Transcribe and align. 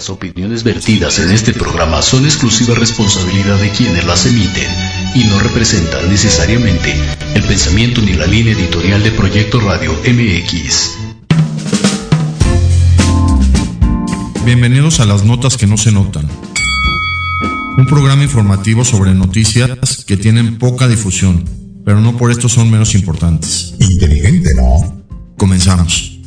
Las 0.00 0.08
opiniones 0.08 0.62
vertidas 0.62 1.18
en 1.18 1.30
este 1.30 1.52
programa 1.52 2.00
son 2.00 2.24
exclusiva 2.24 2.74
responsabilidad 2.74 3.58
de 3.58 3.68
quienes 3.68 4.02
las 4.06 4.24
emiten 4.24 4.66
y 5.14 5.24
no 5.24 5.38
representan 5.40 6.08
necesariamente 6.08 6.94
el 7.34 7.42
pensamiento 7.42 8.00
ni 8.00 8.14
la 8.14 8.26
línea 8.26 8.54
editorial 8.54 9.02
de 9.02 9.10
Proyecto 9.10 9.60
Radio 9.60 9.92
MX. 9.92 10.96
Bienvenidos 14.46 15.00
a 15.00 15.04
las 15.04 15.22
notas 15.22 15.58
que 15.58 15.66
no 15.66 15.76
se 15.76 15.92
notan. 15.92 16.26
Un 17.76 17.84
programa 17.84 18.22
informativo 18.22 18.86
sobre 18.86 19.12
noticias 19.12 20.06
que 20.06 20.16
tienen 20.16 20.56
poca 20.56 20.88
difusión, 20.88 21.44
pero 21.84 22.00
no 22.00 22.16
por 22.16 22.30
esto 22.30 22.48
son 22.48 22.70
menos 22.70 22.94
importantes. 22.94 23.74
Inteligente, 23.78 24.54
¿no? 24.54 25.04
Comenzamos. 25.36 26.18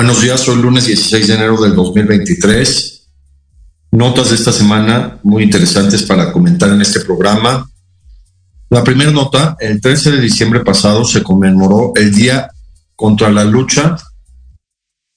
Buenos 0.00 0.22
días, 0.22 0.48
hoy 0.48 0.56
lunes 0.56 0.86
16 0.86 1.26
de 1.26 1.34
enero 1.34 1.60
del 1.60 1.74
2023. 1.74 3.06
Notas 3.90 4.30
de 4.30 4.36
esta 4.36 4.50
semana 4.50 5.18
muy 5.22 5.42
interesantes 5.42 6.04
para 6.04 6.32
comentar 6.32 6.70
en 6.70 6.80
este 6.80 7.00
programa. 7.00 7.70
La 8.70 8.82
primera 8.82 9.10
nota, 9.10 9.58
el 9.60 9.78
13 9.78 10.12
de 10.12 10.22
diciembre 10.22 10.60
pasado 10.60 11.04
se 11.04 11.22
conmemoró 11.22 11.92
el 11.96 12.14
Día 12.14 12.50
contra 12.96 13.28
la 13.30 13.44
Lucha 13.44 13.94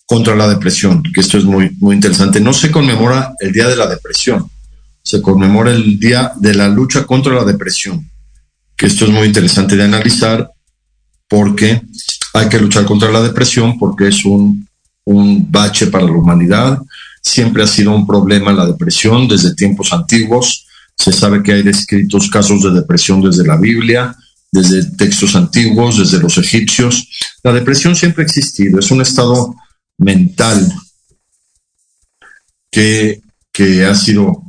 contra 0.05 0.35
la 0.35 0.49
Depresión, 0.49 1.01
que 1.01 1.21
esto 1.21 1.38
es 1.38 1.45
muy, 1.45 1.69
muy 1.79 1.95
interesante. 1.95 2.41
No 2.41 2.51
se 2.51 2.69
conmemora 2.69 3.35
el 3.39 3.53
Día 3.53 3.69
de 3.69 3.77
la 3.77 3.88
Depresión, 3.88 4.51
se 5.01 5.21
conmemora 5.21 5.71
el 5.71 5.97
Día 5.97 6.33
de 6.35 6.55
la 6.55 6.67
Lucha 6.67 7.05
contra 7.05 7.33
la 7.33 7.45
Depresión, 7.45 8.11
que 8.75 8.88
esto 8.88 9.05
es 9.05 9.11
muy 9.11 9.27
interesante 9.27 9.77
de 9.77 9.85
analizar 9.85 10.51
porque 11.29 11.81
hay 12.33 12.50
que 12.50 12.59
luchar 12.59 12.83
contra 12.83 13.11
la 13.11 13.21
depresión 13.21 13.79
porque 13.79 14.09
es 14.09 14.25
un, 14.25 14.67
un 15.06 15.52
bache 15.52 15.88
para 15.88 16.06
la 16.06 16.12
humanidad. 16.12 16.80
Siempre 17.22 17.64
ha 17.64 17.68
sido 17.68 17.96
un 17.96 18.06
problema 18.06 18.53
la 18.53 18.66
depresión 18.66 19.28
desde 19.28 19.56
tiempos 19.56 19.94
antiguos. 19.94 20.68
Se 20.96 21.12
sabe 21.12 21.41
que 21.41 21.53
hay 21.53 21.64
descritos 21.64 22.30
casos 22.30 22.64
de 22.64 22.72
depresión 22.72 23.22
desde 23.22 23.46
la 23.46 23.58
Biblia, 23.58 24.16
desde 24.52 24.86
textos 24.92 25.36
antiguos, 25.36 25.97
desde 25.97 26.19
los 26.19 26.38
egipcios. 26.38 27.09
La 27.44 27.53
depresión 27.53 27.96
siempre 27.96 28.24
ha 28.24 28.28
existido, 28.28 28.80
es 28.80 28.92
un 28.92 29.02
estado 29.02 29.56
mental 29.97 30.72
que, 32.69 33.22
que 33.52 33.86
ha 33.86 33.96
sido 33.96 34.44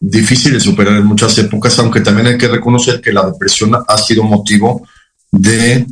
difícil 0.00 0.52
de 0.52 0.60
superar 0.60 0.96
en 0.96 1.06
muchas 1.06 1.36
épocas, 1.38 1.78
aunque 1.78 2.00
también 2.00 2.28
hay 2.28 2.38
que 2.38 2.48
reconocer 2.48 3.00
que 3.00 3.12
la 3.12 3.26
depresión 3.26 3.72
ha 3.86 3.98
sido 3.98 4.22
motivo 4.22 4.86
de 5.32 5.86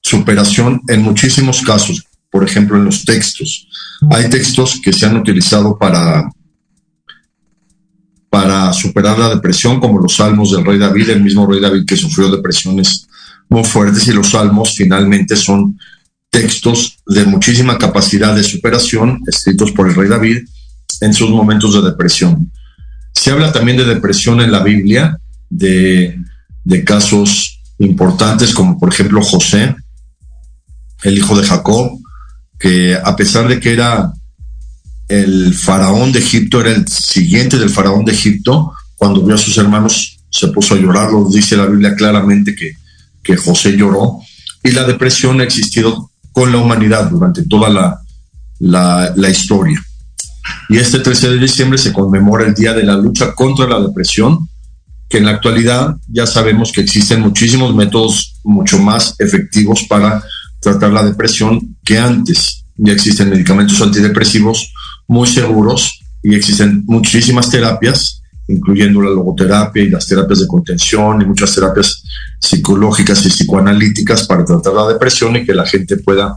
superación 0.00 0.82
en 0.88 1.02
muchísimos 1.02 1.62
casos, 1.62 2.04
por 2.34 2.42
ejemplo, 2.42 2.76
en 2.76 2.84
los 2.84 3.04
textos. 3.04 3.68
Hay 4.10 4.28
textos 4.28 4.80
que 4.82 4.92
se 4.92 5.06
han 5.06 5.16
utilizado 5.16 5.78
para, 5.78 6.28
para 8.28 8.72
superar 8.72 9.16
la 9.16 9.28
depresión, 9.28 9.78
como 9.78 10.00
los 10.00 10.16
salmos 10.16 10.50
del 10.50 10.64
rey 10.64 10.76
David, 10.76 11.10
el 11.10 11.22
mismo 11.22 11.46
rey 11.46 11.60
David 11.60 11.84
que 11.86 11.96
sufrió 11.96 12.28
depresiones 12.28 13.06
muy 13.48 13.62
fuertes, 13.62 14.08
y 14.08 14.12
los 14.12 14.30
salmos 14.30 14.74
finalmente 14.74 15.36
son 15.36 15.78
textos 16.28 16.98
de 17.06 17.24
muchísima 17.24 17.78
capacidad 17.78 18.34
de 18.34 18.42
superación, 18.42 19.20
escritos 19.28 19.70
por 19.70 19.88
el 19.88 19.94
rey 19.94 20.08
David 20.08 20.38
en 21.02 21.14
sus 21.14 21.30
momentos 21.30 21.72
de 21.74 21.88
depresión. 21.88 22.50
Se 23.12 23.30
habla 23.30 23.52
también 23.52 23.76
de 23.76 23.84
depresión 23.84 24.40
en 24.40 24.50
la 24.50 24.64
Biblia, 24.64 25.20
de, 25.48 26.18
de 26.64 26.82
casos 26.82 27.60
importantes 27.78 28.52
como 28.52 28.76
por 28.76 28.92
ejemplo 28.92 29.22
José, 29.22 29.76
el 31.04 31.16
hijo 31.16 31.38
de 31.38 31.46
Jacob, 31.46 32.00
que 32.58 32.94
a 32.94 33.14
pesar 33.16 33.48
de 33.48 33.60
que 33.60 33.72
era 33.72 34.12
el 35.08 35.54
faraón 35.54 36.12
de 36.12 36.20
Egipto, 36.20 36.60
era 36.60 36.70
el 36.70 36.86
siguiente 36.88 37.58
del 37.58 37.70
faraón 37.70 38.04
de 38.04 38.12
Egipto, 38.12 38.72
cuando 38.96 39.22
vio 39.22 39.34
a 39.34 39.38
sus 39.38 39.56
hermanos 39.58 40.18
se 40.30 40.48
puso 40.48 40.74
a 40.74 40.78
llorar, 40.78 41.12
lo 41.12 41.28
dice 41.28 41.56
la 41.56 41.66
Biblia 41.66 41.94
claramente 41.94 42.56
que, 42.56 42.72
que 43.22 43.36
José 43.36 43.76
lloró, 43.76 44.18
y 44.62 44.72
la 44.72 44.84
depresión 44.84 45.40
ha 45.40 45.44
existido 45.44 46.10
con 46.32 46.50
la 46.50 46.58
humanidad 46.58 47.10
durante 47.10 47.42
toda 47.44 47.68
la, 47.68 48.00
la, 48.58 49.12
la 49.14 49.30
historia. 49.30 49.80
Y 50.68 50.78
este 50.78 51.00
13 51.00 51.30
de 51.30 51.38
diciembre 51.38 51.78
se 51.78 51.92
conmemora 51.92 52.46
el 52.46 52.54
Día 52.54 52.72
de 52.72 52.82
la 52.82 52.96
Lucha 52.96 53.34
contra 53.34 53.66
la 53.66 53.80
Depresión, 53.80 54.48
que 55.08 55.18
en 55.18 55.26
la 55.26 55.32
actualidad 55.32 55.96
ya 56.08 56.26
sabemos 56.26 56.72
que 56.72 56.80
existen 56.80 57.20
muchísimos 57.20 57.74
métodos 57.74 58.40
mucho 58.42 58.78
más 58.78 59.14
efectivos 59.18 59.84
para 59.88 60.24
tratar 60.60 60.92
la 60.92 61.04
depresión 61.04 61.73
que 61.84 61.98
antes. 61.98 62.64
Ya 62.76 62.92
existen 62.92 63.30
medicamentos 63.30 63.80
antidepresivos 63.80 64.72
muy 65.06 65.28
seguros 65.28 66.00
y 66.22 66.34
existen 66.34 66.82
muchísimas 66.86 67.50
terapias, 67.50 68.22
incluyendo 68.48 69.00
la 69.00 69.10
logoterapia 69.10 69.82
y 69.82 69.90
las 69.90 70.06
terapias 70.06 70.40
de 70.40 70.46
contención 70.46 71.22
y 71.22 71.26
muchas 71.26 71.54
terapias 71.54 72.02
psicológicas 72.40 73.24
y 73.26 73.28
psicoanalíticas 73.28 74.26
para 74.26 74.44
tratar 74.44 74.72
la 74.72 74.88
depresión 74.88 75.36
y 75.36 75.44
que 75.44 75.54
la 75.54 75.66
gente 75.66 75.98
pueda 75.98 76.36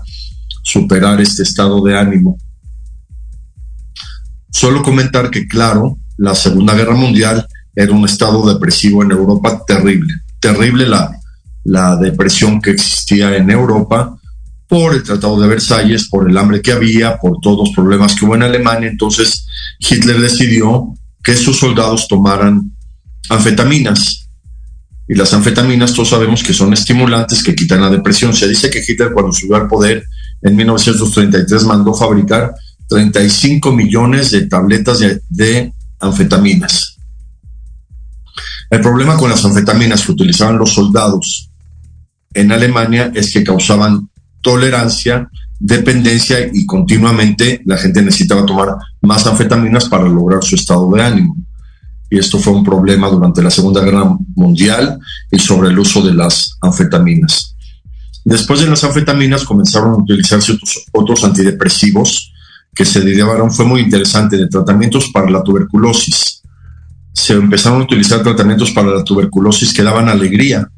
superar 0.63 1.19
este 1.21 1.43
estado 1.43 1.83
de 1.83 1.97
ánimo. 1.97 2.37
Solo 4.51 4.83
comentar 4.83 5.29
que, 5.31 5.47
claro, 5.47 5.97
la 6.17 6.35
Segunda 6.35 6.73
Guerra 6.73 6.95
Mundial 6.95 7.47
era 7.75 7.91
un 7.93 8.05
estado 8.05 8.51
depresivo 8.53 9.03
en 9.03 9.11
Europa 9.11 9.63
terrible, 9.65 10.13
terrible 10.39 10.87
la, 10.87 11.15
la 11.63 11.95
depresión 11.95 12.59
que 12.61 12.71
existía 12.71 13.35
en 13.37 13.49
Europa 13.49 14.17
por 14.67 14.93
el 14.93 15.03
Tratado 15.03 15.39
de 15.39 15.47
Versalles, 15.47 16.09
por 16.09 16.29
el 16.29 16.37
hambre 16.37 16.61
que 16.61 16.73
había, 16.73 17.17
por 17.17 17.39
todos 17.41 17.67
los 17.67 17.75
problemas 17.75 18.15
que 18.15 18.25
hubo 18.25 18.35
en 18.35 18.43
Alemania. 18.43 18.89
Entonces 18.89 19.47
Hitler 19.79 20.19
decidió 20.19 20.93
que 21.23 21.35
sus 21.35 21.57
soldados 21.57 22.07
tomaran 22.07 22.75
anfetaminas. 23.29 24.29
Y 25.07 25.15
las 25.15 25.33
anfetaminas 25.33 25.93
todos 25.93 26.09
sabemos 26.09 26.43
que 26.43 26.53
son 26.53 26.73
estimulantes 26.73 27.41
que 27.41 27.55
quitan 27.55 27.81
la 27.81 27.89
depresión. 27.89 28.33
Se 28.33 28.47
dice 28.47 28.69
que 28.69 28.83
Hitler 28.85 29.13
cuando 29.13 29.31
subió 29.31 29.55
al 29.55 29.67
poder 29.67 30.03
en 30.41 30.55
1933 30.55 31.63
mandó 31.63 31.93
fabricar 31.93 32.53
35 32.89 33.71
millones 33.71 34.31
de 34.31 34.47
tabletas 34.47 34.99
de, 34.99 35.21
de 35.29 35.73
anfetaminas. 35.99 36.97
El 38.69 38.81
problema 38.81 39.15
con 39.15 39.29
las 39.29 39.43
anfetaminas 39.45 40.05
que 40.05 40.11
utilizaban 40.11 40.57
los 40.57 40.73
soldados 40.73 41.49
en 42.33 42.51
Alemania 42.51 43.11
es 43.15 43.31
que 43.31 43.43
causaban 43.43 44.09
tolerancia, 44.47 45.29
dependencia 45.59 46.37
y 46.53 46.65
continuamente 46.65 47.61
la 47.65 47.77
gente 47.77 48.01
necesitaba 48.01 48.45
tomar 48.45 48.77
más 49.01 49.27
anfetaminas 49.27 49.89
para 49.89 50.07
lograr 50.07 50.41
su 50.41 50.55
estado 50.55 50.89
de 50.93 51.01
ánimo. 51.03 51.35
Y 52.09 52.17
esto 52.17 52.39
fue 52.39 52.53
un 52.53 52.63
problema 52.63 53.09
durante 53.09 53.43
la 53.43 53.51
Segunda 53.51 53.81
Guerra 53.81 54.09
Mundial 54.35 54.99
y 55.29 55.37
sobre 55.37 55.67
el 55.67 55.77
uso 55.77 56.01
de 56.01 56.13
las 56.13 56.57
anfetaminas. 56.61 57.57
Después 58.23 58.61
de 58.61 58.67
las 58.67 58.85
anfetaminas 58.85 59.43
comenzaron 59.43 59.91
a 59.91 59.97
utilizarse 59.97 60.57
otros, 60.93 61.25
antidepresivos 61.25 62.31
que 62.73 62.85
se 62.85 63.01
derivaron, 63.01 63.51
fue 63.51 63.65
muy 63.65 63.81
interesante, 63.81 64.37
de 64.37 64.47
tratamientos 64.47 65.09
para 65.11 65.29
la 65.29 65.43
tuberculosis. 65.43 66.41
Se 67.11 67.33
empezaron 67.33 67.81
a 67.81 67.83
utilizar 67.83 68.23
tratamientos 68.23 68.71
para 68.71 68.91
la 68.91 69.03
tuberculosis 69.03 69.73
que 69.73 69.83
daban 69.83 70.07
alegría. 70.07 70.69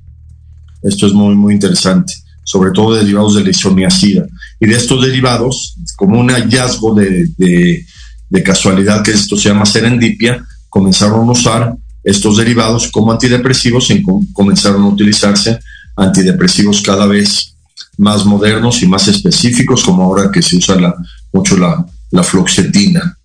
Esto 0.82 1.06
es 1.06 1.14
muy, 1.14 1.36
muy 1.36 1.54
interesante 1.54 2.14
sobre 2.50 2.72
todo 2.72 2.96
derivados 2.96 3.36
de 3.36 3.44
la 3.44 3.52
isoniazida. 3.52 4.26
Y 4.60 4.66
de 4.66 4.76
estos 4.76 5.06
derivados, 5.06 5.76
como 5.96 6.20
un 6.20 6.32
hallazgo 6.32 6.96
de, 6.96 7.28
de, 7.38 7.86
de, 8.28 8.44
casualidad, 8.44 9.04
que 9.04 9.12
esto 9.12 9.38
se 9.38 9.50
llama 9.50 9.68
serendipia, 9.68 10.44
comenzaron 10.68 11.30
a 11.30 11.32
usar 11.32 11.76
estos 12.04 12.38
derivados 12.38 12.90
como 12.90 13.12
antidepresivos 13.12 13.92
y 13.92 14.04
comenzaron 14.34 14.82
a 14.82 14.88
utilizarse 14.88 15.60
antidepresivos 15.96 16.82
cada 16.82 17.06
vez 17.06 17.54
más 18.00 18.26
modernos 18.26 18.82
y 18.82 18.88
más 18.88 19.08
específicos, 19.08 19.84
como 19.84 20.02
ahora 20.02 20.32
que 20.32 20.42
se 20.42 20.56
usa 20.56 20.76
la, 20.76 20.96
mucho 21.32 21.56
la, 21.56 21.86
la 22.10 22.24
floxetina. 22.24 23.16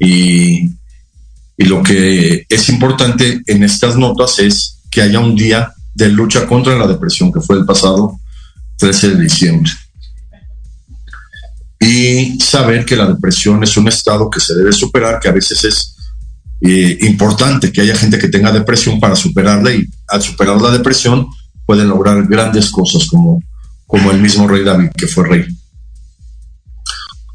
Y, 0.00 0.72
y 1.56 1.64
lo 1.66 1.84
que 1.84 2.46
es 2.48 2.68
importante 2.68 3.42
en 3.46 3.62
estas 3.62 3.96
notas 3.96 4.40
es 4.40 4.78
que 4.90 5.02
haya 5.02 5.20
un 5.20 5.36
día 5.36 5.72
de 5.94 6.08
lucha 6.08 6.48
contra 6.48 6.76
la 6.76 6.88
depresión, 6.88 7.32
que 7.32 7.40
fue 7.40 7.56
el 7.56 7.64
pasado 7.64 8.18
13 8.80 9.10
de 9.10 9.22
diciembre. 9.22 9.70
Y 11.78 12.40
saber 12.40 12.84
que 12.84 12.96
la 12.96 13.06
depresión 13.06 13.62
es 13.62 13.76
un 13.76 13.88
estado 13.88 14.28
que 14.28 14.40
se 14.40 14.54
debe 14.54 14.72
superar, 14.72 15.20
que 15.20 15.28
a 15.28 15.32
veces 15.32 15.64
es 15.64 15.96
eh, 16.62 16.98
importante 17.02 17.72
que 17.72 17.82
haya 17.82 17.96
gente 17.96 18.18
que 18.18 18.28
tenga 18.28 18.52
depresión 18.52 18.98
para 18.98 19.16
superarla 19.16 19.72
y 19.72 19.86
al 20.08 20.22
superar 20.22 20.60
la 20.60 20.70
depresión 20.70 21.28
pueden 21.64 21.88
lograr 21.88 22.26
grandes 22.26 22.70
cosas 22.70 23.06
como, 23.06 23.42
como 23.86 24.10
el 24.10 24.20
mismo 24.20 24.48
rey 24.48 24.64
David, 24.64 24.90
que 24.96 25.06
fue 25.06 25.28
rey. 25.28 25.44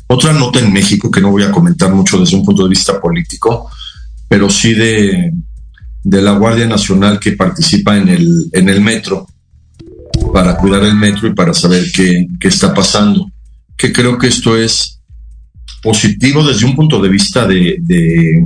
Otra 0.08 0.34
nota 0.34 0.60
en 0.60 0.72
México 0.72 1.10
que 1.10 1.22
no 1.22 1.32
voy 1.32 1.44
a 1.44 1.52
comentar 1.52 1.92
mucho 1.94 2.20
desde 2.20 2.36
un 2.36 2.46
punto 2.46 2.64
de 2.64 2.70
vista 2.70 3.00
político, 3.00 3.72
pero 4.28 4.50
sí 4.50 4.74
de, 4.74 5.32
de 6.04 6.22
la 6.22 6.34
Guardia 6.34 6.68
Nacional 6.68 7.20
que 7.20 7.32
participa 7.32 7.98
en 7.98 8.10
el, 8.10 8.50
en 8.52 8.70
el 8.70 8.82
metro 8.82 9.28
para 10.36 10.58
cuidar 10.58 10.84
el 10.84 10.96
metro 10.96 11.30
y 11.30 11.34
para 11.34 11.54
saber 11.54 11.86
qué, 11.94 12.28
está 12.42 12.74
pasando. 12.74 13.32
Que 13.78 13.94
creo 13.94 14.18
que 14.18 14.28
esto 14.28 14.58
es 14.58 15.00
positivo 15.82 16.46
desde 16.46 16.66
un 16.66 16.76
punto 16.76 17.02
de 17.02 17.08
vista 17.08 17.48
de, 17.48 17.78
de, 17.80 18.46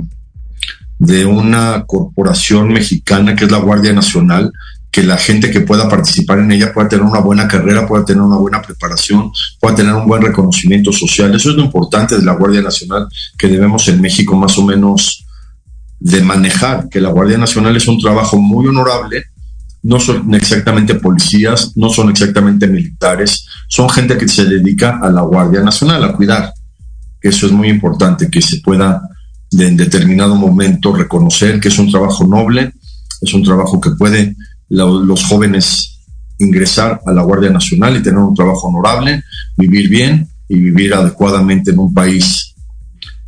de 1.00 1.26
una 1.26 1.82
corporación 1.84 2.68
mexicana 2.68 3.34
que 3.34 3.46
es 3.46 3.50
la 3.50 3.58
Guardia 3.58 3.92
Nacional, 3.92 4.52
que 4.92 5.02
la 5.02 5.16
gente 5.16 5.50
que 5.50 5.62
pueda 5.62 5.88
participar 5.88 6.38
en 6.38 6.52
ella 6.52 6.72
pueda 6.72 6.88
tener 6.88 7.04
una 7.04 7.18
buena 7.18 7.48
carrera, 7.48 7.88
pueda 7.88 8.04
tener 8.04 8.22
una 8.22 8.36
buena 8.36 8.62
preparación, 8.62 9.32
pueda 9.58 9.74
tener 9.74 9.92
un 9.92 10.06
buen 10.06 10.22
reconocimiento 10.22 10.92
social. 10.92 11.34
Eso 11.34 11.50
es 11.50 11.56
lo 11.56 11.64
importante 11.64 12.16
de 12.16 12.22
la 12.22 12.34
Guardia 12.34 12.62
Nacional 12.62 13.08
que 13.36 13.48
debemos 13.48 13.88
en 13.88 14.00
México 14.00 14.36
más 14.36 14.56
o 14.58 14.64
menos 14.64 15.26
de 15.98 16.22
manejar, 16.22 16.88
que 16.88 17.00
la 17.00 17.08
Guardia 17.08 17.36
Nacional 17.36 17.76
es 17.76 17.88
un 17.88 17.98
trabajo 17.98 18.38
muy 18.38 18.68
honorable, 18.68 19.24
no 19.82 19.98
son 19.98 20.34
exactamente 20.34 20.94
policías, 20.96 21.72
no 21.76 21.88
son 21.88 22.10
exactamente 22.10 22.66
militares, 22.66 23.46
son 23.68 23.88
gente 23.88 24.18
que 24.18 24.28
se 24.28 24.44
dedica 24.44 24.98
a 25.02 25.10
la 25.10 25.22
Guardia 25.22 25.62
Nacional, 25.62 26.04
a 26.04 26.12
cuidar. 26.12 26.52
Eso 27.20 27.46
es 27.46 27.52
muy 27.52 27.68
importante, 27.68 28.30
que 28.30 28.42
se 28.42 28.60
pueda 28.60 29.02
en 29.52 29.76
determinado 29.76 30.36
momento 30.36 30.94
reconocer 30.94 31.58
que 31.58 31.68
es 31.68 31.78
un 31.78 31.90
trabajo 31.90 32.26
noble, 32.26 32.72
es 33.20 33.34
un 33.34 33.42
trabajo 33.42 33.80
que 33.80 33.90
puede 33.90 34.36
los 34.68 35.24
jóvenes 35.24 35.98
ingresar 36.38 37.00
a 37.04 37.12
la 37.12 37.22
Guardia 37.22 37.50
Nacional 37.50 37.96
y 37.96 38.02
tener 38.02 38.18
un 38.18 38.34
trabajo 38.34 38.68
honorable, 38.68 39.22
vivir 39.56 39.88
bien 39.88 40.28
y 40.48 40.56
vivir 40.58 40.94
adecuadamente 40.94 41.70
en 41.70 41.78
un 41.78 41.92
país 41.92 42.54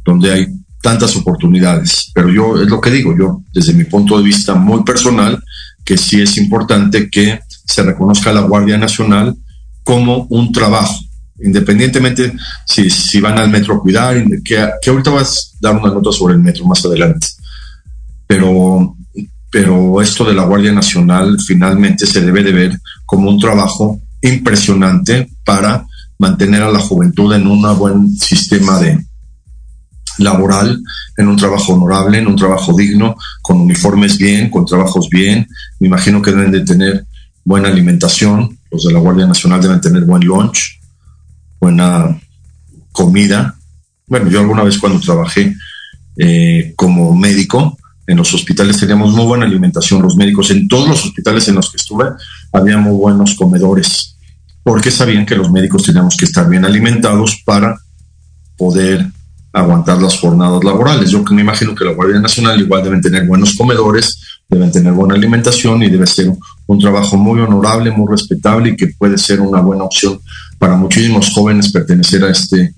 donde 0.05 0.33
hay 0.33 0.47
tantas 0.83 1.15
oportunidades. 1.17 2.11
Pero 2.15 2.31
yo 2.31 2.61
es 2.61 2.69
lo 2.69 2.81
que 2.81 2.91
digo, 2.91 3.17
yo 3.17 3.43
desde 3.53 3.75
mi 3.75 3.85
punto 3.85 4.19
de 4.19 4.25
vista 4.25 4.55
muy 4.55 4.83
personal, 4.83 5.43
que 5.84 5.96
sí 5.96 6.20
es 6.20 6.37
importante 6.38 7.11
que 7.11 7.40
se 7.49 7.82
reconozca 7.82 8.31
a 8.31 8.34
la 8.34 8.43
Guardia 8.43 8.79
Nacional 8.79 9.37
como 9.82 10.26
un 10.31 10.52
trabajo, 10.52 10.99
independientemente 11.43 12.32
si, 12.67 12.90
si 12.90 13.20
van 13.20 13.38
al 13.38 13.50
metro 13.50 13.75
a 13.75 13.81
cuidar, 13.81 14.25
que, 14.44 14.69
que 14.81 14.90
ahorita 14.90 15.11
vas 15.11 15.55
a 15.55 15.69
dar 15.69 15.76
una 15.76 15.93
nota 15.93 16.12
sobre 16.12 16.34
el 16.34 16.40
metro 16.40 16.64
más 16.67 16.84
adelante. 16.84 17.26
Pero 18.26 18.96
pero 19.52 20.00
esto 20.00 20.25
de 20.25 20.32
la 20.32 20.44
Guardia 20.44 20.73
Nacional 20.73 21.37
finalmente 21.46 22.06
se 22.06 22.23
debe 22.23 22.43
de 22.43 22.52
ver 22.52 22.81
como 23.05 23.29
un 23.29 23.38
trabajo 23.38 24.00
impresionante 24.23 25.29
para 25.44 25.87
mantener 26.19 26.62
a 26.62 26.70
la 26.70 26.79
juventud 26.79 27.34
en 27.34 27.46
un 27.46 27.61
buen 27.79 28.17
sistema 28.17 28.79
de 28.79 29.05
laboral, 30.25 30.83
en 31.17 31.29
un 31.29 31.37
trabajo 31.37 31.75
honorable, 31.75 32.19
en 32.19 32.27
un 32.27 32.37
trabajo 32.37 32.77
digno, 32.77 33.17
con 33.41 33.61
uniformes 33.61 34.19
bien, 34.19 34.51
con 34.51 34.65
trabajos 34.65 35.08
bien. 35.11 35.46
Me 35.81 35.89
imagino 35.89 36.20
que 36.23 36.32
deben 36.32 36.53
de 36.53 36.61
tener 36.61 37.06
buena 37.44 37.69
alimentación, 37.69 38.58
los 38.70 38.85
de 38.85 38.93
la 38.93 39.01
Guardia 39.01 39.27
Nacional 39.27 39.61
deben 39.61 39.81
tener 39.81 40.05
buen 40.05 40.25
lunch, 40.25 40.81
buena 41.61 42.19
comida. 42.93 43.56
Bueno, 44.06 44.29
yo 44.29 44.41
alguna 44.41 44.63
vez 44.63 44.79
cuando 44.79 45.01
trabajé 45.01 45.55
eh, 46.17 46.73
como 46.77 47.15
médico, 47.15 47.77
en 48.06 48.17
los 48.17 48.35
hospitales 48.35 48.79
teníamos 48.79 49.13
muy 49.13 49.25
buena 49.25 49.46
alimentación, 49.46 50.03
los 50.03 50.17
médicos 50.17 50.51
en 50.51 50.69
todos 50.69 50.89
los 50.89 51.05
hospitales 51.05 51.46
en 51.49 51.55
los 51.55 51.70
que 51.70 51.77
estuve 51.77 52.06
había 52.53 52.77
muy 52.77 52.93
buenos 52.93 53.35
comedores, 53.35 54.17
porque 54.63 54.91
sabían 54.91 55.25
que 55.25 55.37
los 55.37 55.51
médicos 55.51 55.85
teníamos 55.85 56.17
que 56.17 56.25
estar 56.25 56.49
bien 56.49 56.65
alimentados 56.65 57.43
para 57.44 57.79
poder 58.56 59.06
aguantar 59.53 60.01
las 60.01 60.19
jornadas 60.19 60.65
laborales. 60.65 61.11
Yo 61.11 61.23
me 61.31 61.43
imagino 61.43 61.75
que 61.75 61.85
la 61.85 61.93
Guardia 61.93 62.21
Nacional 62.21 62.61
igual 62.61 62.82
deben 62.82 63.01
tener 63.01 63.27
buenos 63.27 63.55
comedores, 63.55 64.19
deben 64.49 64.73
tener 64.73 64.93
buena 64.93 65.15
alimentación 65.15 65.82
y 65.82 65.91
debe 65.91 66.06
ser 66.06 66.32
un 66.67 66.79
trabajo 66.79 67.17
muy 67.17 67.41
honorable, 67.41 67.91
muy 67.91 68.11
respetable 68.11 68.71
y 68.71 68.77
que 68.77 68.89
puede 68.89 69.19
ser 69.19 69.41
una 69.41 69.61
buena 69.61 69.85
opción 69.85 70.19
para 70.59 70.77
muchísimos 70.77 71.31
jóvenes 71.31 71.71
pertenecer 71.71 72.25
a 72.25 72.31
este 72.31 72.75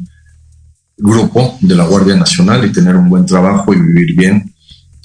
grupo 0.97 1.59
de 1.61 1.75
la 1.75 1.85
Guardia 1.85 2.17
Nacional 2.17 2.65
y 2.65 2.73
tener 2.73 2.97
un 2.97 3.09
buen 3.09 3.27
trabajo 3.27 3.73
y 3.73 3.81
vivir 3.81 4.17
bien 4.17 4.55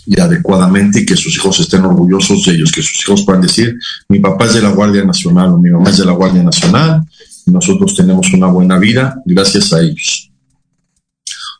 y 0.05 0.19
adecuadamente 0.19 1.01
y 1.01 1.05
que 1.05 1.15
sus 1.15 1.35
hijos 1.35 1.59
estén 1.59 1.85
orgullosos 1.85 2.43
de 2.45 2.53
ellos, 2.53 2.71
que 2.71 2.81
sus 2.81 2.99
hijos 3.03 3.23
puedan 3.23 3.43
decir, 3.43 3.77
mi 4.07 4.19
papá 4.19 4.45
es 4.45 4.55
de 4.55 4.61
la 4.61 4.71
Guardia 4.71 5.03
Nacional 5.03 5.49
o 5.49 5.59
mi 5.59 5.69
mamá 5.69 5.89
es 5.89 5.97
de 5.97 6.05
la 6.05 6.13
Guardia 6.13 6.41
Nacional, 6.41 7.03
y 7.45 7.51
nosotros 7.51 7.93
tenemos 7.95 8.33
una 8.33 8.47
buena 8.47 8.79
vida 8.79 9.21
gracias 9.25 9.71
a 9.71 9.81
ellos. 9.81 10.28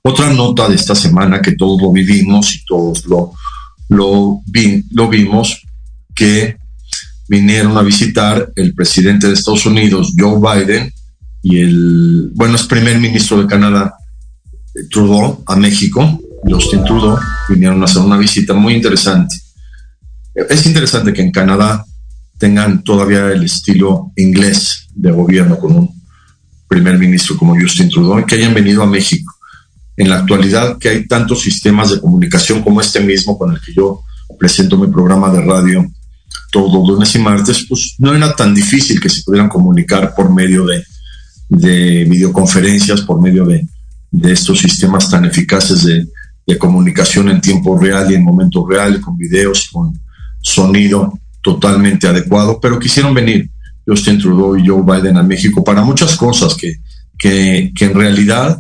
Otra 0.01 0.32
nota 0.34 0.70
de 0.70 0.75
esta 0.75 0.96
semana 0.96 1.41
que 1.41 1.53
todos 1.53 1.82
lo 1.82 1.91
vivimos 1.91 2.56
y 2.56 2.65
todos 2.65 3.06
lo, 3.06 3.34
lo, 3.89 4.41
vimos, 5.10 5.62
que 6.15 6.58
vinieron 7.27 7.77
a 7.77 7.82
visitar 7.82 8.51
el 8.56 8.74
presidente 8.74 9.27
de 9.27 9.34
Estados 9.34 9.65
Unidos, 9.65 10.13
Joe 10.18 10.39
Biden, 10.39 10.94
y 11.41 11.60
el, 11.60 12.32
bueno, 12.34 12.56
es 12.56 12.63
primer 12.63 13.00
ministro 13.00 13.41
de 13.41 13.48
Canadá, 13.48 13.94
Trudeau, 14.89 15.44
a 15.46 15.56
México, 15.56 16.20
Justin 16.48 16.84
Trudeau, 16.86 17.18
vinieron 17.50 17.82
a 17.82 17.86
hacer 17.86 18.01
una 18.01 18.18
visita 18.18 18.53
muy 18.53 18.75
interesante. 18.75 19.36
Es 20.34 20.65
interesante 20.65 21.12
que 21.12 21.22
en 21.22 21.32
Canadá 21.32 21.84
tengan 22.38 22.84
todavía 22.84 23.27
el 23.32 23.44
estilo 23.44 24.12
inglés 24.15 24.88
de 24.96 25.12
gobierno 25.12 25.58
con 25.58 25.75
un 25.75 26.01
primer 26.70 26.98
ministro 26.98 27.36
como 27.36 27.60
Justin 27.60 27.89
Trudeau 27.89 28.20
y 28.20 28.25
que 28.25 28.36
hayan 28.36 28.53
venido 28.53 28.82
a 28.82 28.86
México. 28.86 29.34
En 30.00 30.10
la 30.10 30.20
actualidad 30.20 30.77
que 30.79 30.89
hay 30.89 31.08
tantos 31.08 31.41
sistemas 31.41 31.91
de 31.91 32.00
comunicación 32.00 32.63
como 32.63 32.79
este 32.82 33.01
mismo 33.01 33.38
con 33.38 33.51
el 33.51 33.60
que 33.60 33.74
yo 33.74 34.01
presento 34.39 34.77
mi 34.77 34.88
programa 34.88 35.29
de 35.29 35.41
radio 35.41 35.86
todos 36.51 36.88
lunes 36.88 37.13
y 37.15 37.20
martes, 37.20 37.65
pues 37.68 37.96
no 38.00 38.15
era 38.15 38.36
tan 38.36 38.56
difícil 38.56 39.00
que 39.00 39.10
se 39.10 39.22
pudieran 39.24 39.50
comunicar 39.50 40.15
por 40.15 40.34
medio 40.34 40.65
de, 40.65 40.84
de 41.50 42.06
videoconferencias, 42.06 43.01
por 43.01 43.22
medio 43.22 43.46
de, 43.46 43.68
de 44.10 44.32
estos 44.32 44.60
sistemas 44.60 45.10
tan 45.10 45.25
eficaces 45.25 45.84
de, 45.84 46.08
de 46.48 46.58
comunicación 46.58 47.29
en 47.29 47.41
tiempo 47.41 47.77
real 47.77 48.10
y 48.10 48.15
en 48.15 48.24
momento 48.24 48.65
real, 48.65 49.00
con 49.00 49.15
videos, 49.18 49.70
con 49.72 50.00
sonido 50.41 51.20
totalmente 51.41 52.08
adecuado, 52.08 52.60
pero 52.60 52.79
quisieron 52.79 53.13
venir 53.13 53.50
Justin 53.86 54.20
Trudeau 54.20 54.58
y 54.58 54.68
Joe 54.68 54.84
Biden 54.84 55.18
a 55.18 55.24
México 55.24 55.63
para 55.63 55.84
muchas 55.84 56.15
cosas 56.15 56.56
que, 56.56 56.75
que, 57.18 57.72
que 57.75 57.86
en 57.86 57.94
realidad 57.94 58.60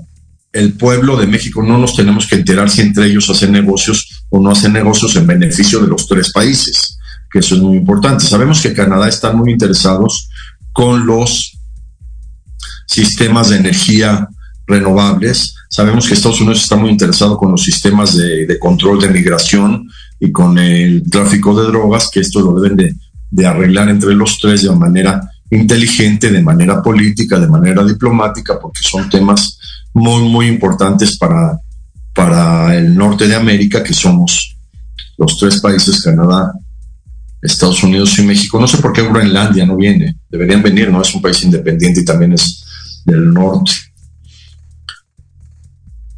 el 0.51 0.73
pueblo 0.73 1.15
de 1.17 1.27
México 1.27 1.61
no 1.61 1.77
nos 1.77 1.95
tenemos 1.95 2.27
que 2.27 2.35
enterar 2.35 2.69
si 2.69 2.81
entre 2.81 3.05
ellos 3.05 3.29
hacen 3.29 3.51
negocios 3.51 4.25
o 4.29 4.41
no 4.41 4.51
hacen 4.51 4.73
negocios 4.73 5.15
en 5.15 5.27
beneficio 5.27 5.79
de 5.79 5.87
los 5.87 6.07
tres 6.07 6.31
países, 6.31 6.97
que 7.31 7.39
eso 7.39 7.55
es 7.55 7.61
muy 7.61 7.77
importante. 7.77 8.25
Sabemos 8.25 8.61
que 8.61 8.73
Canadá 8.73 9.07
están 9.07 9.37
muy 9.37 9.51
interesados 9.51 10.29
con 10.73 11.05
los 11.05 11.57
sistemas 12.87 13.49
de 13.49 13.57
energía 13.57 14.27
renovables, 14.65 15.55
Sabemos 15.69 16.07
que 16.07 16.15
Estados 16.15 16.41
Unidos 16.41 16.63
está 16.63 16.75
muy 16.75 16.89
interesado 16.89 17.37
con 17.37 17.51
los 17.51 17.63
sistemas 17.63 18.17
de, 18.17 18.57
control 18.57 18.99
de 18.99 19.09
migración 19.09 19.87
y 20.19 20.31
con 20.31 20.57
el 20.57 21.03
tráfico 21.09 21.53
de 21.55 21.67
drogas, 21.67 22.09
que 22.11 22.21
esto 22.21 22.41
lo 22.41 22.59
deben 22.59 22.95
de, 23.29 23.47
arreglar 23.47 23.87
entre 23.87 24.15
los 24.15 24.39
tres 24.39 24.63
de 24.63 24.75
manera 24.75 25.21
inteligente, 25.51 26.31
de 26.31 26.41
manera 26.41 26.81
política, 26.81 27.39
de 27.39 27.47
manera 27.47 27.83
diplomática, 27.83 28.59
porque 28.59 28.81
son 28.81 29.11
temas 29.11 29.59
muy, 29.93 30.23
muy 30.29 30.47
importantes 30.47 31.17
para, 31.17 31.59
para 32.13 32.75
el 32.75 32.95
norte 32.95 33.27
de 33.27 33.35
América, 33.35 33.83
que 33.83 33.93
somos 33.93 34.55
los 35.17 35.37
tres 35.37 35.59
países, 35.59 36.01
Canadá, 36.01 36.53
Estados 37.41 37.83
Unidos 37.83 38.17
y 38.19 38.23
México. 38.23 38.59
No 38.59 38.67
sé 38.67 38.77
por 38.77 38.93
qué 38.93 39.01
Groenlandia 39.01 39.65
no 39.65 39.75
viene. 39.75 40.17
Deberían 40.29 40.61
venir, 40.61 40.89
¿no? 40.89 41.01
Es 41.01 41.13
un 41.13 41.21
país 41.21 41.43
independiente 41.43 42.01
y 42.01 42.05
también 42.05 42.33
es 42.33 42.63
del 43.05 43.33
norte 43.33 43.71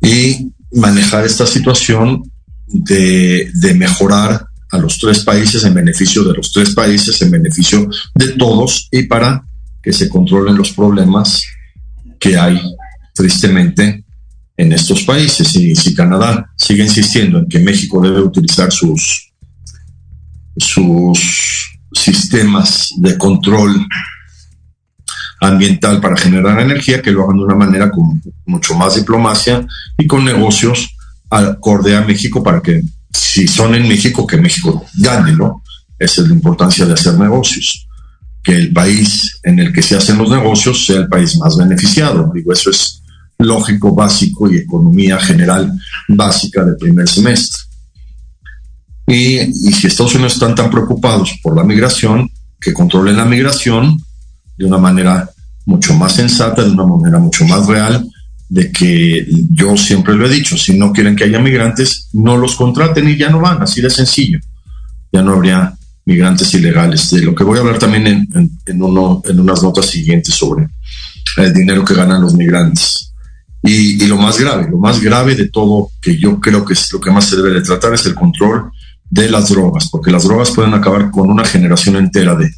y 0.01 0.51
manejar 0.73 1.25
esta 1.25 1.45
situación 1.45 2.23
de, 2.67 3.51
mejorar 3.75 4.45
a 4.71 4.77
los 4.77 4.97
tres 4.97 5.19
países 5.19 5.63
en 5.63 5.73
beneficio 5.73 6.23
de 6.23 6.33
los 6.33 6.51
tres 6.51 6.73
países, 6.73 7.21
en 7.21 7.31
beneficio 7.31 7.89
de 8.15 8.29
todos 8.29 8.87
y 8.91 9.03
para 9.03 9.43
que 9.83 9.93
se 9.93 10.09
controlen 10.09 10.57
los 10.57 10.71
problemas 10.71 11.41
que 12.19 12.37
hay 12.37 12.59
tristemente 13.21 14.03
en 14.57 14.71
estos 14.71 15.03
países. 15.03 15.55
Y 15.55 15.75
si 15.75 15.93
Canadá 15.93 16.51
sigue 16.57 16.83
insistiendo 16.83 17.39
en 17.39 17.47
que 17.47 17.59
México 17.59 18.01
debe 18.01 18.21
utilizar 18.21 18.71
sus, 18.71 19.31
sus 20.57 21.77
sistemas 21.93 22.89
de 22.97 23.17
control 23.17 23.85
ambiental 25.39 26.01
para 26.01 26.17
generar 26.17 26.59
energía, 26.59 27.01
que 27.01 27.11
lo 27.11 27.23
hagan 27.23 27.37
de 27.37 27.43
una 27.43 27.55
manera 27.55 27.91
con 27.91 28.21
mucho 28.45 28.75
más 28.75 28.95
diplomacia 28.95 29.65
y 29.97 30.07
con 30.07 30.25
negocios 30.25 30.95
acorde 31.29 31.95
a 31.95 32.01
México 32.01 32.43
para 32.43 32.61
que 32.61 32.81
si 33.11 33.47
son 33.47 33.75
en 33.75 33.87
México, 33.87 34.25
que 34.25 34.37
México 34.37 34.85
gane, 34.95 35.33
¿no? 35.33 35.63
Esa 35.97 36.21
es 36.21 36.27
la 36.27 36.33
importancia 36.33 36.85
de 36.85 36.93
hacer 36.93 37.13
negocios. 37.19 37.87
Que 38.43 38.55
el 38.55 38.73
país 38.73 39.39
en 39.43 39.59
el 39.59 39.71
que 39.71 39.83
se 39.83 39.95
hacen 39.95 40.17
los 40.17 40.29
negocios 40.29 40.85
sea 40.85 40.97
el 40.97 41.07
país 41.07 41.37
más 41.37 41.55
beneficiado. 41.57 42.31
Digo, 42.33 42.51
eso 42.53 42.71
es 42.71 43.00
lógico 43.45 43.93
básico 43.93 44.51
y 44.51 44.57
economía 44.57 45.19
general 45.19 45.71
básica 46.07 46.63
del 46.63 46.77
primer 46.77 47.07
semestre. 47.07 47.61
Y, 49.07 49.39
y 49.39 49.73
si 49.73 49.87
Estados 49.87 50.15
Unidos 50.15 50.33
están 50.33 50.55
tan 50.55 50.69
preocupados 50.69 51.39
por 51.43 51.55
la 51.55 51.63
migración, 51.63 52.29
que 52.59 52.73
controlen 52.73 53.17
la 53.17 53.25
migración 53.25 53.97
de 54.57 54.65
una 54.65 54.77
manera 54.77 55.29
mucho 55.65 55.93
más 55.95 56.13
sensata, 56.13 56.63
de 56.63 56.69
una 56.69 56.85
manera 56.85 57.19
mucho 57.19 57.45
más 57.45 57.65
real, 57.67 58.07
de 58.47 58.71
que 58.71 59.25
yo 59.49 59.75
siempre 59.77 60.13
lo 60.13 60.25
he 60.25 60.29
dicho, 60.29 60.57
si 60.57 60.77
no 60.77 60.91
quieren 60.91 61.15
que 61.15 61.23
haya 61.23 61.39
migrantes, 61.39 62.09
no 62.13 62.37
los 62.37 62.55
contraten 62.55 63.09
y 63.09 63.17
ya 63.17 63.29
no 63.29 63.39
van, 63.39 63.63
así 63.63 63.81
de 63.81 63.89
sencillo. 63.89 64.39
Ya 65.11 65.21
no 65.21 65.33
habría 65.33 65.73
migrantes 66.05 66.53
ilegales, 66.53 67.09
de 67.11 67.21
lo 67.21 67.33
que 67.33 67.43
voy 67.43 67.57
a 67.57 67.61
hablar 67.61 67.79
también 67.79 68.07
en, 68.07 68.59
en, 68.65 68.83
uno, 68.83 69.21
en 69.25 69.39
unas 69.39 69.63
notas 69.63 69.85
siguientes 69.85 70.35
sobre 70.35 70.67
el 71.37 71.53
dinero 71.53 71.85
que 71.85 71.93
ganan 71.93 72.21
los 72.21 72.33
migrantes. 72.33 73.10
Y, 73.63 74.03
y, 74.03 74.07
lo 74.07 74.17
más 74.17 74.39
grave, 74.39 74.67
lo 74.69 74.77
más 74.77 74.99
grave 74.99 75.35
de 75.35 75.49
todo, 75.49 75.91
que 76.01 76.17
yo 76.17 76.39
creo 76.39 76.65
que 76.65 76.73
es 76.73 76.91
lo 76.91 76.99
que 76.99 77.11
más 77.11 77.25
se 77.25 77.35
debe 77.35 77.51
de 77.51 77.61
tratar, 77.61 77.93
es 77.93 78.05
el 78.07 78.15
control 78.15 78.71
de 79.09 79.29
las 79.29 79.49
drogas, 79.49 79.89
porque 79.91 80.09
las 80.09 80.23
drogas 80.23 80.51
pueden 80.51 80.73
acabar 80.73 81.11
con 81.11 81.29
una 81.29 81.45
generación 81.45 81.95
entera 81.97 82.33
de, 82.35 82.49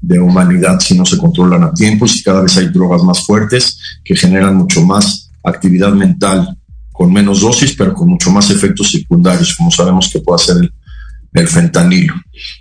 de 0.00 0.18
humanidad 0.18 0.80
si 0.80 0.96
no 0.96 1.04
se 1.04 1.18
controlan 1.18 1.64
a 1.64 1.74
tiempo 1.74 2.06
y 2.06 2.08
si 2.08 2.22
cada 2.22 2.42
vez 2.42 2.56
hay 2.56 2.68
drogas 2.68 3.02
más 3.02 3.24
fuertes 3.24 3.78
que 4.04 4.16
generan 4.16 4.56
mucho 4.56 4.82
más 4.84 5.30
actividad 5.44 5.92
mental 5.92 6.56
con 6.92 7.12
menos 7.12 7.40
dosis, 7.40 7.74
pero 7.76 7.94
con 7.94 8.08
mucho 8.08 8.30
más 8.30 8.50
efectos 8.50 8.90
secundarios, 8.90 9.54
como 9.54 9.70
sabemos 9.70 10.10
que 10.12 10.18
puede 10.18 10.42
hacer 10.42 10.56
el, 10.56 10.72
el 11.32 11.46
fentanilo. 11.46 12.14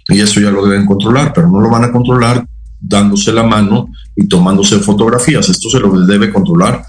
Y 0.10 0.20
eso 0.20 0.40
ya 0.40 0.52
lo 0.52 0.64
deben 0.66 0.86
controlar, 0.86 1.34
pero 1.34 1.50
no 1.50 1.60
lo 1.60 1.70
van 1.70 1.86
a 1.86 1.92
controlar 1.92 2.48
dándose 2.80 3.32
la 3.32 3.44
mano 3.44 3.88
y 4.16 4.28
tomándose 4.28 4.78
fotografías. 4.80 5.50
Esto 5.50 5.70
se 5.70 5.80
lo 5.80 6.06
debe 6.06 6.32
controlar 6.32 6.86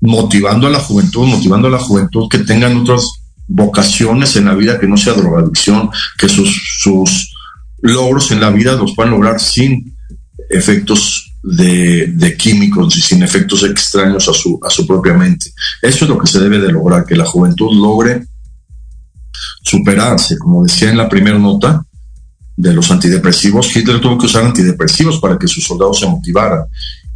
motivando 0.00 0.66
a 0.66 0.70
la 0.70 0.80
juventud, 0.80 1.26
motivando 1.26 1.68
a 1.68 1.70
la 1.70 1.78
juventud 1.78 2.28
que 2.28 2.38
tengan 2.38 2.76
otras 2.76 3.04
vocaciones 3.48 4.36
en 4.36 4.46
la 4.46 4.54
vida 4.54 4.78
que 4.78 4.86
no 4.86 4.96
sea 4.96 5.14
drogadicción, 5.14 5.90
que 6.18 6.28
sus, 6.28 6.78
sus 6.80 7.32
logros 7.82 8.30
en 8.30 8.40
la 8.40 8.50
vida 8.50 8.74
los 8.74 8.94
puedan 8.94 9.12
lograr 9.12 9.40
sin 9.40 9.96
efectos 10.50 11.36
de, 11.42 12.08
de, 12.08 12.36
químicos 12.36 12.96
y 12.96 13.00
sin 13.00 13.22
efectos 13.22 13.62
extraños 13.62 14.28
a 14.28 14.32
su, 14.32 14.58
a 14.62 14.70
su 14.70 14.86
propia 14.86 15.14
mente. 15.14 15.52
Eso 15.80 16.04
es 16.04 16.08
lo 16.08 16.18
que 16.18 16.26
se 16.26 16.40
debe 16.40 16.58
de 16.58 16.72
lograr, 16.72 17.04
que 17.04 17.16
la 17.16 17.24
juventud 17.24 17.72
logre 17.72 18.26
superarse. 19.62 20.38
Como 20.38 20.64
decía 20.64 20.90
en 20.90 20.96
la 20.96 21.08
primera 21.08 21.38
nota 21.38 21.84
de 22.56 22.72
los 22.72 22.90
antidepresivos, 22.90 23.74
Hitler 23.74 24.00
tuvo 24.00 24.18
que 24.18 24.26
usar 24.26 24.44
antidepresivos 24.44 25.20
para 25.20 25.38
que 25.38 25.46
sus 25.46 25.64
soldados 25.64 26.00
se 26.00 26.06
motivaran. 26.06 26.64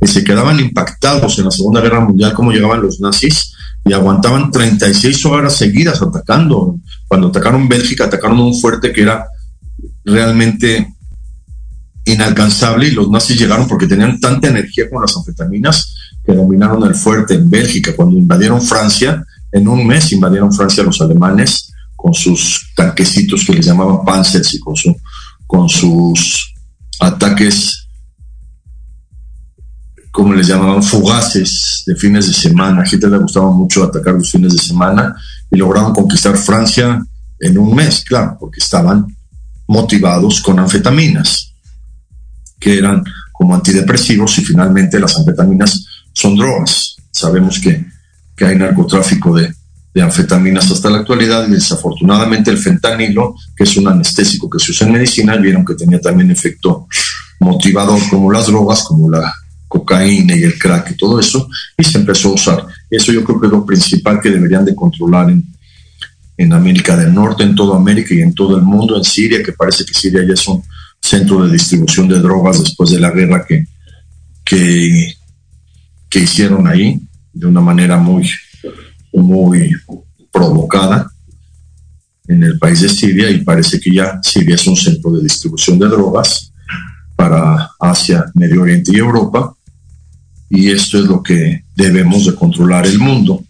Y 0.00 0.06
se 0.06 0.24
quedaban 0.24 0.58
impactados 0.60 1.38
en 1.38 1.44
la 1.46 1.50
Segunda 1.50 1.80
Guerra 1.80 2.00
Mundial 2.00 2.32
cómo 2.32 2.52
llegaban 2.52 2.82
los 2.82 3.00
nazis 3.00 3.52
y 3.84 3.92
aguantaban 3.92 4.50
36 4.50 5.26
horas 5.26 5.56
seguidas 5.56 6.00
atacando. 6.02 6.76
Cuando 7.06 7.28
atacaron 7.28 7.68
Bélgica, 7.68 8.04
atacaron 8.04 8.40
un 8.40 8.58
fuerte 8.58 8.92
que 8.92 9.02
era 9.02 9.26
realmente 10.04 10.94
inalcanzable 12.04 12.88
y 12.88 12.92
los 12.92 13.10
nazis 13.10 13.38
llegaron 13.38 13.68
porque 13.68 13.86
tenían 13.86 14.18
tanta 14.20 14.48
energía 14.48 14.88
con 14.88 15.02
las 15.02 15.16
anfetaminas 15.16 15.94
que 16.24 16.34
dominaron 16.34 16.84
el 16.84 16.94
fuerte 16.94 17.34
en 17.34 17.48
Bélgica. 17.48 17.94
Cuando 17.94 18.16
invadieron 18.16 18.60
Francia, 18.60 19.24
en 19.52 19.68
un 19.68 19.86
mes 19.86 20.12
invadieron 20.12 20.52
Francia 20.52 20.82
los 20.82 21.00
alemanes 21.00 21.72
con 21.96 22.14
sus 22.14 22.72
tanquecitos 22.74 23.44
que 23.44 23.54
les 23.54 23.66
llamaban 23.66 24.04
panzers 24.04 24.54
y 24.54 24.60
con, 24.60 24.74
con 25.46 25.68
sus 25.68 26.54
ataques, 26.98 27.79
como 30.10 30.34
les 30.34 30.48
llamaban, 30.48 30.82
fugaces 30.82 31.84
de 31.86 31.94
fines 31.94 32.26
de 32.26 32.32
semana. 32.32 32.82
A 32.82 32.86
Hitler 32.86 33.12
le 33.12 33.18
gustaba 33.18 33.50
mucho 33.50 33.84
atacar 33.84 34.14
los 34.14 34.30
fines 34.30 34.52
de 34.52 34.62
semana 34.62 35.14
y 35.50 35.56
lograron 35.56 35.92
conquistar 35.92 36.36
Francia 36.36 37.02
en 37.38 37.58
un 37.58 37.74
mes, 37.74 38.04
claro, 38.06 38.36
porque 38.38 38.60
estaban 38.60 39.06
motivados 39.66 40.40
con 40.40 40.58
anfetaminas, 40.58 41.54
que 42.58 42.76
eran 42.76 43.04
como 43.32 43.54
antidepresivos 43.54 44.36
y 44.38 44.44
finalmente 44.44 45.00
las 45.00 45.16
anfetaminas 45.16 45.86
son 46.12 46.36
drogas. 46.36 46.96
Sabemos 47.10 47.58
que, 47.58 47.86
que 48.36 48.44
hay 48.44 48.56
narcotráfico 48.56 49.34
de, 49.34 49.54
de 49.94 50.02
anfetaminas 50.02 50.70
hasta 50.70 50.90
la 50.90 50.98
actualidad 50.98 51.48
y 51.48 51.52
desafortunadamente 51.52 52.50
el 52.50 52.58
fentanilo, 52.58 53.34
que 53.56 53.64
es 53.64 53.76
un 53.76 53.88
anestésico 53.88 54.50
que 54.50 54.58
se 54.58 54.72
usa 54.72 54.86
en 54.86 54.92
medicina, 54.94 55.36
vieron 55.36 55.64
que 55.64 55.74
tenía 55.74 56.00
también 56.00 56.30
efecto 56.30 56.86
motivador 57.40 57.98
como 58.10 58.30
las 58.30 58.46
drogas, 58.46 58.84
como 58.84 59.10
la 59.10 59.32
cocaína 59.70 60.36
y 60.36 60.42
el 60.42 60.58
crack 60.58 60.90
y 60.90 60.96
todo 60.96 61.20
eso, 61.20 61.48
y 61.78 61.84
se 61.84 61.98
empezó 61.98 62.30
a 62.30 62.34
usar. 62.34 62.66
Eso 62.90 63.12
yo 63.12 63.22
creo 63.22 63.40
que 63.40 63.46
es 63.46 63.52
lo 63.52 63.64
principal 63.64 64.20
que 64.20 64.30
deberían 64.30 64.64
de 64.64 64.74
controlar 64.74 65.30
en, 65.30 65.44
en 66.36 66.52
América 66.52 66.96
del 66.96 67.14
Norte, 67.14 67.44
en 67.44 67.54
toda 67.54 67.76
América 67.76 68.12
y 68.12 68.20
en 68.20 68.34
todo 68.34 68.56
el 68.56 68.62
mundo, 68.62 68.96
en 68.96 69.04
Siria, 69.04 69.44
que 69.44 69.52
parece 69.52 69.84
que 69.84 69.94
Siria 69.94 70.26
ya 70.26 70.34
es 70.34 70.48
un 70.48 70.60
centro 71.00 71.44
de 71.44 71.52
distribución 71.52 72.08
de 72.08 72.18
drogas 72.18 72.58
después 72.58 72.90
de 72.90 72.98
la 72.98 73.12
guerra 73.12 73.46
que, 73.46 73.64
que, 74.44 75.14
que 76.08 76.18
hicieron 76.18 76.66
ahí 76.66 77.00
de 77.32 77.46
una 77.46 77.60
manera 77.60 77.96
muy 77.96 78.28
muy 79.12 79.72
provocada 80.32 81.10
en 82.26 82.42
el 82.42 82.58
país 82.58 82.80
de 82.80 82.88
Siria 82.88 83.30
y 83.30 83.44
parece 83.44 83.80
que 83.80 83.94
ya 83.94 84.18
Siria 84.22 84.56
es 84.56 84.66
un 84.66 84.76
centro 84.76 85.12
de 85.12 85.22
distribución 85.22 85.78
de 85.78 85.88
drogas 85.88 86.52
para 87.16 87.70
Asia, 87.78 88.24
Medio 88.34 88.62
Oriente 88.62 88.92
y 88.94 88.98
Europa 88.98 89.54
y 90.50 90.70
esto 90.70 90.98
es 90.98 91.04
lo 91.04 91.22
que 91.22 91.64
debemos 91.74 92.26
de 92.26 92.34
controlar 92.34 92.86
el 92.86 92.98
mundo 92.98 93.42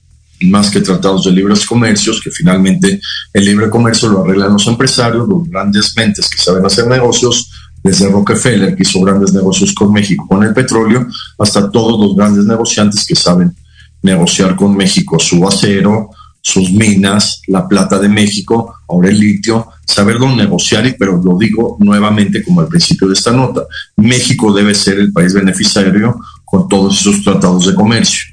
más 0.42 0.70
que 0.70 0.80
tratados 0.80 1.24
de 1.24 1.32
libres 1.32 1.66
comercios, 1.66 2.20
que 2.22 2.30
finalmente 2.30 3.00
el 3.32 3.44
libre 3.44 3.68
comercio 3.68 4.08
lo 4.08 4.24
arreglan 4.24 4.52
los 4.52 4.66
empresarios, 4.66 5.28
los 5.28 5.48
grandes 5.48 5.94
mentes 5.96 6.28
que 6.30 6.38
saben 6.38 6.64
hacer 6.64 6.86
negocios, 6.86 7.50
desde 7.82 8.10
Rockefeller, 8.10 8.76
que 8.76 8.82
hizo 8.82 9.00
grandes 9.00 9.32
negocios 9.32 9.74
con 9.74 9.92
México 9.92 10.26
con 10.28 10.42
el 10.44 10.52
petróleo, 10.52 11.06
hasta 11.38 11.70
todos 11.70 11.98
los 11.98 12.16
grandes 12.16 12.44
negociantes 12.44 13.06
que 13.06 13.14
saben 13.14 13.54
negociar 14.02 14.54
con 14.56 14.76
México 14.76 15.18
su 15.18 15.46
acero, 15.46 16.10
sus 16.42 16.70
minas, 16.70 17.42
la 17.48 17.68
plata 17.68 17.98
de 17.98 18.08
México, 18.08 18.74
ahora 18.88 19.10
el 19.10 19.18
litio, 19.18 19.68
saberlo 19.86 20.34
negociar, 20.34 20.86
y, 20.86 20.92
pero 20.92 21.20
lo 21.22 21.36
digo 21.36 21.76
nuevamente 21.80 22.42
como 22.42 22.60
al 22.60 22.68
principio 22.68 23.08
de 23.08 23.14
esta 23.14 23.30
nota, 23.30 23.62
México 23.96 24.52
debe 24.52 24.74
ser 24.74 24.98
el 24.98 25.12
país 25.12 25.34
beneficiario 25.34 26.16
con 26.50 26.68
todos 26.68 27.00
esos 27.00 27.22
tratados 27.22 27.66
de 27.66 27.74
comercio. 27.74 28.24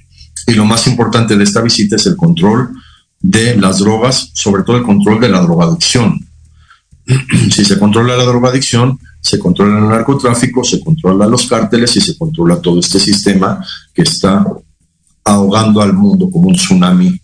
Y 0.47 0.53
lo 0.53 0.65
más 0.65 0.88
importante 0.88 1.38
de 1.38 1.43
esta 1.43 1.62
visita 1.62 1.97
es 1.97 2.05
el 2.07 2.15
control 2.15 2.74
de 3.19 3.55
las 3.57 3.79
drogas, 3.79 4.31
sobre 4.33 4.63
todo 4.63 4.77
el 4.77 4.83
control 4.83 5.19
de 5.19 5.29
la 5.29 5.41
drogadicción. 5.41 6.25
si 7.51 7.63
se 7.63 7.77
controla 7.77 8.17
la 8.17 8.24
drogadicción, 8.24 9.00
se 9.21 9.38
controla 9.38 9.77
el 9.77 9.88
narcotráfico, 9.88 10.63
se 10.63 10.79
controla 10.79 11.27
los 11.27 11.47
cárteles 11.47 11.95
y 11.95 12.01
se 12.01 12.17
controla 12.17 12.59
todo 12.59 12.79
este 12.79 13.00
sistema 13.00 13.63
que 13.93 14.01
está 14.01 14.45
ahogando 15.24 15.81
al 15.81 15.93
mundo 15.93 16.29
como 16.31 16.47
un 16.47 16.55
tsunami 16.55 17.21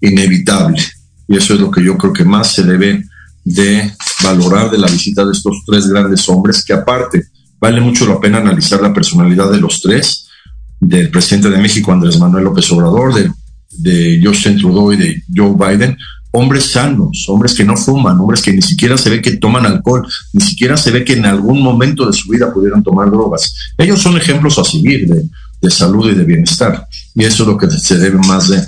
inevitable. 0.00 0.82
Y 1.28 1.36
eso 1.36 1.54
es 1.54 1.60
lo 1.60 1.70
que 1.70 1.84
yo 1.84 1.96
creo 1.96 2.12
que 2.12 2.24
más 2.24 2.52
se 2.52 2.64
debe 2.64 3.04
de 3.44 3.92
valorar 4.22 4.70
de 4.70 4.78
la 4.78 4.88
visita 4.88 5.24
de 5.24 5.32
estos 5.32 5.62
tres 5.66 5.86
grandes 5.86 6.28
hombres, 6.28 6.64
que 6.64 6.72
aparte 6.72 7.28
vale 7.64 7.80
mucho 7.80 8.06
la 8.06 8.20
pena 8.20 8.36
analizar 8.36 8.82
la 8.82 8.92
personalidad 8.92 9.50
de 9.50 9.58
los 9.58 9.80
tres, 9.80 10.26
del 10.78 11.08
presidente 11.10 11.48
de 11.48 11.56
México, 11.56 11.92
Andrés 11.92 12.18
Manuel 12.18 12.44
López 12.44 12.70
Obrador, 12.72 13.14
de, 13.14 13.30
de 13.70 14.20
Justin 14.22 14.58
Trudeau 14.58 14.92
y 14.92 14.98
de 14.98 15.22
Joe 15.34 15.54
Biden, 15.56 15.96
hombres 16.32 16.64
sanos, 16.72 17.24
hombres 17.26 17.54
que 17.54 17.64
no 17.64 17.74
fuman, 17.74 18.20
hombres 18.20 18.42
que 18.42 18.52
ni 18.52 18.60
siquiera 18.60 18.98
se 18.98 19.08
ve 19.08 19.22
que 19.22 19.38
toman 19.38 19.64
alcohol, 19.64 20.06
ni 20.34 20.42
siquiera 20.42 20.76
se 20.76 20.90
ve 20.90 21.06
que 21.06 21.14
en 21.14 21.24
algún 21.24 21.62
momento 21.62 22.04
de 22.04 22.12
su 22.12 22.28
vida 22.28 22.52
pudieran 22.52 22.82
tomar 22.82 23.10
drogas. 23.10 23.54
Ellos 23.78 23.98
son 23.98 24.18
ejemplos 24.18 24.58
a 24.58 24.64
seguir 24.64 25.08
de, 25.08 25.24
de 25.62 25.70
salud 25.70 26.10
y 26.10 26.14
de 26.14 26.24
bienestar. 26.24 26.86
Y 27.14 27.24
eso 27.24 27.44
es 27.44 27.48
lo 27.48 27.56
que 27.56 27.70
se 27.70 27.96
debe 27.96 28.18
más 28.18 28.46
de, 28.50 28.62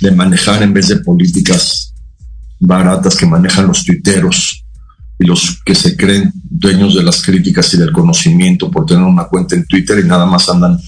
de 0.00 0.10
manejar 0.10 0.60
en 0.64 0.72
vez 0.72 0.88
de 0.88 0.96
políticas 0.96 1.94
baratas 2.58 3.14
que 3.14 3.26
manejan 3.26 3.68
los 3.68 3.84
tuiteros 3.84 4.59
y 5.20 5.26
los 5.26 5.60
que 5.64 5.74
se 5.74 5.96
creen 5.96 6.32
dueños 6.34 6.94
de 6.94 7.02
las 7.02 7.22
críticas 7.22 7.72
y 7.74 7.76
del 7.76 7.92
conocimiento 7.92 8.70
por 8.70 8.86
tener 8.86 9.04
una 9.04 9.24
cuenta 9.24 9.54
en 9.54 9.66
Twitter 9.66 10.00
y 10.00 10.08
nada 10.08 10.26
más 10.26 10.48
andan 10.48 10.78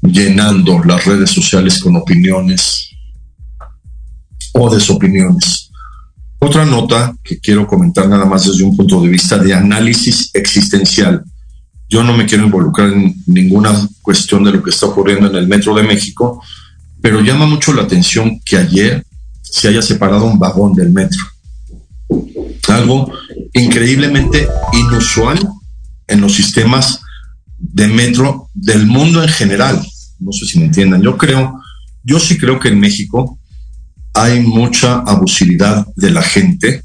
llenando 0.00 0.82
las 0.84 1.04
redes 1.04 1.30
sociales 1.30 1.80
con 1.80 1.96
opiniones 1.96 2.90
o 4.52 4.72
desopiniones. 4.72 5.70
Otra 6.38 6.64
nota 6.64 7.14
que 7.22 7.38
quiero 7.38 7.66
comentar 7.66 8.08
nada 8.08 8.24
más 8.24 8.46
desde 8.46 8.62
un 8.62 8.76
punto 8.76 9.02
de 9.02 9.08
vista 9.08 9.36
de 9.38 9.52
análisis 9.52 10.30
existencial 10.32 11.24
yo 11.88 12.02
no 12.02 12.16
me 12.16 12.26
quiero 12.26 12.44
involucrar 12.44 12.92
en 12.92 13.14
ninguna 13.26 13.88
cuestión 14.02 14.42
de 14.44 14.52
lo 14.52 14.62
que 14.62 14.70
está 14.70 14.86
ocurriendo 14.86 15.28
en 15.28 15.36
el 15.36 15.46
Metro 15.46 15.74
de 15.74 15.84
México, 15.84 16.42
pero 17.00 17.20
llama 17.20 17.46
mucho 17.46 17.72
la 17.72 17.82
atención 17.82 18.40
que 18.44 18.56
ayer 18.56 19.06
se 19.42 19.68
haya 19.68 19.82
separado 19.82 20.24
un 20.24 20.38
vagón 20.38 20.74
del 20.74 20.90
metro. 20.90 21.20
Algo 22.68 23.12
increíblemente 23.52 24.48
inusual 24.72 25.38
en 26.06 26.20
los 26.20 26.34
sistemas 26.34 27.00
de 27.58 27.88
metro 27.88 28.48
del 28.54 28.86
mundo 28.86 29.22
en 29.22 29.28
general. 29.28 29.84
no 30.18 30.32
sé 30.32 30.46
si 30.46 30.58
me 30.58 30.66
entiendan, 30.66 31.02
yo 31.02 31.16
creo, 31.16 31.60
yo 32.02 32.18
sí 32.18 32.38
creo 32.38 32.58
que 32.58 32.68
en 32.68 32.80
México 32.80 33.38
hay 34.14 34.40
mucha 34.40 35.00
abusividad 35.00 35.86
de 35.94 36.10
la 36.10 36.22
gente. 36.22 36.82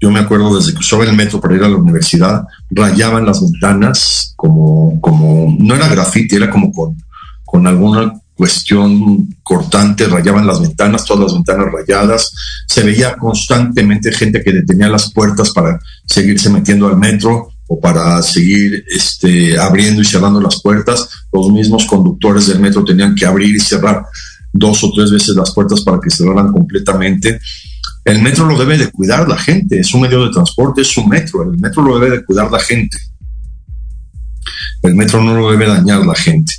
Yo 0.00 0.10
me 0.10 0.20
acuerdo 0.20 0.56
desde 0.56 0.72
que 0.72 0.80
usaba 0.80 1.04
el 1.04 1.16
metro 1.16 1.40
para 1.40 1.56
ir 1.56 1.62
a 1.62 1.68
la 1.68 1.76
universidad, 1.76 2.44
rayaban 2.70 3.24
las 3.24 3.40
ventanas 3.40 4.34
como, 4.36 5.00
como, 5.00 5.56
no 5.58 5.74
era 5.74 5.88
grafiti, 5.88 6.36
era 6.36 6.50
como 6.50 6.70
con, 6.70 6.96
con 7.44 7.66
alguna 7.66 8.12
cuestión 8.38 9.34
cortante, 9.42 10.06
rayaban 10.06 10.46
las 10.46 10.60
ventanas, 10.60 11.04
todas 11.04 11.24
las 11.24 11.34
ventanas 11.34 11.72
rayadas, 11.72 12.32
se 12.68 12.84
veía 12.84 13.16
constantemente 13.16 14.12
gente 14.12 14.42
que 14.44 14.52
detenía 14.52 14.88
las 14.88 15.12
puertas 15.12 15.50
para 15.50 15.80
seguirse 16.06 16.48
metiendo 16.48 16.86
al 16.86 16.96
metro 16.96 17.48
o 17.66 17.80
para 17.80 18.22
seguir 18.22 18.84
este, 18.94 19.58
abriendo 19.58 20.02
y 20.02 20.04
cerrando 20.04 20.40
las 20.40 20.62
puertas. 20.62 21.08
Los 21.32 21.50
mismos 21.50 21.84
conductores 21.86 22.46
del 22.46 22.60
metro 22.60 22.84
tenían 22.84 23.16
que 23.16 23.26
abrir 23.26 23.56
y 23.56 23.60
cerrar 23.60 24.04
dos 24.52 24.84
o 24.84 24.92
tres 24.94 25.10
veces 25.10 25.34
las 25.34 25.52
puertas 25.52 25.80
para 25.80 25.98
que 26.00 26.08
cerraran 26.08 26.52
completamente. 26.52 27.40
El 28.04 28.22
metro 28.22 28.46
lo 28.46 28.56
debe 28.56 28.78
de 28.78 28.88
cuidar 28.92 29.28
la 29.28 29.36
gente, 29.36 29.80
es 29.80 29.92
un 29.92 30.02
medio 30.02 30.24
de 30.24 30.30
transporte, 30.30 30.82
es 30.82 30.96
un 30.96 31.08
metro, 31.08 31.42
el 31.42 31.58
metro 31.58 31.82
lo 31.82 31.98
debe 31.98 32.18
de 32.18 32.24
cuidar 32.24 32.52
la 32.52 32.60
gente. 32.60 32.96
El 34.82 34.94
metro 34.94 35.20
no 35.24 35.34
lo 35.34 35.50
debe 35.50 35.66
dañar 35.66 36.06
la 36.06 36.14
gente. 36.14 36.54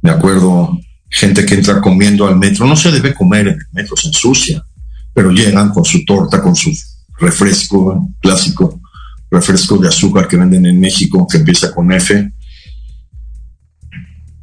Me 0.00 0.10
acuerdo, 0.10 0.80
gente 1.12 1.44
que 1.44 1.54
entra 1.54 1.80
comiendo 1.80 2.26
al 2.26 2.38
metro, 2.38 2.66
no 2.66 2.74
se 2.74 2.90
debe 2.90 3.14
comer 3.14 3.48
en 3.48 3.54
el 3.54 3.66
metro, 3.72 3.96
se 3.96 4.08
ensucia, 4.08 4.64
pero 5.12 5.30
llegan 5.30 5.68
con 5.68 5.84
su 5.84 6.04
torta, 6.04 6.40
con 6.40 6.56
su 6.56 6.72
refresco 7.18 8.08
clásico, 8.18 8.80
refresco 9.30 9.76
de 9.76 9.88
azúcar 9.88 10.26
que 10.26 10.38
venden 10.38 10.66
en 10.66 10.80
México, 10.80 11.26
que 11.30 11.38
empieza 11.38 11.72
con 11.72 11.92
F 11.92 12.32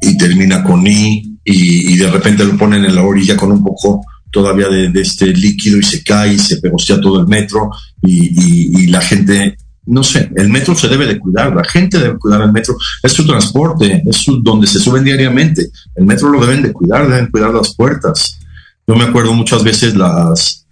y 0.01 0.17
termina 0.17 0.63
con 0.63 0.85
I, 0.85 1.39
y, 1.43 1.97
de 1.97 2.11
repente 2.11 2.45
lo 2.45 2.55
ponen 2.55 2.85
en 2.85 2.93
la 2.93 3.03
orilla 3.03 3.35
con 3.35 3.51
un 3.51 3.63
poco 3.63 4.05
todavía 4.31 4.67
de, 4.67 4.91
este 5.01 5.25
líquido 5.27 5.79
y 5.79 5.83
se 5.83 6.03
cae 6.03 6.35
y 6.35 6.39
se 6.39 6.57
pegostea 6.57 7.01
todo 7.01 7.19
el 7.19 7.27
metro 7.27 7.71
y, 8.03 8.85
la 8.87 9.01
gente, 9.01 9.57
no 9.89 10.03
sé, 10.03 10.29
el 10.35 10.49
metro 10.49 10.75
se 10.75 10.87
debe 10.87 11.07
de 11.07 11.17
cuidar, 11.17 11.53
la 11.55 11.63
gente 11.63 11.97
debe 11.97 12.19
cuidar 12.19 12.41
el 12.41 12.51
metro, 12.51 12.77
es 13.01 13.11
su 13.11 13.25
transporte, 13.25 14.03
es 14.05 14.23
donde 14.43 14.67
se 14.67 14.79
suben 14.79 15.03
diariamente, 15.03 15.71
el 15.95 16.05
metro 16.05 16.29
lo 16.29 16.45
deben 16.45 16.61
de 16.61 16.71
cuidar, 16.71 17.09
deben 17.09 17.31
cuidar 17.31 17.51
las 17.51 17.73
puertas. 17.75 18.39
Yo 18.87 18.95
me 18.95 19.05
acuerdo 19.05 19.33
muchas 19.33 19.63
veces 19.63 19.95
las, 19.95 20.67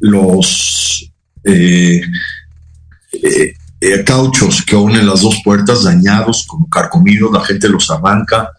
los 0.00 1.12
eh, 1.44 2.00
eh, 3.12 3.54
eh, 3.80 4.04
cauchos 4.04 4.62
que 4.62 4.74
unen 4.74 5.06
las 5.06 5.22
dos 5.22 5.40
puertas 5.44 5.84
dañados, 5.84 6.44
como 6.46 6.68
carcomidos, 6.68 7.32
la 7.32 7.44
gente 7.44 7.68
los 7.68 7.88
arranca, 7.90 8.50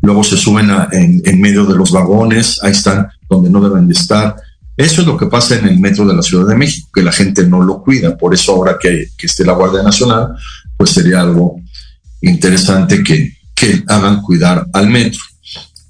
luego 0.00 0.24
se 0.24 0.36
suben 0.36 0.70
en, 0.90 1.40
medio 1.40 1.66
de 1.66 1.76
los 1.76 1.92
vagones, 1.92 2.58
ahí 2.64 2.72
están 2.72 3.08
donde 3.28 3.48
no 3.48 3.60
deben 3.60 3.86
de 3.86 3.94
estar. 3.94 4.34
Eso 4.76 5.02
es 5.02 5.06
lo 5.06 5.16
que 5.16 5.26
pasa 5.26 5.56
en 5.56 5.66
el 5.66 5.78
metro 5.78 6.06
de 6.06 6.14
la 6.14 6.22
Ciudad 6.22 6.46
de 6.46 6.56
México, 6.56 6.88
que 6.92 7.02
la 7.02 7.12
gente 7.12 7.46
no 7.46 7.62
lo 7.62 7.82
cuida. 7.82 8.16
Por 8.16 8.34
eso 8.34 8.52
ahora 8.52 8.78
que, 8.80 9.08
esté 9.18 9.44
la 9.44 9.52
Guardia 9.52 9.82
Nacional, 9.82 10.28
pues 10.76 10.90
sería 10.90 11.20
algo 11.20 11.56
interesante 12.20 13.02
que, 13.02 13.36
que 13.54 13.82
hagan 13.86 14.22
cuidar 14.22 14.66
al 14.72 14.88
metro. 14.88 15.20